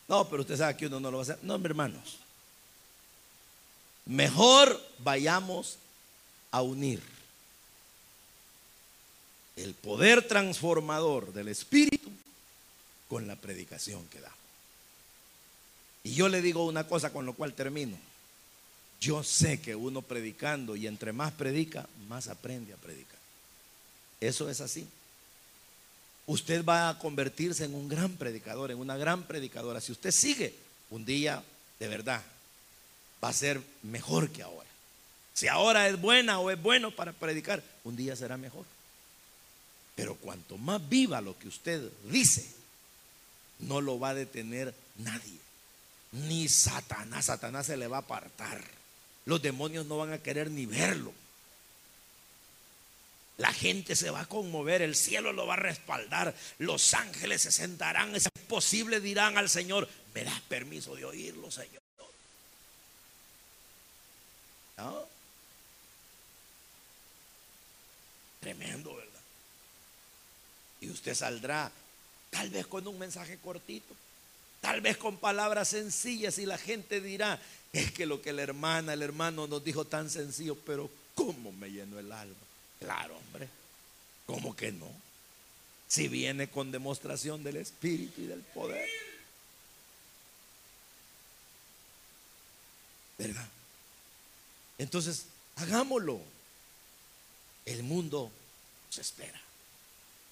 No, 0.07 0.27
pero 0.29 0.41
usted 0.41 0.57
sabe 0.57 0.75
que 0.75 0.87
uno 0.87 0.99
no 0.99 1.09
lo 1.09 1.17
va 1.17 1.21
a 1.21 1.23
hacer. 1.23 1.39
No, 1.41 1.55
hermanos. 1.55 2.17
Mejor 4.05 4.81
vayamos 4.99 5.77
a 6.51 6.61
unir 6.61 7.01
el 9.55 9.73
poder 9.73 10.27
transformador 10.27 11.31
del 11.33 11.47
Espíritu 11.47 12.11
con 13.07 13.27
la 13.27 13.35
predicación 13.35 14.05
que 14.07 14.19
da. 14.19 14.31
Y 16.03 16.13
yo 16.13 16.29
le 16.29 16.41
digo 16.41 16.65
una 16.65 16.87
cosa 16.87 17.13
con 17.13 17.25
lo 17.25 17.33
cual 17.33 17.53
termino. 17.53 17.97
Yo 18.99 19.23
sé 19.23 19.61
que 19.61 19.75
uno 19.75 20.01
predicando 20.01 20.75
y 20.75 20.87
entre 20.87 21.13
más 21.13 21.31
predica, 21.31 21.87
más 22.07 22.27
aprende 22.27 22.73
a 22.73 22.77
predicar. 22.77 23.20
Eso 24.21 24.49
es 24.49 24.61
así. 24.61 24.87
usted 26.27 26.63
va 26.63 26.87
a 26.87 26.99
convertirse 26.99 27.65
en 27.65 27.73
un 27.73 27.89
gran 27.89 28.13
predicador, 28.13 28.71
en 28.71 28.77
una 28.77 28.95
gran 28.95 29.23
predicadora. 29.23 29.81
Si 29.81 29.91
usted 29.91 30.11
sigue, 30.11 30.53
un 30.91 31.03
día, 31.03 31.43
de 31.79 31.87
verdad, 31.87 32.21
va 33.21 33.29
a 33.29 33.33
ser 33.33 33.59
mejor 33.81 34.29
que 34.29 34.43
ahora. 34.43 34.69
Si 35.33 35.47
ahora 35.47 35.89
es 35.89 35.99
buena 35.99 36.39
o 36.39 36.51
es 36.51 36.61
bueno 36.61 36.91
para 36.91 37.11
predicar, 37.11 37.63
un 37.83 37.95
día 37.95 38.15
será 38.15 38.37
mejor. 38.37 38.65
Pero 39.95 40.15
cuanto 40.15 40.57
más 40.57 40.87
viva 40.87 41.19
lo 41.19 41.37
que 41.37 41.47
usted 41.47 41.89
dice, 42.05 42.45
no 43.59 43.81
lo 43.81 43.99
va 43.99 44.09
a 44.09 44.13
detener 44.13 44.73
nadie. 44.97 45.39
Ni 46.11 46.47
Satanás. 46.47 47.25
Satanás 47.25 47.65
se 47.65 47.77
le 47.77 47.87
va 47.87 47.97
a 47.97 48.01
apartar. 48.01 48.63
Los 49.25 49.41
demonios 49.41 49.85
no 49.85 49.97
van 49.97 50.13
a 50.13 50.17
querer 50.17 50.51
ni 50.51 50.65
verlo. 50.65 51.13
La 53.41 53.51
gente 53.51 53.95
se 53.95 54.11
va 54.11 54.21
a 54.21 54.25
conmover, 54.27 54.83
el 54.83 54.95
cielo 54.95 55.33
lo 55.33 55.47
va 55.47 55.55
a 55.55 55.57
respaldar, 55.57 56.35
los 56.59 56.93
ángeles 56.93 57.41
se 57.41 57.51
sentarán, 57.51 58.15
es 58.15 58.29
posible, 58.47 58.99
dirán 58.99 59.35
al 59.35 59.49
Señor, 59.49 59.89
¿me 60.13 60.23
das 60.23 60.39
permiso 60.41 60.95
de 60.95 61.05
oírlo, 61.05 61.49
Señor? 61.49 61.81
Tremendo, 68.41 68.95
¿verdad? 68.95 69.19
Y 70.81 70.91
usted 70.91 71.15
saldrá 71.15 71.71
tal 72.29 72.51
vez 72.51 72.67
con 72.67 72.85
un 72.85 72.99
mensaje 72.99 73.39
cortito, 73.39 73.95
tal 74.59 74.81
vez 74.81 74.97
con 74.97 75.17
palabras 75.17 75.69
sencillas 75.69 76.37
y 76.37 76.45
la 76.45 76.59
gente 76.59 77.01
dirá, 77.01 77.41
es 77.73 77.91
que 77.91 78.05
lo 78.05 78.21
que 78.21 78.33
la 78.33 78.43
hermana, 78.43 78.93
el 78.93 79.01
hermano 79.01 79.47
nos 79.47 79.63
dijo 79.63 79.85
tan 79.85 80.11
sencillo, 80.11 80.55
pero 80.63 80.91
¿cómo 81.15 81.51
me 81.51 81.71
llenó 81.71 81.97
el 81.97 82.11
alma? 82.11 82.50
Claro, 82.81 83.15
hombre, 83.15 83.47
¿cómo 84.25 84.55
que 84.55 84.71
no? 84.71 84.91
Si 85.87 86.07
viene 86.07 86.49
con 86.49 86.71
demostración 86.71 87.43
del 87.43 87.57
Espíritu 87.57 88.21
y 88.21 88.25
del 88.25 88.41
poder. 88.41 88.89
¿Verdad? 93.19 93.47
Entonces, 94.79 95.25
hagámoslo. 95.57 96.19
El 97.65 97.83
mundo 97.83 98.31
se 98.89 99.01
espera. 99.01 99.39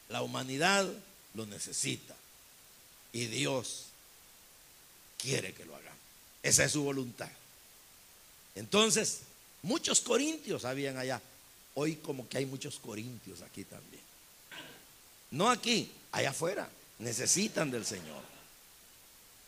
La 0.08 0.24
humanidad 0.24 0.92
lo 1.36 1.46
necesita. 1.46 2.16
Y 3.14 3.28
Dios 3.28 3.86
quiere 5.20 5.54
que 5.54 5.66
lo 5.66 5.76
hagamos. 5.76 6.00
Esa 6.42 6.64
es 6.64 6.72
su 6.72 6.84
voluntad. 6.84 7.30
Entonces, 8.56 9.20
muchos 9.62 10.02
corintios 10.02 10.66
habían 10.66 10.98
allá. 10.98 11.22
Hoy 11.76 11.96
como 11.96 12.28
que 12.28 12.38
hay 12.38 12.46
muchos 12.46 12.80
corintios 12.80 13.42
aquí 13.42 13.64
también. 13.64 14.04
No 15.32 15.50
aquí, 15.50 15.92
allá 16.12 16.32
afuera. 16.32 16.70
Necesitan 17.00 17.72
del 17.72 17.86
Señor. 17.86 18.22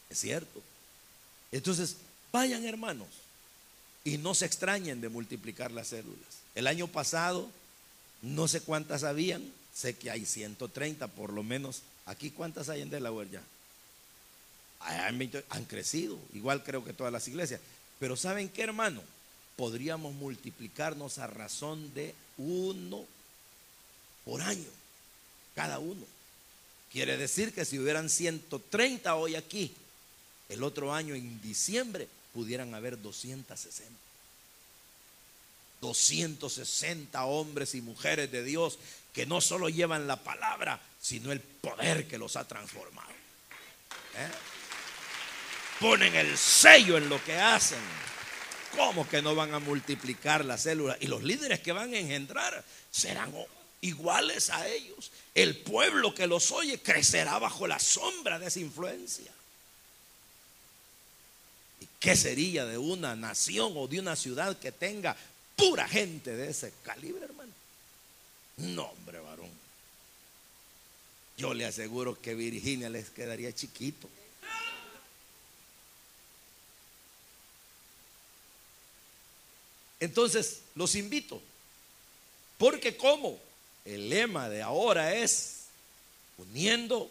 Es 0.09 0.19
cierto. 0.19 0.61
Entonces, 1.51 1.97
vayan 2.31 2.65
hermanos 2.65 3.07
y 4.03 4.17
no 4.17 4.33
se 4.33 4.45
extrañen 4.45 5.01
de 5.01 5.09
multiplicar 5.09 5.71
las 5.71 5.89
células. 5.89 6.41
El 6.55 6.67
año 6.67 6.87
pasado, 6.87 7.49
no 8.21 8.47
sé 8.47 8.61
cuántas 8.61 9.03
habían, 9.03 9.43
sé 9.73 9.95
que 9.95 10.11
hay 10.11 10.25
130 10.25 11.07
por 11.07 11.33
lo 11.33 11.43
menos. 11.43 11.81
Aquí, 12.05 12.31
¿cuántas 12.31 12.69
hay 12.69 12.81
en 12.81 12.89
Delaware 12.89 13.29
ya? 13.29 13.43
Han 15.49 15.65
crecido, 15.65 16.17
igual 16.33 16.63
creo 16.63 16.83
que 16.83 16.93
todas 16.93 17.13
las 17.13 17.27
iglesias. 17.27 17.61
Pero 17.99 18.15
¿saben 18.15 18.49
qué, 18.49 18.63
hermano? 18.63 19.01
Podríamos 19.55 20.13
multiplicarnos 20.13 21.17
a 21.17 21.27
razón 21.27 21.93
de 21.93 22.15
uno 22.37 23.05
por 24.25 24.41
año, 24.41 24.69
cada 25.55 25.79
uno. 25.79 26.05
Quiere 26.91 27.17
decir 27.17 27.53
que 27.53 27.65
si 27.65 27.79
hubieran 27.79 28.09
130 28.09 29.15
hoy 29.15 29.35
aquí, 29.35 29.73
el 30.49 30.63
otro 30.63 30.93
año 30.93 31.15
en 31.15 31.41
diciembre 31.41 32.07
pudieran 32.33 32.73
haber 32.73 33.01
260. 33.01 33.91
260 35.79 37.25
hombres 37.25 37.73
y 37.73 37.81
mujeres 37.81 38.31
de 38.31 38.43
Dios 38.43 38.77
que 39.13 39.25
no 39.25 39.41
solo 39.41 39.67
llevan 39.67 40.07
la 40.07 40.17
palabra, 40.17 40.79
sino 41.01 41.31
el 41.31 41.39
poder 41.39 42.07
que 42.07 42.17
los 42.17 42.35
ha 42.35 42.47
transformado. 42.47 43.09
¿Eh? 44.15 44.29
Ponen 45.79 46.15
el 46.15 46.37
sello 46.37 46.97
en 46.97 47.09
lo 47.09 47.21
que 47.23 47.35
hacen. 47.35 47.79
¿Cómo 48.75 49.07
que 49.07 49.21
no 49.21 49.35
van 49.35 49.53
a 49.53 49.59
multiplicar 49.59 50.45
las 50.45 50.63
células? 50.63 50.97
Y 51.01 51.07
los 51.07 51.23
líderes 51.23 51.59
que 51.59 51.71
van 51.71 51.93
a 51.93 51.97
engendrar 51.97 52.63
serán 52.89 53.33
iguales 53.81 54.49
a 54.49 54.67
ellos. 54.67 55.11
El 55.35 55.57
pueblo 55.57 56.13
que 56.13 56.27
los 56.27 56.51
oye 56.51 56.79
crecerá 56.79 57.37
bajo 57.39 57.67
la 57.67 57.79
sombra 57.79 58.39
de 58.39 58.47
esa 58.47 58.59
influencia. 58.59 59.31
¿Y 61.81 61.87
qué 61.99 62.15
sería 62.15 62.65
de 62.65 62.77
una 62.77 63.15
nación 63.15 63.73
o 63.75 63.87
de 63.87 63.99
una 63.99 64.15
ciudad 64.15 64.57
que 64.57 64.71
tenga 64.71 65.15
pura 65.55 65.87
gente 65.87 66.35
de 66.35 66.49
ese 66.49 66.71
calibre, 66.83 67.25
hermano? 67.25 67.51
No, 68.57 68.85
hombre, 68.85 69.19
varón. 69.19 69.49
Yo 71.37 71.53
le 71.53 71.65
aseguro 71.65 72.21
que 72.21 72.35
Virginia 72.35 72.89
les 72.89 73.09
quedaría 73.09 73.53
chiquito. 73.53 74.07
Entonces, 80.01 80.63
los 80.75 80.95
invito. 80.95 81.41
Porque 82.57 82.97
como 82.97 83.39
el 83.85 84.09
lema 84.09 84.49
de 84.49 84.61
ahora 84.61 85.15
es 85.15 85.67
uniendo 86.37 87.09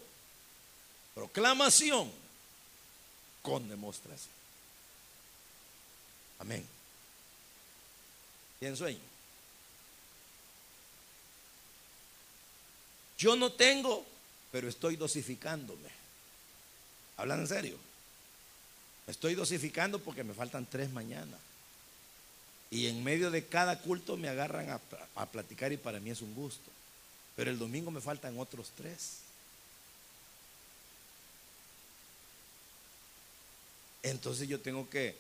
proclamación 1.15 2.11
con 3.43 3.69
demostración. 3.69 4.35
Amén. 6.41 6.67
¿Quién 8.59 8.77
sueño? 8.77 9.01
Yo 13.19 13.37
no 13.37 13.53
tengo, 13.53 14.05
pero 14.51 14.69
estoy 14.69 14.97
dosificándome. 14.97 15.89
¿Hablan 17.17 17.41
en 17.41 17.49
serio? 17.49 17.91
estoy 19.07 19.35
dosificando 19.35 19.99
porque 19.99 20.23
me 20.23 20.35
faltan 20.35 20.67
tres 20.67 20.91
mañanas. 20.91 21.50
Y 22.71 22.87
en 22.87 23.03
medio 23.03 23.31
de 23.31 23.45
cada 23.45 23.81
culto 23.81 24.17
me 24.17 24.29
agarran 24.29 24.71
a, 25.17 25.27
platicar 25.27 25.73
y 25.73 25.77
para 25.77 25.99
mí 25.99 26.11
es 26.11 26.23
un 26.23 26.35
gusto. 26.35 26.71
Pero 27.35 27.51
el 27.51 27.59
domingo 27.59 27.91
me 27.91 28.01
faltan 28.01 28.39
otros 28.39 28.71
tres. 28.77 29.19
Entonces 34.03 34.49
yo 34.49 34.61
tengo 34.61 34.89
que 34.89 35.17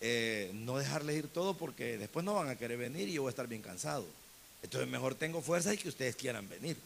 eh, 0.00 0.50
no 0.54 0.78
dejarles 0.78 1.16
ir 1.16 1.28
todo 1.28 1.54
porque 1.54 1.96
después 1.96 2.24
no 2.24 2.34
van 2.34 2.48
a 2.48 2.56
querer 2.56 2.76
venir 2.76 3.08
y 3.08 3.14
yo 3.14 3.22
voy 3.22 3.30
a 3.30 3.30
estar 3.30 3.48
bien 3.48 3.62
cansado. 3.62 4.06
Entonces 4.62 4.88
mejor 4.88 5.14
tengo 5.14 5.40
fuerza 5.40 5.72
y 5.72 5.78
que 5.78 5.88
ustedes 5.88 6.16
quieran 6.16 6.48
venir. 6.48 6.76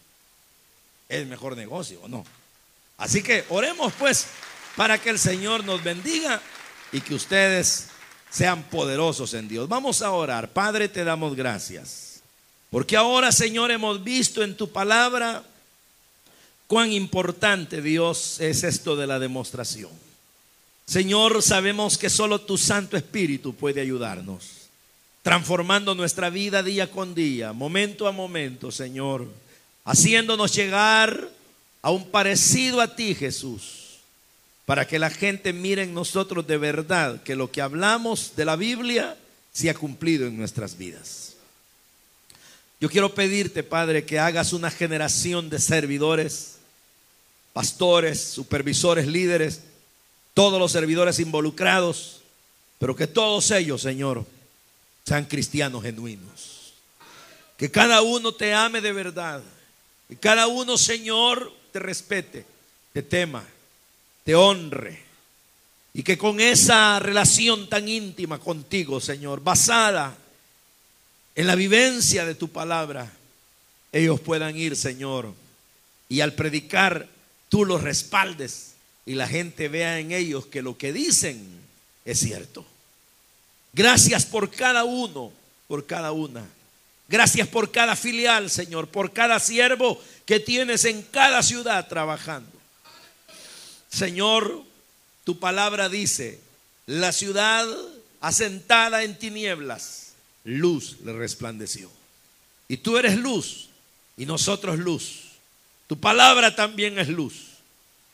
Es 1.08 1.18
el 1.18 1.26
mejor 1.26 1.56
negocio, 1.56 2.00
¿o 2.02 2.08
no? 2.08 2.24
Así 2.98 3.22
que 3.22 3.44
oremos 3.48 3.92
pues 3.94 4.28
para 4.76 4.98
que 4.98 5.10
el 5.10 5.18
Señor 5.18 5.64
nos 5.64 5.82
bendiga 5.82 6.40
y 6.92 7.00
que 7.00 7.14
ustedes 7.14 7.88
sean 8.32 8.62
poderosos 8.64 9.34
en 9.34 9.46
Dios. 9.46 9.68
Vamos 9.68 10.00
a 10.00 10.10
orar. 10.10 10.48
Padre, 10.48 10.88
te 10.88 11.04
damos 11.04 11.36
gracias. 11.36 12.22
Porque 12.70 12.96
ahora, 12.96 13.30
Señor, 13.30 13.70
hemos 13.70 14.02
visto 14.02 14.42
en 14.42 14.56
tu 14.56 14.70
palabra 14.70 15.44
cuán 16.66 16.90
importante, 16.90 17.82
Dios, 17.82 18.40
es 18.40 18.64
esto 18.64 18.96
de 18.96 19.06
la 19.06 19.18
demostración. 19.18 19.90
Señor, 20.86 21.42
sabemos 21.42 21.98
que 21.98 22.08
solo 22.08 22.40
tu 22.40 22.56
Santo 22.56 22.96
Espíritu 22.96 23.54
puede 23.54 23.82
ayudarnos, 23.82 24.68
transformando 25.22 25.94
nuestra 25.94 26.30
vida 26.30 26.62
día 26.62 26.90
con 26.90 27.14
día, 27.14 27.52
momento 27.52 28.08
a 28.08 28.12
momento, 28.12 28.72
Señor, 28.72 29.28
haciéndonos 29.84 30.54
llegar 30.54 31.28
a 31.82 31.90
un 31.90 32.10
parecido 32.10 32.80
a 32.80 32.96
ti, 32.96 33.14
Jesús 33.14 33.81
para 34.72 34.86
que 34.86 34.98
la 34.98 35.10
gente 35.10 35.52
mire 35.52 35.82
en 35.82 35.92
nosotros 35.92 36.46
de 36.46 36.56
verdad 36.56 37.22
que 37.22 37.36
lo 37.36 37.52
que 37.52 37.60
hablamos 37.60 38.32
de 38.36 38.46
la 38.46 38.56
Biblia 38.56 39.18
se 39.52 39.68
ha 39.68 39.74
cumplido 39.74 40.26
en 40.26 40.38
nuestras 40.38 40.78
vidas. 40.78 41.34
Yo 42.80 42.88
quiero 42.88 43.14
pedirte, 43.14 43.62
Padre, 43.64 44.06
que 44.06 44.18
hagas 44.18 44.54
una 44.54 44.70
generación 44.70 45.50
de 45.50 45.58
servidores, 45.58 46.56
pastores, 47.52 48.18
supervisores, 48.18 49.06
líderes, 49.06 49.60
todos 50.32 50.58
los 50.58 50.72
servidores 50.72 51.18
involucrados, 51.18 52.22
pero 52.78 52.96
que 52.96 53.06
todos 53.06 53.50
ellos, 53.50 53.82
Señor, 53.82 54.24
sean 55.04 55.26
cristianos 55.26 55.82
genuinos. 55.82 56.72
Que 57.58 57.70
cada 57.70 58.00
uno 58.00 58.32
te 58.32 58.54
ame 58.54 58.80
de 58.80 58.94
verdad. 58.94 59.42
Que 60.08 60.16
cada 60.16 60.46
uno, 60.46 60.78
Señor, 60.78 61.52
te 61.72 61.78
respete, 61.78 62.46
te 62.94 63.02
tema 63.02 63.44
te 64.24 64.34
honre. 64.34 65.02
Y 65.94 66.02
que 66.02 66.16
con 66.16 66.40
esa 66.40 66.98
relación 66.98 67.68
tan 67.68 67.88
íntima 67.88 68.38
contigo, 68.38 69.00
Señor, 69.00 69.42
basada 69.42 70.16
en 71.34 71.46
la 71.46 71.54
vivencia 71.54 72.24
de 72.24 72.34
tu 72.34 72.48
palabra, 72.48 73.12
ellos 73.92 74.20
puedan 74.20 74.56
ir, 74.56 74.74
Señor, 74.74 75.34
y 76.08 76.20
al 76.20 76.32
predicar 76.34 77.08
tú 77.48 77.64
los 77.64 77.82
respaldes 77.82 78.72
y 79.04 79.14
la 79.14 79.28
gente 79.28 79.68
vea 79.68 79.98
en 79.98 80.12
ellos 80.12 80.46
que 80.46 80.62
lo 80.62 80.78
que 80.78 80.92
dicen 80.92 81.44
es 82.04 82.20
cierto. 82.20 82.64
Gracias 83.72 84.24
por 84.24 84.50
cada 84.50 84.84
uno, 84.84 85.32
por 85.68 85.86
cada 85.86 86.12
una. 86.12 86.44
Gracias 87.08 87.48
por 87.48 87.70
cada 87.70 87.96
filial, 87.96 88.48
Señor, 88.48 88.88
por 88.88 89.12
cada 89.12 89.38
siervo 89.38 90.00
que 90.24 90.40
tienes 90.40 90.84
en 90.86 91.02
cada 91.02 91.42
ciudad 91.42 91.86
trabajando. 91.88 92.61
Señor, 93.92 94.62
tu 95.24 95.38
palabra 95.38 95.88
dice, 95.88 96.40
la 96.86 97.12
ciudad 97.12 97.66
asentada 98.20 99.02
en 99.02 99.18
tinieblas, 99.18 100.14
luz 100.44 100.96
le 101.04 101.12
resplandeció. 101.12 101.90
Y 102.68 102.78
tú 102.78 102.96
eres 102.96 103.18
luz 103.18 103.68
y 104.16 104.24
nosotros 104.24 104.78
luz. 104.78 105.24
Tu 105.88 105.98
palabra 106.00 106.56
también 106.56 106.98
es 106.98 107.08
luz. 107.08 107.48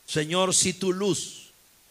Señor, 0.05 0.53
si 0.55 0.72
tu 0.72 0.93
luz, 0.93 1.51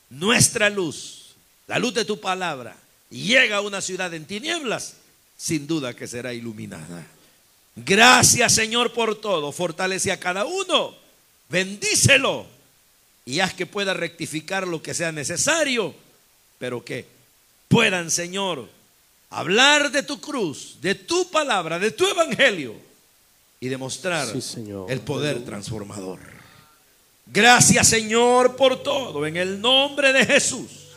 nuestra 0.09 0.69
luz, 0.69 1.35
la 1.67 1.79
luz 1.79 1.93
de 1.93 2.03
tu 2.03 2.19
palabra, 2.19 2.75
llega 3.09 3.57
a 3.57 3.61
una 3.61 3.79
ciudad 3.79 4.13
en 4.13 4.25
tinieblas, 4.25 4.95
sin 5.37 5.65
duda 5.65 5.93
que 5.93 6.07
será 6.07 6.33
iluminada. 6.33 7.07
Gracias 7.75 8.53
Señor 8.53 8.91
por 8.91 9.21
todo. 9.21 9.51
Fortalece 9.51 10.11
a 10.11 10.19
cada 10.19 10.45
uno. 10.45 10.95
Bendícelo. 11.47 12.56
Y 13.27 13.41
haz 13.41 13.53
que 13.53 13.67
pueda 13.67 13.93
rectificar 13.93 14.67
lo 14.67 14.81
que 14.81 14.95
sea 14.95 15.11
necesario. 15.11 15.93
Pero 16.57 16.83
que 16.83 17.05
puedan, 17.67 18.09
Señor, 18.09 18.67
hablar 19.29 19.91
de 19.91 20.01
tu 20.01 20.19
cruz, 20.19 20.77
de 20.81 20.95
tu 20.95 21.29
palabra, 21.29 21.77
de 21.77 21.91
tu 21.91 22.07
evangelio. 22.07 22.73
Y 23.59 23.67
demostrar 23.67 24.27
el 24.89 25.01
poder 25.01 25.43
transformador. 25.43 26.19
Gracias 27.25 27.87
Señor 27.87 28.55
por 28.55 28.81
todo. 28.81 29.25
En 29.27 29.37
el 29.37 29.61
nombre 29.61 30.13
de 30.13 30.25
Jesús. 30.25 30.95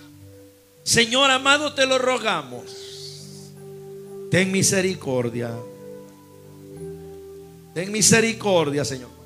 Señor 0.84 1.30
amado, 1.30 1.74
te 1.74 1.84
lo 1.84 1.98
rogamos 1.98 2.90
Ten 4.30 4.52
misericordia. 4.52 5.50
Ten 7.74 7.90
misericordia, 7.90 8.84
Señor. 8.84 9.19